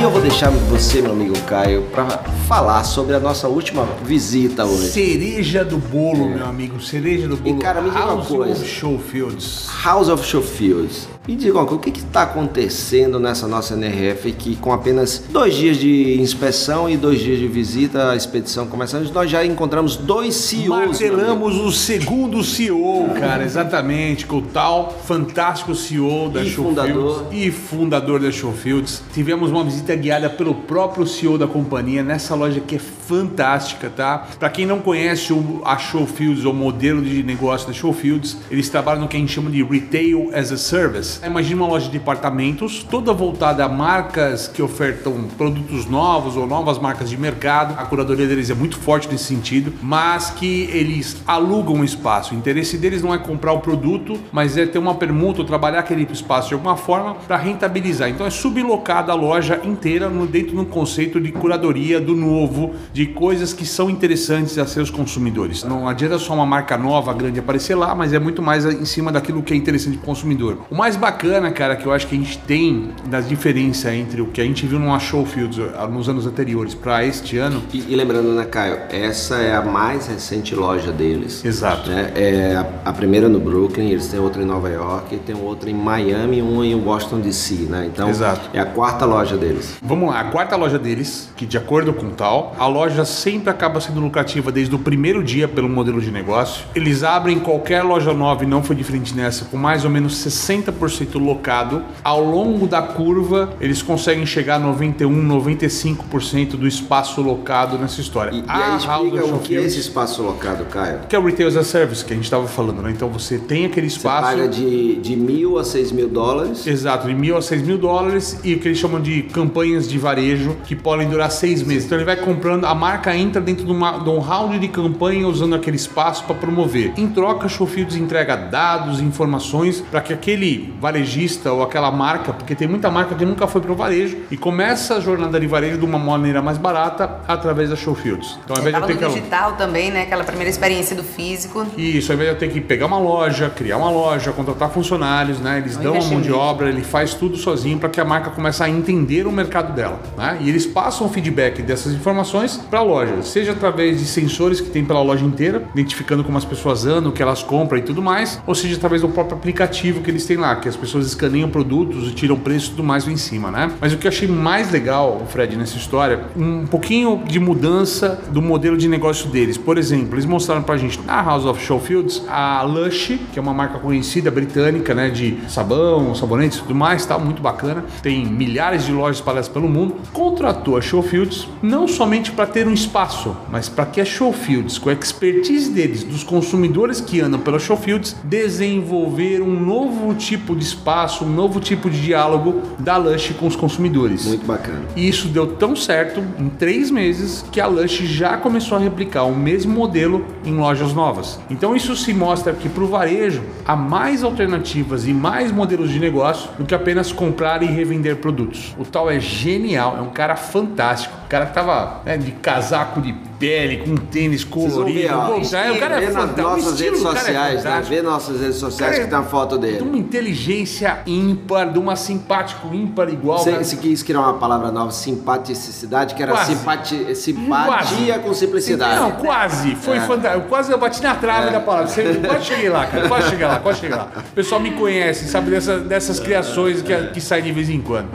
Aí 0.00 0.04
eu 0.04 0.10
vou 0.10 0.22
deixar 0.22 0.48
você, 0.50 1.02
meu 1.02 1.12
amigo 1.12 1.38
Caio, 1.42 1.82
para 1.92 2.06
falar 2.48 2.84
sobre 2.84 3.14
a 3.14 3.20
nossa 3.20 3.48
última 3.48 3.84
visita 4.02 4.64
hoje. 4.64 4.92
Cereja 4.92 5.62
do 5.62 5.76
bolo, 5.76 6.26
meu 6.26 6.46
amigo. 6.46 6.80
Cereja 6.80 7.28
do 7.28 7.36
bolo. 7.36 7.58
cara, 7.58 7.82
me 7.82 7.90
diga 7.90 8.04
uma 8.06 8.14
House 8.14 8.28
coisa. 8.28 8.62
of 8.62 8.66
Showfields. 8.66 9.66
House 9.84 10.08
of 10.08 10.26
Showfields. 10.26 11.06
Me 11.28 11.36
diga 11.36 11.58
uma 11.58 11.66
coisa, 11.66 11.76
o 11.76 11.78
que 11.78 12.00
está 12.00 12.22
acontecendo 12.22 13.20
nessa 13.20 13.46
nossa 13.46 13.74
NRF 13.74 14.32
que 14.32 14.56
com 14.56 14.72
apenas 14.72 15.22
dois 15.28 15.54
dias 15.54 15.76
de 15.76 16.18
inspeção 16.18 16.88
e 16.88 16.96
dois 16.96 17.20
dias 17.20 17.38
de 17.38 17.46
visita 17.46 18.10
à 18.10 18.16
expedição 18.16 18.66
começando, 18.66 19.08
nós 19.12 19.30
já 19.30 19.44
encontramos 19.44 19.96
dois 19.96 20.34
CEOs. 20.34 20.68
Martelamos 20.68 21.56
o 21.58 21.70
segundo 21.70 22.42
CEO, 22.42 23.10
cara, 23.20 23.44
exatamente, 23.44 24.24
com 24.24 24.38
o 24.38 24.42
tal 24.42 24.98
fantástico 25.06 25.74
CEO 25.74 26.30
da 26.30 26.42
E 26.42 26.48
Showfields 26.48 26.86
fundador. 26.86 27.26
e 27.30 27.50
fundador 27.50 28.20
da 28.20 28.32
Showfields. 28.32 29.02
Tivemos 29.12 29.50
uma 29.50 29.62
visita 29.62 29.94
guiada 29.94 30.30
pelo 30.30 30.54
próprio 30.54 31.06
CEO 31.06 31.36
da 31.36 31.46
companhia 31.46 32.02
nessa 32.02 32.34
loja 32.34 32.60
que 32.60 32.76
é 32.76 32.78
fantástica, 32.78 33.90
tá? 33.94 34.26
Para 34.38 34.48
quem 34.48 34.64
não 34.64 34.78
conhece 34.80 35.32
o, 35.34 35.60
a 35.66 35.76
Showfields, 35.76 36.44
o 36.44 36.52
modelo 36.54 37.02
de 37.02 37.22
negócio 37.22 37.66
da 37.68 37.74
Showfields, 37.74 38.38
eles 38.50 38.70
trabalham 38.70 39.02
no 39.02 39.08
que 39.08 39.16
a 39.18 39.20
gente 39.20 39.32
chama 39.32 39.50
de 39.50 39.62
Retail 39.62 40.30
as 40.34 40.50
a 40.50 40.56
Service. 40.56 41.09
Imagina 41.24 41.62
uma 41.62 41.70
loja 41.70 41.86
de 41.86 41.92
departamentos, 41.92 42.84
toda 42.88 43.12
voltada 43.12 43.64
a 43.64 43.68
marcas 43.68 44.46
que 44.46 44.62
ofertam 44.62 45.24
produtos 45.36 45.86
novos 45.86 46.36
ou 46.36 46.46
novas 46.46 46.78
marcas 46.78 47.10
de 47.10 47.16
mercado. 47.16 47.74
A 47.78 47.84
curadoria 47.84 48.26
deles 48.26 48.50
é 48.50 48.54
muito 48.54 48.78
forte 48.78 49.08
nesse 49.08 49.24
sentido, 49.24 49.72
mas 49.82 50.30
que 50.30 50.68
eles 50.72 51.16
alugam 51.26 51.76
um 51.76 51.84
espaço. 51.84 52.34
O 52.34 52.38
interesse 52.38 52.76
deles 52.76 53.02
não 53.02 53.14
é 53.14 53.18
comprar 53.18 53.52
o 53.52 53.60
produto, 53.60 54.18
mas 54.30 54.56
é 54.56 54.66
ter 54.66 54.78
uma 54.78 54.94
permuta 54.94 55.40
ou 55.40 55.46
trabalhar 55.46 55.80
aquele 55.80 56.06
espaço 56.10 56.48
de 56.48 56.54
alguma 56.54 56.76
forma 56.76 57.14
para 57.14 57.36
rentabilizar. 57.36 58.08
Então 58.08 58.26
é 58.26 58.30
sublocada 58.30 59.12
a 59.12 59.14
loja 59.14 59.60
inteira 59.64 60.08
dentro 60.30 60.52
de 60.52 60.58
um 60.58 60.64
conceito 60.64 61.20
de 61.20 61.32
curadoria 61.32 62.00
do 62.00 62.14
novo, 62.14 62.74
de 62.92 63.06
coisas 63.06 63.52
que 63.52 63.64
são 63.66 63.88
interessantes 63.90 64.58
a 64.58 64.66
seus 64.66 64.90
consumidores. 64.90 65.64
Não 65.64 65.88
adianta 65.88 66.18
só 66.18 66.34
uma 66.34 66.46
marca 66.46 66.76
nova, 66.76 67.12
grande 67.12 67.40
aparecer 67.40 67.74
lá, 67.74 67.94
mas 67.94 68.12
é 68.12 68.18
muito 68.18 68.42
mais 68.42 68.64
em 68.64 68.84
cima 68.84 69.10
daquilo 69.12 69.42
que 69.42 69.52
é 69.52 69.56
interessante 69.56 69.96
para 69.96 70.04
o 70.04 70.06
consumidor. 70.06 70.58
O 70.70 70.74
mais 70.74 70.96
bacana, 71.00 71.50
cara, 71.50 71.74
que 71.74 71.86
eu 71.86 71.92
acho 71.92 72.06
que 72.06 72.14
a 72.14 72.18
gente 72.18 72.38
tem 72.38 72.90
das 73.06 73.28
diferenças 73.28 73.92
entre 73.92 74.20
o 74.20 74.26
que 74.26 74.40
a 74.40 74.44
gente 74.44 74.66
viu 74.66 74.78
no 74.78 75.00
Showfields 75.00 75.58
ah, 75.76 75.86
nos 75.86 76.08
anos 76.08 76.26
anteriores 76.26 76.74
para 76.74 77.04
este 77.04 77.38
ano, 77.38 77.62
E, 77.72 77.86
e 77.88 77.96
lembrando, 77.96 78.32
né, 78.34 78.44
Caio, 78.44 78.78
essa 78.90 79.36
é 79.36 79.54
a 79.56 79.62
mais 79.62 80.06
recente 80.06 80.54
loja 80.54 80.92
deles. 80.92 81.44
Exato. 81.44 81.88
Né? 81.88 82.12
É 82.14 82.54
a, 82.54 82.90
a 82.90 82.92
primeira 82.92 83.28
no 83.28 83.40
Brooklyn, 83.40 83.90
eles 83.90 84.08
têm 84.08 84.20
outra 84.20 84.42
em 84.42 84.46
Nova 84.46 84.68
York, 84.68 85.16
tem 85.18 85.34
outra 85.34 85.70
em 85.70 85.74
Miami 85.74 86.38
e 86.38 86.42
uma 86.42 86.66
em 86.66 86.74
Washington 86.74 87.20
DC, 87.20 87.54
né? 87.68 87.88
Então 87.92 88.10
Exato. 88.10 88.50
é 88.52 88.60
a 88.60 88.66
quarta 88.66 89.06
loja 89.06 89.36
deles. 89.36 89.76
Vamos 89.82 90.10
lá, 90.10 90.20
a 90.20 90.24
quarta 90.24 90.56
loja 90.56 90.78
deles, 90.78 91.30
que 91.36 91.46
de 91.46 91.56
acordo 91.56 91.94
com 91.94 92.10
tal, 92.10 92.54
a 92.58 92.66
loja 92.66 93.04
sempre 93.04 93.48
acaba 93.48 93.80
sendo 93.80 94.00
lucrativa 94.00 94.52
desde 94.52 94.74
o 94.74 94.78
primeiro 94.78 95.24
dia 95.24 95.48
pelo 95.48 95.68
modelo 95.68 96.00
de 96.00 96.10
negócio. 96.10 96.64
Eles 96.74 97.02
abrem 97.02 97.38
qualquer 97.38 97.82
loja 97.82 98.12
nova 98.12 98.44
e 98.44 98.46
não 98.46 98.62
foi 98.62 98.76
diferente 98.76 99.14
nessa, 99.14 99.44
com 99.46 99.56
mais 99.56 99.84
ou 99.84 99.90
menos 99.90 100.14
60% 100.14 100.89
locado. 101.14 101.82
Ao 102.02 102.22
longo 102.24 102.66
da 102.66 102.82
curva, 102.82 103.50
eles 103.60 103.82
conseguem 103.82 104.24
chegar 104.26 104.56
a 104.56 104.58
91, 104.58 105.10
95% 105.28 106.50
do 106.56 106.66
espaço 106.66 107.20
locado 107.20 107.78
nessa 107.78 108.00
história. 108.00 108.30
E, 108.34 108.40
e 108.40 108.44
A 108.48 108.72
aí 108.72 108.76
explica 108.78 109.26
o 109.26 109.38
que 109.38 109.56
é 109.56 109.62
esse 109.62 109.78
espaço 109.78 110.22
locado, 110.22 110.64
Caio. 110.66 111.00
que 111.08 111.14
é 111.14 111.18
o 111.18 111.24
Retail 111.24 111.48
as 111.48 111.56
a 111.56 111.64
Service, 111.64 112.04
que 112.04 112.12
a 112.12 112.16
gente 112.16 112.24
estava 112.24 112.46
falando, 112.46 112.82
né? 112.82 112.90
Então 112.90 113.08
você 113.08 113.38
tem 113.38 113.64
aquele 113.66 113.88
Você 113.88 113.96
espaço. 113.96 114.28
paga 114.28 114.48
de, 114.48 114.96
de 114.96 115.16
mil 115.16 115.58
a 115.58 115.64
seis 115.64 115.92
mil 115.92 116.08
dólares. 116.08 116.66
Exato, 116.66 117.06
de 117.08 117.14
mil 117.14 117.36
a 117.36 117.42
seis 117.42 117.62
mil 117.62 117.78
dólares 117.78 118.38
e 118.44 118.54
o 118.54 118.58
que 118.58 118.68
eles 118.68 118.78
chamam 118.78 119.00
de 119.00 119.22
campanhas 119.22 119.88
de 119.88 119.98
varejo 119.98 120.56
que 120.64 120.74
podem 120.76 121.08
durar 121.08 121.30
seis 121.30 121.62
meses. 121.62 121.84
Então 121.86 121.98
ele 121.98 122.04
vai 122.04 122.16
comprando, 122.16 122.64
a 122.64 122.74
marca 122.74 123.16
entra 123.16 123.40
dentro 123.40 123.64
de, 123.64 123.72
uma, 123.72 123.98
de 123.98 124.08
um 124.08 124.18
round 124.18 124.58
de 124.58 124.68
campanha 124.68 125.26
usando 125.26 125.54
aquele 125.54 125.76
espaço 125.76 126.24
para 126.24 126.34
promover. 126.34 126.92
Em 126.96 127.08
troca, 127.08 127.46
a 127.46 127.48
Showfields 127.48 127.96
entrega 127.96 128.36
dados, 128.36 129.00
informações 129.00 129.80
para 129.90 130.00
que 130.00 130.12
aquele 130.12 130.72
varejista 130.80 131.52
ou 131.52 131.62
aquela 131.62 131.90
marca, 131.90 132.32
porque 132.32 132.54
tem 132.54 132.66
muita 132.66 132.90
marca 132.90 133.14
que 133.14 133.24
nunca 133.24 133.46
foi 133.46 133.60
para 133.60 133.72
o 133.72 133.74
varejo 133.74 134.16
e 134.30 134.36
começa 134.36 134.96
a 134.96 135.00
jornada 135.00 135.38
de 135.38 135.46
varejo 135.46 135.78
de 135.78 135.84
uma 135.84 135.98
maneira 135.98 136.40
mais 136.40 136.56
barata 136.56 137.20
através 137.28 137.70
da 137.70 137.76
Showfields. 137.76 138.38
Então 138.44 138.56
ao 138.56 138.62
invés 138.62 138.74
de 138.74 138.80
eu 138.80 138.86
ter 138.86 138.96
que 138.96 139.14
digital 139.14 139.52
também, 139.52 139.90
né? 139.90 140.02
Aquela 140.02 140.24
primeira 140.24 140.50
experiência 140.50 140.96
do 140.96 141.02
físico. 141.02 141.66
isso, 141.76 142.10
ao 142.10 142.16
invés 142.16 142.30
de 142.30 142.36
eu 142.36 142.38
ter 142.38 142.52
que 142.52 142.60
pegar 142.60 142.86
uma 142.86 142.98
loja, 142.98 143.50
criar 143.50 143.76
uma 143.76 143.90
loja, 143.90 144.32
contratar 144.32 144.70
funcionários, 144.70 145.38
né? 145.38 145.58
Eles 145.58 145.76
É 145.76 145.80
um 145.80 145.82
dão 145.82 146.00
a 146.00 146.04
mão 146.04 146.20
de 146.20 146.32
obra, 146.32 146.68
ele 146.68 146.82
faz 146.82 147.14
tudo 147.14 147.36
sozinho 147.36 147.78
para 147.78 147.88
que 147.88 148.00
a 148.00 148.04
marca 148.04 148.30
comece 148.30 148.62
a 148.62 148.68
entender 148.68 149.26
o 149.26 149.32
mercado 149.32 149.74
dela, 149.74 150.00
né? 150.16 150.38
E 150.40 150.48
eles 150.48 150.66
passam 150.66 151.06
o 151.06 151.10
feedback 151.10 151.62
dessas 151.62 151.92
informações 151.92 152.56
para 152.56 152.78
a 152.78 152.82
loja, 152.82 153.22
seja 153.22 153.52
através 153.52 153.98
de 153.98 154.06
sensores 154.06 154.60
que 154.60 154.70
tem 154.70 154.84
pela 154.84 155.02
loja 155.02 155.24
inteira, 155.24 155.62
identificando 155.74 156.24
como 156.24 156.38
as 156.38 156.44
pessoas 156.44 156.86
andam, 156.86 157.10
o 157.10 157.12
que 157.12 157.22
elas 157.22 157.42
compram 157.42 157.78
e 157.78 157.82
tudo 157.82 158.00
mais, 158.00 158.40
ou 158.46 158.54
seja 158.54 158.76
através 158.76 159.02
do 159.02 159.08
próprio 159.08 159.36
aplicativo 159.36 160.00
que 160.00 160.10
eles 160.10 160.24
têm 160.24 160.36
lá, 160.36 160.56
que 160.56 160.69
as 160.70 160.76
pessoas 160.76 161.06
escaneiam 161.06 161.48
produtos 161.48 162.08
e 162.08 162.12
tiram 162.12 162.36
preço 162.36 162.68
e 162.68 162.70
tudo 162.70 162.84
mais 162.84 163.04
lá 163.06 163.12
em 163.12 163.16
cima, 163.16 163.50
né? 163.50 163.72
Mas 163.80 163.92
o 163.92 163.98
que 163.98 164.06
eu 164.06 164.10
achei 164.10 164.26
mais 164.26 164.70
legal, 164.70 165.26
Fred, 165.28 165.56
nessa 165.56 165.76
história, 165.76 166.26
um 166.36 166.66
pouquinho 166.66 167.22
de 167.26 167.38
mudança 167.38 168.20
do 168.30 168.40
modelo 168.40 168.76
de 168.76 168.88
negócio 168.88 169.28
deles. 169.28 169.56
Por 169.56 169.76
exemplo, 169.76 170.14
eles 170.14 170.24
mostraram 170.24 170.62
pra 170.62 170.76
gente 170.76 171.00
na 171.02 171.20
House 171.22 171.44
of 171.44 171.64
Showfields 171.64 172.22
a 172.28 172.62
Lush, 172.62 173.18
que 173.32 173.38
é 173.38 173.42
uma 173.42 173.54
marca 173.54 173.78
conhecida 173.78 174.30
britânica, 174.30 174.94
né, 174.94 175.10
de 175.10 175.38
sabão, 175.48 176.14
sabonetes 176.14 176.58
e 176.58 176.62
tudo 176.62 176.74
mais, 176.74 177.04
tá 177.04 177.18
muito 177.18 177.42
bacana. 177.42 177.84
Tem 178.02 178.24
milhares 178.24 178.86
de 178.86 178.92
lojas 178.92 179.16
espalhadas 179.16 179.48
pelo 179.48 179.68
mundo. 179.68 179.96
Contratou 180.12 180.76
a 180.76 180.80
Showfields 180.80 181.48
não 181.62 181.86
somente 181.88 182.32
para 182.32 182.46
ter 182.46 182.66
um 182.66 182.72
espaço, 182.72 183.36
mas 183.50 183.68
para 183.68 183.86
que 183.86 184.00
a 184.00 184.04
Showfields, 184.04 184.78
com 184.78 184.88
a 184.88 184.92
expertise 184.92 185.70
deles, 185.70 186.04
dos 186.04 186.22
consumidores 186.22 187.00
que 187.00 187.20
andam 187.20 187.40
pela 187.40 187.58
Showfields, 187.58 188.16
desenvolver 188.24 189.40
um 189.42 189.58
novo 189.58 190.14
tipo 190.14 190.54
de 190.60 190.66
espaço, 190.66 191.24
um 191.24 191.28
novo 191.28 191.58
tipo 191.58 191.90
de 191.90 192.00
diálogo 192.00 192.62
da 192.78 192.96
Lush 192.96 193.34
com 193.38 193.46
os 193.46 193.56
consumidores. 193.56 194.26
Muito 194.26 194.46
bacana. 194.46 194.82
E 194.94 195.08
isso 195.08 195.26
deu 195.28 195.46
tão 195.56 195.74
certo 195.74 196.22
em 196.38 196.48
três 196.48 196.90
meses 196.90 197.44
que 197.50 197.60
a 197.60 197.66
Lush 197.66 198.04
já 198.04 198.36
começou 198.36 198.78
a 198.78 198.80
replicar 198.80 199.24
o 199.24 199.34
mesmo 199.34 199.74
modelo 199.74 200.24
em 200.44 200.54
lojas 200.54 200.92
novas. 200.92 201.40
Então 201.50 201.74
isso 201.74 201.96
se 201.96 202.12
mostra 202.12 202.52
que 202.52 202.68
para 202.68 202.84
o 202.84 202.86
varejo 202.86 203.42
há 203.66 203.74
mais 203.74 204.22
alternativas 204.22 205.06
e 205.06 205.12
mais 205.12 205.50
modelos 205.50 205.90
de 205.90 205.98
negócio 205.98 206.50
do 206.58 206.64
que 206.64 206.74
apenas 206.74 207.10
comprar 207.10 207.62
e 207.62 207.66
revender 207.66 208.16
produtos. 208.16 208.74
O 208.78 208.84
tal 208.84 209.10
é 209.10 209.18
genial, 209.18 209.96
é 209.98 210.00
um 210.00 210.10
cara 210.10 210.36
fantástico. 210.36 211.19
O 211.30 211.36
cara 211.38 211.46
tava 211.46 212.00
né, 212.04 212.16
de 212.16 212.32
casaco 212.32 213.00
de 213.00 213.12
pele, 213.38 213.76
com 213.86 213.94
tênis 213.94 214.42
ver, 214.42 214.50
colorido. 214.50 215.14
Pô, 215.14 215.36
o 215.36 215.78
cara 215.78 215.94
é 215.94 216.00
Vê 216.00 216.06
nas 216.06 216.14
fantástico. 216.14 216.42
Nossas 216.42 216.72
estilo 216.72 216.96
redes 216.96 217.00
é 217.06 217.18
sociais, 217.20 217.54
né? 217.54 217.62
fantástico. 217.62 217.88
Vê 217.94 218.02
nossas 218.02 218.40
redes 218.40 218.56
sociais 218.56 218.92
Cara, 218.96 219.04
que 219.04 219.10
tem 219.10 219.18
a 219.20 219.22
foto 219.22 219.54
De 219.56 219.60
dele. 219.68 219.82
uma 219.84 219.96
inteligência 219.96 220.98
ímpar, 221.06 221.70
de 221.72 221.78
uma 221.78 221.94
simpático 221.94 222.74
ímpar 222.74 223.10
igual. 223.10 223.38
Você, 223.38 223.52
cara. 223.52 223.62
você 223.62 223.76
quis 223.76 224.02
criar 224.02 224.18
uma 224.22 224.34
palavra 224.34 224.72
nova, 224.72 224.90
simpaticidade, 224.90 226.16
que 226.16 226.22
era 226.24 226.32
Quase. 226.32 226.56
simpati, 226.56 227.14
simpatia 227.14 228.18
com 228.18 228.34
simplicidade. 228.34 228.96
Não, 228.98 229.12
quase. 229.12 229.76
Foi 229.76 229.98
É. 229.98 230.00
fantástico. 230.00 230.48
Quase 230.48 230.72
eu 230.72 230.78
bati 230.78 231.00
na 231.00 231.14
trave 231.14 231.50
da 231.52 231.60
palavra. 231.60 231.86
Você, 231.86 232.02
quase 232.26 232.44
cheguei 232.44 232.68
lá, 232.70 232.86
cara. 232.86 233.06
Quase 233.06 233.30
cheguei 233.30 233.46
lá, 233.46 233.60
quase 233.60 233.78
cheguei 233.82 233.96
lá. 233.96 234.08
O 234.16 234.34
pessoal 234.34 234.60
me 234.60 234.72
conhece, 234.72 235.28
sabe 235.28 235.52
dessa- 235.52 235.78
dessas 235.78 236.18
criações 236.18 236.82
que, 236.82 236.92
que 237.12 237.20
saem 237.20 237.44
de 237.44 237.52
vez 237.52 237.70
em 237.70 237.80
quando. 237.80 238.08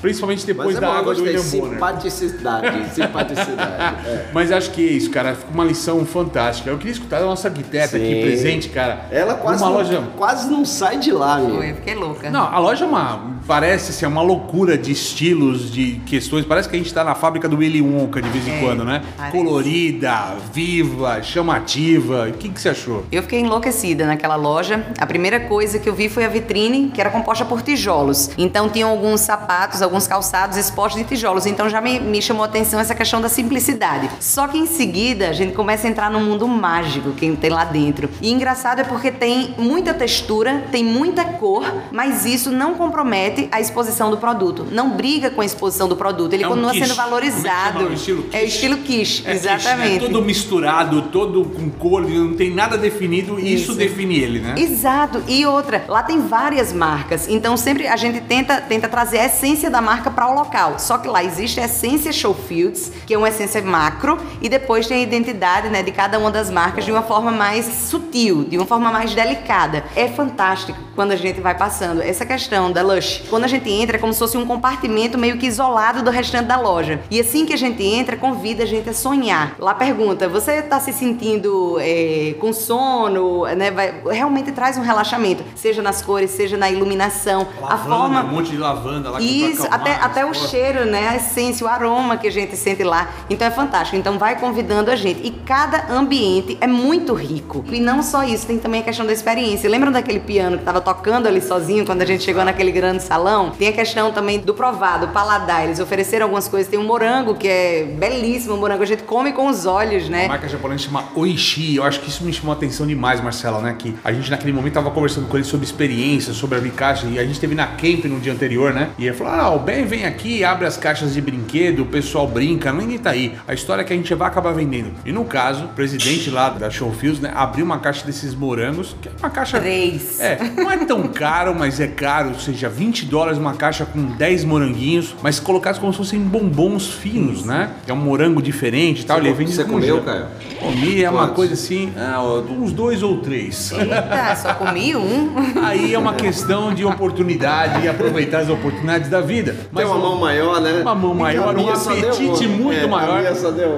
Principalmente 0.00 0.46
depois 0.46 0.76
é 0.76 0.80
da 0.80 0.92
água 0.92 1.14
do. 1.14 1.22
William 1.22 1.42
Bonner. 1.42 1.72
Simpaticidade, 1.72 2.90
simpaticidade. 2.94 4.06
É. 4.08 4.26
Mas 4.32 4.52
acho 4.52 4.70
que 4.70 4.86
é 4.86 4.92
isso, 4.92 5.10
cara. 5.10 5.34
Ficou 5.34 5.54
uma 5.54 5.64
lição 5.64 6.04
fantástica. 6.06 6.70
Eu 6.70 6.78
queria 6.78 6.92
escutar 6.92 7.18
a 7.18 7.26
nossa 7.26 7.48
arquiteta 7.48 7.96
aqui 7.96 8.14
Sim. 8.14 8.20
presente, 8.22 8.68
cara. 8.68 9.06
Ela 9.10 9.34
quase, 9.34 9.62
Uma 9.62 9.70
não, 9.70 9.76
loja. 9.78 10.02
quase 10.16 10.50
não 10.50 10.64
sai 10.64 10.98
de 10.98 11.10
lá, 11.10 11.38
meu. 11.38 11.56
Foi, 11.56 11.70
eu 11.70 11.74
fiquei 11.76 11.94
louca. 11.94 12.30
Não, 12.30 12.42
a 12.46 12.58
loja 12.58 12.84
é 12.84 12.88
uma. 12.88 13.38
Parece 13.46 13.92
ser 13.92 14.06
uma 14.06 14.20
loucura 14.22 14.76
de 14.76 14.92
estilos, 14.92 15.70
de 15.72 16.00
questões. 16.06 16.44
Parece 16.44 16.68
que 16.68 16.76
a 16.76 16.78
gente 16.78 16.92
tá 16.92 17.02
na 17.02 17.14
fábrica 17.14 17.48
do 17.48 17.56
Willy 17.56 17.80
Wonka 17.80 18.20
de 18.20 18.28
vez 18.28 18.46
em 18.46 18.58
É, 18.58 18.60
quando, 18.60 18.84
né? 18.84 19.02
parece. 19.16 19.36
Colorida, 19.36 20.36
viva, 20.52 21.22
chamativa. 21.22 22.28
O 22.28 22.32
que, 22.32 22.48
que 22.48 22.60
você 22.60 22.68
achou? 22.68 23.04
Eu 23.10 23.22
fiquei 23.22 23.40
enlouquecida 23.40 24.06
naquela 24.06 24.36
loja. 24.36 24.84
A 24.98 25.06
primeira 25.06 25.40
coisa 25.40 25.78
que 25.78 25.88
eu 25.88 25.94
vi 25.94 26.08
foi 26.08 26.24
a 26.24 26.28
vitrine, 26.28 26.90
que 26.92 27.00
era 27.00 27.10
composta 27.10 27.44
por 27.44 27.62
tijolos. 27.62 28.30
Então 28.36 28.68
tinham 28.68 28.90
alguns 28.90 29.20
sapatos, 29.22 29.80
alguns 29.88 30.06
calçados 30.06 30.56
expostos 30.56 31.00
de 31.02 31.08
tijolos. 31.08 31.46
Então 31.46 31.68
já 31.68 31.80
me, 31.80 31.98
me 31.98 32.20
chamou 32.22 32.42
a 32.44 32.46
atenção 32.46 32.78
essa 32.78 32.94
questão 32.94 33.20
da 33.20 33.28
simplicidade. 33.28 34.08
Só 34.20 34.46
que 34.46 34.58
em 34.58 34.66
seguida 34.66 35.28
a 35.28 35.32
gente 35.32 35.54
começa 35.54 35.86
a 35.86 35.90
entrar 35.90 36.10
num 36.10 36.22
mundo 36.22 36.46
mágico 36.46 37.12
que 37.12 37.30
tem 37.36 37.50
lá 37.50 37.64
dentro. 37.64 38.08
E 38.20 38.30
engraçado 38.30 38.80
é 38.80 38.84
porque 38.84 39.10
tem 39.10 39.54
muita 39.58 39.92
textura, 39.94 40.64
tem 40.70 40.84
muita 40.84 41.24
cor, 41.24 41.64
mas 41.90 42.24
isso 42.24 42.50
não 42.50 42.74
compromete 42.74 43.48
a 43.50 43.60
exposição 43.60 44.10
do 44.10 44.16
produto. 44.18 44.66
Não 44.70 44.90
briga 44.90 45.30
com 45.30 45.40
a 45.40 45.44
exposição 45.44 45.88
do 45.88 45.96
produto. 45.96 46.32
Ele 46.34 46.44
É 46.44 46.46
um 46.46 46.50
continua 46.50 46.72
quiche. 46.72 46.86
sendo 46.86 46.92
é 46.92 46.96
valorizado. 47.02 47.78
chama? 47.78 47.90
O 47.90 47.92
estilo 47.94 48.18
É 48.20 48.22
o 48.22 48.30
quiche? 48.30 48.44
estilo 48.46 48.76
quiche, 48.78 49.22
É 49.26 49.32
quiche, 49.32 49.46
né? 49.46 49.54
exatamente. 49.54 50.00
Todo 50.06 50.22
misturado, 50.22 51.02
todo 51.02 51.44
com 51.44 51.70
cor, 51.70 52.02
não 52.08 52.34
tem 52.34 52.50
nada 52.54 52.76
definido 52.76 53.38
e 53.38 53.54
isso, 53.54 53.70
Isso. 53.72 53.74
define 53.74 54.18
ele, 54.18 54.40
né? 54.40 54.54
Exato. 54.58 55.22
E 55.28 55.44
outra, 55.46 55.84
lá 55.88 56.02
tem 56.02 56.20
várias 56.20 56.72
marcas. 56.72 57.26
Então 57.28 57.56
sempre 57.56 57.86
a 57.86 57.96
gente 57.96 58.20
tenta, 58.20 58.60
tenta 58.60 58.88
trazer 58.88 59.18
a 59.18 59.26
essência 59.26 59.70
da 59.70 59.77
marca 59.80 60.10
para 60.10 60.28
o 60.28 60.34
local. 60.34 60.78
Só 60.78 60.98
que 60.98 61.08
lá 61.08 61.22
existe 61.22 61.60
a 61.60 61.64
essência 61.64 62.12
Showfields, 62.12 62.92
que 63.06 63.14
é 63.14 63.18
uma 63.18 63.28
essência 63.28 63.62
macro, 63.62 64.18
e 64.40 64.48
depois 64.48 64.86
tem 64.86 64.98
a 64.98 65.02
identidade 65.02 65.68
né, 65.68 65.82
de 65.82 65.92
cada 65.92 66.18
uma 66.18 66.30
das 66.30 66.50
marcas 66.50 66.84
de 66.84 66.92
uma 66.92 67.02
forma 67.02 67.30
mais 67.30 67.64
sutil, 67.64 68.44
de 68.44 68.56
uma 68.56 68.66
forma 68.66 68.90
mais 68.90 69.14
delicada. 69.14 69.84
É 69.94 70.08
fantástico 70.08 70.78
quando 70.94 71.12
a 71.12 71.16
gente 71.16 71.40
vai 71.40 71.56
passando. 71.56 72.02
Essa 72.02 72.26
questão 72.26 72.72
da 72.72 72.82
Lush, 72.82 73.24
quando 73.30 73.44
a 73.44 73.48
gente 73.48 73.70
entra, 73.70 73.96
é 73.96 74.00
como 74.00 74.12
se 74.12 74.18
fosse 74.18 74.36
um 74.36 74.46
compartimento 74.46 75.16
meio 75.18 75.38
que 75.38 75.46
isolado 75.46 76.02
do 76.02 76.10
restante 76.10 76.46
da 76.46 76.60
loja. 76.60 77.00
E 77.10 77.20
assim 77.20 77.46
que 77.46 77.52
a 77.52 77.56
gente 77.56 77.82
entra, 77.82 78.16
convida 78.16 78.64
a 78.64 78.66
gente 78.66 78.88
a 78.88 78.94
sonhar. 78.94 79.54
Lá 79.58 79.74
pergunta: 79.74 80.28
você 80.28 80.54
está 80.54 80.80
se 80.80 80.92
sentindo 80.92 81.78
é, 81.80 82.34
com 82.40 82.52
sono? 82.52 83.44
Né? 83.44 83.70
Vai- 83.70 84.02
realmente 84.10 84.52
traz 84.52 84.76
um 84.76 84.82
relaxamento, 84.82 85.44
seja 85.54 85.82
nas 85.82 86.02
cores, 86.02 86.30
seja 86.30 86.56
na 86.56 86.70
iluminação. 86.70 87.46
a 87.62 87.76
forma. 87.78 88.24
um 88.24 88.28
monte 88.28 88.50
de 88.50 88.56
lavanda 88.56 89.10
lá 89.10 89.18
que 89.18 89.24
Isso, 89.24 89.67
até, 89.70 89.94
até 89.94 90.26
o 90.26 90.34
cheiro, 90.34 90.84
né? 90.84 91.08
A 91.08 91.16
essência, 91.16 91.66
o 91.66 91.68
aroma 91.68 92.16
que 92.16 92.26
a 92.26 92.32
gente 92.32 92.56
sente 92.56 92.82
lá. 92.82 93.08
Então 93.28 93.46
é 93.46 93.50
fantástico. 93.50 93.96
Então 93.96 94.18
vai 94.18 94.38
convidando 94.38 94.90
a 94.90 94.96
gente. 94.96 95.26
E 95.26 95.30
cada 95.30 95.92
ambiente 95.92 96.56
é 96.60 96.66
muito 96.66 97.14
rico. 97.14 97.64
E 97.70 97.80
não 97.80 98.02
só 98.02 98.24
isso, 98.24 98.46
tem 98.46 98.58
também 98.58 98.80
a 98.80 98.84
questão 98.84 99.06
da 99.06 99.12
experiência. 99.12 99.68
Lembram 99.68 99.92
daquele 99.92 100.20
piano 100.20 100.56
que 100.56 100.62
estava 100.62 100.80
tocando 100.80 101.26
ali 101.26 101.40
sozinho 101.40 101.84
quando 101.84 102.02
a 102.02 102.06
gente 102.06 102.22
chegou 102.24 102.44
naquele 102.44 102.72
grande 102.72 103.02
salão? 103.02 103.50
Tem 103.50 103.68
a 103.68 103.72
questão 103.72 104.12
também 104.12 104.38
do 104.38 104.54
provado, 104.54 105.08
paladar. 105.08 105.64
Eles 105.64 105.80
ofereceram 105.80 106.24
algumas 106.24 106.48
coisas. 106.48 106.68
Tem 106.68 106.78
um 106.78 106.84
morango 106.84 107.34
que 107.34 107.48
é 107.48 107.84
belíssimo, 107.84 108.54
o 108.54 108.58
morango 108.58 108.82
a 108.82 108.86
gente 108.86 109.02
come 109.02 109.32
com 109.32 109.46
os 109.46 109.66
olhos, 109.66 110.08
né? 110.08 110.26
A 110.26 110.28
marca 110.28 110.48
japonesa 110.48 110.84
chama 110.84 111.04
Oishi. 111.14 111.76
Eu 111.76 111.84
acho 111.84 112.00
que 112.00 112.08
isso 112.08 112.24
me 112.24 112.32
chamou 112.32 112.52
a 112.52 112.56
atenção 112.56 112.86
demais, 112.86 113.20
Marcela, 113.20 113.60
né? 113.60 113.76
Que 113.78 113.94
a 114.04 114.12
gente 114.12 114.30
naquele 114.30 114.52
momento 114.52 114.74
tava 114.74 114.90
conversando 114.90 115.28
com 115.28 115.36
ele 115.36 115.44
sobre 115.44 115.66
experiência, 115.66 116.32
sobre 116.32 116.56
abrir 116.58 116.70
caixa. 116.70 117.06
E 117.06 117.18
a 117.18 117.24
gente 117.24 117.38
teve 117.38 117.54
na 117.54 117.66
Camp 117.66 118.04
no 118.04 118.18
dia 118.20 118.32
anterior, 118.32 118.72
né? 118.72 118.90
E 118.98 119.06
ele 119.06 119.16
falou: 119.16 119.32
Ah, 119.32 119.50
o 119.58 119.60
Ben 119.60 119.84
vem 119.84 120.06
aqui, 120.06 120.44
abre 120.44 120.66
as 120.66 120.76
caixas 120.76 121.14
de 121.14 121.20
brinquedo, 121.20 121.82
o 121.82 121.86
pessoal 121.86 122.28
brinca, 122.28 122.72
ninguém 122.72 122.96
tá 122.96 123.10
aí. 123.10 123.36
A 123.46 123.52
história 123.52 123.82
é 123.82 123.84
que 123.84 123.92
a 123.92 123.96
gente 123.96 124.14
vai 124.14 124.28
acabar 124.28 124.52
vendendo. 124.52 124.92
E 125.04 125.10
no 125.10 125.24
caso, 125.24 125.64
o 125.64 125.68
presidente 125.68 126.30
lá 126.30 126.50
da 126.50 126.70
Showfields, 126.70 127.20
né, 127.20 127.32
abriu 127.34 127.64
uma 127.64 127.78
caixa 127.78 128.06
desses 128.06 128.34
morangos, 128.34 128.94
que 129.02 129.08
é 129.08 129.12
uma 129.18 129.30
caixa. 129.30 129.58
Três. 129.58 130.20
É, 130.20 130.38
não 130.56 130.70
é 130.70 130.76
tão 130.76 131.08
caro, 131.08 131.54
mas 131.54 131.80
é 131.80 131.88
caro, 131.88 132.28
ou 132.30 132.38
seja, 132.38 132.68
20 132.68 133.06
dólares 133.06 133.38
uma 133.38 133.54
caixa 133.54 133.84
com 133.84 134.04
10 134.04 134.44
moranguinhos, 134.44 135.16
mas 135.22 135.40
colocados 135.40 135.80
como 135.80 135.92
se 135.92 135.98
fossem 135.98 136.20
bombons 136.20 136.88
finos, 136.88 137.44
né? 137.44 137.70
É 137.86 137.92
um 137.92 137.96
morango 137.96 138.40
diferente 138.40 139.02
e 139.02 139.04
tal. 139.04 139.18
Você 139.18 139.26
ele 139.26 139.34
vende 139.34 139.52
você 139.52 139.64
com 139.64 139.72
comeu. 139.72 140.02
Caio? 140.02 140.26
Comi, 140.58 141.02
é 141.02 141.10
uma 141.10 141.28
coisa 141.28 141.54
assim, 141.54 141.92
ah, 141.96 142.20
uns 142.22 142.72
dois 142.72 143.02
ou 143.02 143.18
três. 143.18 143.72
Eita, 143.72 144.36
só 144.36 144.54
comi 144.54 144.94
um. 144.94 145.34
Aí 145.64 145.94
é 145.94 145.98
uma 145.98 146.14
questão 146.14 146.74
de 146.74 146.84
oportunidade 146.84 147.84
e 147.84 147.88
aproveitar 147.88 148.40
as 148.40 148.48
oportunidades 148.48 149.08
da 149.08 149.20
vida. 149.20 149.47
Tem 149.74 149.84
uma 149.84 149.98
mão 149.98 150.18
maior, 150.18 150.60
né? 150.60 150.80
uma 150.82 150.94
mão 150.94 151.14
maior, 151.14 151.56
um 151.56 151.68
apetite 151.70 152.46
muito 152.46 152.78
É, 152.78 152.86
maior. 152.86 153.22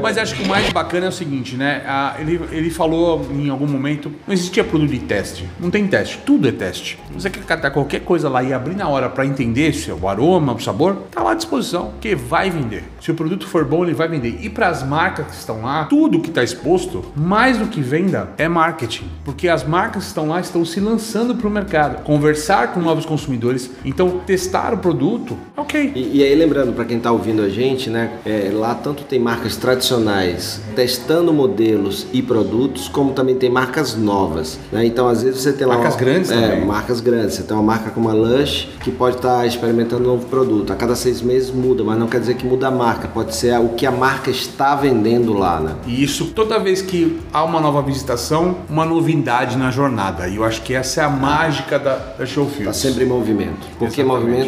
Mas 0.03 0.19
acho 0.19 0.35
que 0.35 0.43
o 0.43 0.49
mais 0.49 0.69
bacana 0.71 1.07
é 1.07 1.09
o 1.09 1.13
seguinte, 1.13 1.57
né? 1.57 1.83
Ah, 1.87 2.17
ele, 2.19 2.41
ele 2.53 2.71
falou 2.71 3.27
em 3.33 3.49
algum 3.49 3.67
momento, 3.67 4.13
não 4.27 4.35
existia 4.35 4.65
produto 4.65 4.91
de 4.91 4.99
teste. 5.01 5.49
Não 5.59 5.71
tem 5.71 5.87
teste, 5.87 6.19
tudo 6.25 6.49
é 6.49 6.53
teste. 6.53 6.99
Você 7.13 7.31
quer 7.31 7.45
catar 7.45 7.71
qualquer 7.71 8.01
coisa 8.01 8.29
lá 8.29 8.43
e 8.43 8.53
abrir 8.53 8.75
na 8.75 8.89
hora 8.89 9.09
para 9.09 9.25
entender 9.27 9.73
se 9.73 9.91
é 9.91 9.95
o 9.95 10.09
aroma, 10.09 10.53
o 10.53 10.61
sabor, 10.61 10.97
tá 11.11 11.23
lá 11.23 11.33
à 11.33 11.35
disposição, 11.35 11.93
que 12.01 12.15
vai 12.15 12.51
vender. 12.51 12.85
Se 13.01 13.11
o 13.11 13.15
produto 13.15 13.47
for 13.47 13.65
bom, 13.65 13.85
ele 13.85 13.95
vai 13.95 14.09
vender. 14.09 14.39
E 14.41 14.49
para 14.49 14.69
as 14.69 14.83
marcas 14.83 15.27
que 15.27 15.35
estão 15.35 15.63
lá, 15.63 15.85
tudo 15.85 16.21
que 16.21 16.29
está 16.29 16.43
exposto, 16.43 17.05
mais 17.17 17.59
do 17.59 17.67
que 17.67 17.81
venda, 17.81 18.31
é 18.37 18.49
marketing. 18.49 19.09
Porque 19.25 19.49
as 19.49 19.65
marcas 19.65 20.05
que 20.05 20.09
estão 20.09 20.29
lá 20.29 20.41
estão 20.41 20.65
se 20.65 20.81
lançando 20.81 21.35
para 21.35 21.47
o 21.49 21.51
mercado. 21.51 22.03
Conversar 22.03 22.73
com 22.73 22.81
novos 22.81 23.05
consumidores. 23.07 23.71
Então, 23.85 24.21
testar 24.27 24.75
o 24.75 24.79
produto, 24.79 25.37
ok. 25.61 25.93
E, 25.95 26.19
e 26.19 26.23
aí, 26.25 26.35
lembrando, 26.35 26.73
para 26.73 26.85
quem 26.85 26.97
está 26.97 27.11
ouvindo 27.13 27.43
a 27.43 27.49
gente, 27.49 27.89
né, 27.91 28.11
é, 28.25 28.51
lá 28.53 28.75
tanto 28.75 29.05
tem 29.05 29.19
marcas 29.19 29.57
tradicionais 29.57 30.61
testando 30.75 31.33
modelos 31.33 32.07
e 32.13 32.23
produtos, 32.23 32.89
como 32.89 33.13
também 33.13 33.35
tem 33.37 33.51
marcas 33.51 33.97
novas. 33.97 34.59
né? 34.73 34.85
Então, 34.85 35.09
às 35.09 35.23
vezes 35.23 35.41
você 35.41 35.53
tem 35.53 35.67
lá. 35.67 35.75
Marcas 35.75 35.95
uma- 35.95 36.01
grandes 36.01 36.31
é, 36.31 36.41
também. 36.49 36.65
marcas 36.65 37.01
grandes. 37.01 37.35
Você 37.35 37.43
tem 37.43 37.57
uma 37.57 37.63
marca 37.63 37.91
como 37.91 38.09
a 38.09 38.13
Lush 38.13 38.69
que 38.83 38.91
pode 38.91 39.17
estar 39.17 39.47
experimentando 39.47 40.05
um 40.05 40.13
novo 40.13 40.27
produto. 40.27 40.73
A 40.73 40.77
cada 40.77 40.95
seis 40.97 41.21
meses 41.21 41.51
muda, 41.51 41.83
mas 41.85 41.99
não 41.99 42.07
quer 42.07 42.21
dizer 42.21 42.35
que 42.35 42.47
muda 42.47 42.69
a 42.69 42.71
marca. 42.71 43.09
Pode 43.09 43.35
ser 43.35 43.59
o 43.59 43.71
que 43.71 43.85
a 43.87 43.91
marca 43.91 44.31
está 44.31 44.75
vendendo 44.75 45.33
lá, 45.33 45.61
né? 45.61 45.75
E 45.87 46.03
isso 46.03 46.27
toda 46.35 46.59
vez 46.59 46.81
que 46.83 47.19
há 47.33 47.45
uma 47.45 47.61
nova 47.61 47.83
visitação, 47.83 48.57
uma 48.69 48.85
novidade 48.85 49.57
na 49.57 49.71
jornada. 49.71 50.29
E 50.29 50.37
eu 50.37 50.45
acho 50.45 50.63
que 50.63 50.75
essa 50.75 51.01
é 51.03 51.05
a 51.05 51.11
mágica 51.11 51.79
da, 51.79 51.97
da 52.19 52.25
Showfields. 52.27 52.61
Está 52.61 52.73
sempre 52.89 53.05
em 53.05 53.09
movimento. 53.09 53.67
Porque 53.79 54.01
Exatamente. 54.01 54.07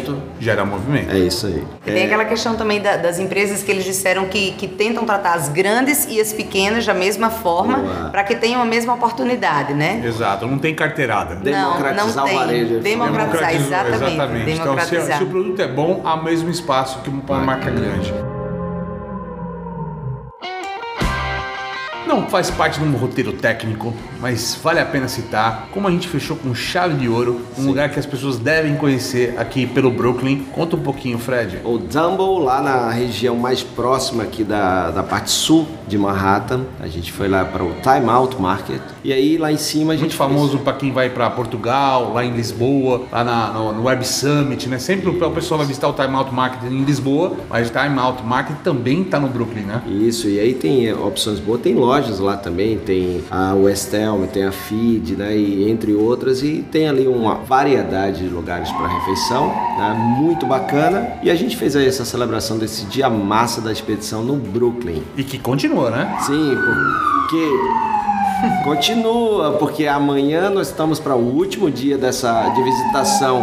movimento 0.09 0.17
Gera 0.39 0.65
movimento. 0.65 1.02
É 1.09 1.17
isso 1.19 1.47
aí. 1.47 1.63
E 1.85 1.91
tem 1.91 2.05
aquela 2.05 2.25
questão 2.25 2.55
também 2.55 2.81
da- 2.81 2.97
das 2.97 3.19
empresas 3.19 3.61
que 3.63 3.71
eles 3.71 3.83
disseram 3.83 4.25
que, 4.25 4.51
que 4.53 4.67
tentam 4.67 5.05
tratar 5.05 5.33
as 5.33 5.49
grandes 5.49 6.05
e 6.09 6.19
as 6.19 6.31
pequenas 6.33 6.85
da 6.85 6.93
mesma 6.93 7.29
forma 7.29 8.09
para 8.11 8.23
que 8.23 8.35
tenham 8.35 8.61
a 8.61 8.65
mesma 8.65 8.93
oportunidade, 8.93 9.73
né? 9.73 10.01
Exato, 10.05 10.47
não 10.47 10.57
tem 10.57 10.73
carteirada. 10.75 11.35
Democratizar 11.35 12.25
não, 12.25 12.33
não 12.33 12.35
o 12.35 12.39
varejo, 12.39 12.65
tem. 12.81 12.93
ele 12.93 13.01
Democratizar, 13.01 13.53
exatamente. 13.87 14.13
exatamente. 14.13 14.51
Então, 14.51 14.55
se, 14.55 14.59
Democratizar. 14.63 15.17
se 15.17 15.23
o 15.23 15.27
produto 15.27 15.61
é 15.61 15.67
bom, 15.67 16.01
há 16.03 16.13
o 16.15 16.23
mesmo 16.23 16.49
espaço 16.49 16.99
que 16.99 17.09
uma 17.09 17.39
marca 17.39 17.69
grande. 17.69 18.13
Não 22.13 22.27
faz 22.29 22.51
parte 22.51 22.79
de 22.79 22.85
um 22.85 22.91
roteiro 22.91 23.33
técnico, 23.33 23.91
mas 24.21 24.57
vale 24.61 24.79
a 24.79 24.85
pena 24.85 25.07
citar, 25.07 25.67
como 25.71 25.87
a 25.87 25.91
gente 25.91 26.07
fechou 26.07 26.37
com 26.37 26.53
chave 26.53 26.93
de 26.95 27.09
ouro, 27.09 27.41
um 27.57 27.65
lugar 27.65 27.89
que 27.89 27.99
as 27.99 28.05
pessoas 28.05 28.37
devem 28.37 28.75
conhecer 28.75 29.33
aqui 29.35 29.65
pelo 29.65 29.89
Brooklyn. 29.89 30.43
Conta 30.51 30.75
um 30.75 30.79
pouquinho, 30.79 31.17
Fred. 31.17 31.59
O 31.63 31.79
Dumble, 31.79 32.43
lá 32.43 32.61
na 32.61 32.91
região 32.91 33.35
mais 33.35 33.63
próxima 33.63 34.23
aqui 34.23 34.43
da, 34.43 34.91
da 34.91 35.01
parte 35.01 35.31
sul 35.31 35.67
de 35.87 35.97
Manhattan. 35.97 36.65
A 36.79 36.87
gente 36.87 37.11
foi 37.11 37.27
lá 37.27 37.43
para 37.43 37.63
o 37.63 37.73
Time 37.81 38.07
Out 38.09 38.39
Market. 38.39 38.81
E 39.03 39.11
aí 39.11 39.37
lá 39.37 39.51
em 39.51 39.57
cima 39.57 39.93
a 39.93 39.95
gente. 39.95 40.03
Muito 40.03 40.15
famoso 40.15 40.59
para 40.59 40.73
quem 40.73 40.91
vai 40.91 41.09
para 41.09 41.29
Portugal, 41.29 42.13
lá 42.13 42.23
em 42.23 42.31
Lisboa, 42.31 43.03
lá 43.11 43.23
na, 43.23 43.47
no, 43.47 43.73
no, 43.73 43.83
Web 43.83 44.05
Summit, 44.05 44.69
né? 44.69 44.77
Sempre 44.77 45.09
o 45.09 45.31
pessoal 45.31 45.57
vai 45.57 45.67
visitar 45.67 45.87
o 45.87 45.93
Time 45.93 46.13
Out 46.13 46.33
Market 46.33 46.71
em 46.71 46.83
Lisboa, 46.83 47.35
mas 47.49 47.69
o 47.69 47.71
Time 47.71 47.97
Out 47.97 48.23
Market 48.23 48.57
também 48.63 49.01
está 49.01 49.19
no 49.19 49.27
Brooklyn, 49.27 49.63
né? 49.63 49.81
Isso, 49.87 50.27
e 50.27 50.39
aí 50.39 50.53
tem 50.53 50.93
opções 50.93 51.39
boas, 51.39 51.61
tem 51.61 51.73
lojas 52.03 52.19
lá 52.19 52.37
também, 52.37 52.77
tem 52.77 53.23
a 53.31 53.53
West 53.53 53.93
Elm, 53.93 54.25
tem 54.25 54.43
a 54.43 54.51
Feed, 54.51 55.15
né? 55.15 55.35
E 55.35 55.69
entre 55.69 55.93
outras, 55.93 56.43
e 56.43 56.65
tem 56.71 56.87
ali 56.87 57.07
uma 57.07 57.35
variedade 57.35 58.27
de 58.27 58.29
lugares 58.29 58.69
para 58.71 58.87
refeição, 58.87 59.47
né? 59.47 59.93
Muito 60.17 60.45
bacana. 60.45 61.13
E 61.23 61.31
a 61.31 61.35
gente 61.35 61.55
fez 61.55 61.75
aí 61.75 61.87
essa 61.87 62.05
celebração 62.05 62.57
desse 62.57 62.85
dia 62.85 63.09
massa 63.09 63.61
da 63.61 63.71
expedição 63.71 64.23
no 64.23 64.35
Brooklyn. 64.35 65.01
E 65.15 65.23
que 65.23 65.37
continua, 65.37 65.89
né? 65.89 66.17
Sim, 66.21 66.55
porque 66.55 67.49
Continua, 68.65 69.53
porque 69.53 69.87
amanhã 69.87 70.49
nós 70.49 70.67
estamos 70.67 70.99
para 70.99 71.15
o 71.15 71.33
último 71.33 71.71
dia 71.71 71.97
dessa 71.97 72.49
de 72.49 72.61
visitação 72.61 73.41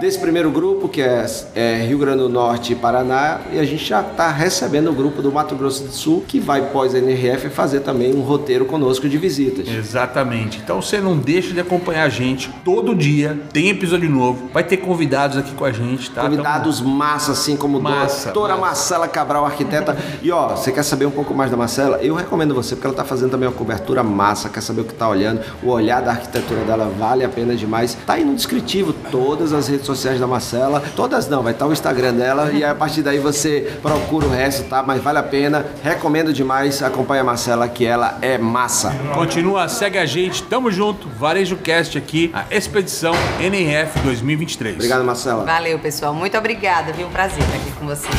desse 0.00 0.18
primeiro 0.18 0.50
grupo, 0.50 0.88
que 0.88 1.00
é, 1.00 1.26
é, 1.54 1.76
Rio 1.86 1.98
Grande 1.98 2.18
do 2.18 2.28
Norte 2.28 2.72
e 2.72 2.76
Paraná, 2.76 3.40
e 3.52 3.58
a 3.58 3.64
gente 3.64 3.84
já 3.84 4.00
está 4.00 4.30
recebendo 4.30 4.90
o 4.90 4.92
grupo 4.92 5.22
do 5.22 5.32
Mato 5.32 5.54
Grosso 5.54 5.84
do 5.84 5.92
Sul, 5.92 6.24
que 6.26 6.38
vai 6.38 6.70
pós-NRF 6.70 7.48
fazer 7.50 7.80
também 7.80 8.14
um 8.14 8.20
roteiro 8.20 8.66
conosco 8.66 9.08
de 9.08 9.18
visitas. 9.18 9.68
Exatamente. 9.68 10.60
Então 10.62 10.80
você 10.82 11.00
não 11.00 11.16
deixa 11.16 11.52
de 11.52 11.60
acompanhar 11.60 12.04
a 12.04 12.08
gente 12.08 12.50
todo 12.64 12.94
dia, 12.94 13.38
tem 13.52 13.70
episódio 13.70 14.10
novo, 14.10 14.50
vai 14.52 14.64
ter 14.64 14.76
convidados 14.78 15.36
aqui 15.36 15.52
com 15.52 15.64
a 15.64 15.72
gente, 15.72 16.10
tá? 16.10 16.22
Convidados 16.22 16.80
então, 16.80 16.92
massa, 16.92 17.32
assim 17.32 17.56
como 17.56 17.80
massa, 17.80 18.32
doutora 18.32 18.54
massa. 18.54 18.66
Marcela 18.66 19.08
Cabral, 19.08 19.46
arquiteta. 19.46 19.96
e 20.22 20.30
ó, 20.30 20.48
você 20.56 20.70
quer 20.70 20.82
saber 20.82 21.06
um 21.06 21.10
pouco 21.10 21.32
mais 21.32 21.50
da 21.50 21.56
Marcela? 21.56 21.98
Eu 22.02 22.14
recomendo 22.14 22.54
você, 22.54 22.74
porque 22.74 22.86
ela 22.86 22.92
está 22.92 23.04
fazendo 23.04 23.30
também 23.30 23.48
uma 23.48 23.54
cobertura 23.54 24.02
massa, 24.02 24.48
quer 24.48 24.60
saber 24.60 24.82
o 24.82 24.84
que 24.84 24.92
está 24.92 25.08
olhando, 25.08 25.40
o 25.62 25.70
olhar 25.70 26.02
da 26.02 26.10
arquitetura 26.10 26.60
dela 26.64 26.92
vale 26.98 27.24
a 27.24 27.28
pena 27.28 27.54
demais. 27.54 27.96
Tá 28.06 28.14
aí 28.14 28.24
no 28.24 28.34
descritivo 28.34 28.92
todas 29.10 29.52
as 29.52 29.68
redes 29.68 29.85
sociais 29.86 30.20
da 30.20 30.26
Marcela. 30.26 30.82
Todas 30.94 31.28
não, 31.28 31.42
vai 31.42 31.52
estar 31.52 31.66
o 31.66 31.72
Instagram 31.72 32.14
dela 32.14 32.50
e 32.52 32.64
a 32.64 32.74
partir 32.74 33.02
daí 33.02 33.18
você 33.18 33.72
procura 33.80 34.26
o 34.26 34.30
resto, 34.30 34.64
tá? 34.64 34.82
Mas 34.82 35.02
vale 35.02 35.18
a 35.18 35.22
pena. 35.22 35.64
Recomendo 35.82 36.32
demais. 36.32 36.82
Acompanha 36.82 37.22
a 37.22 37.24
Marcela 37.24 37.68
que 37.68 37.86
ela 37.86 38.18
é 38.20 38.36
massa. 38.36 38.92
Continua, 39.14 39.68
segue 39.68 39.98
a 39.98 40.06
gente. 40.06 40.42
Tamo 40.42 40.70
junto. 40.70 41.08
Varejo 41.08 41.56
Cast 41.56 41.96
aqui, 41.96 42.30
a 42.34 42.44
expedição 42.54 43.14
NRF 43.40 44.00
2023. 44.00 44.74
Obrigado, 44.74 45.04
Marcela. 45.04 45.44
Valeu, 45.44 45.78
pessoal. 45.78 46.12
Muito 46.12 46.36
obrigada, 46.36 46.92
viu? 46.92 47.08
Prazer 47.08 47.42
estar 47.42 47.56
aqui 47.56 47.70
com 47.78 47.86
vocês. 47.86 48.14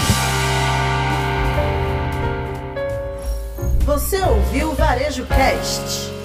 Você 3.86 4.22
ouviu 4.22 4.70
o 4.70 4.76
Varejo 4.76 5.26
Cast? 5.26 6.16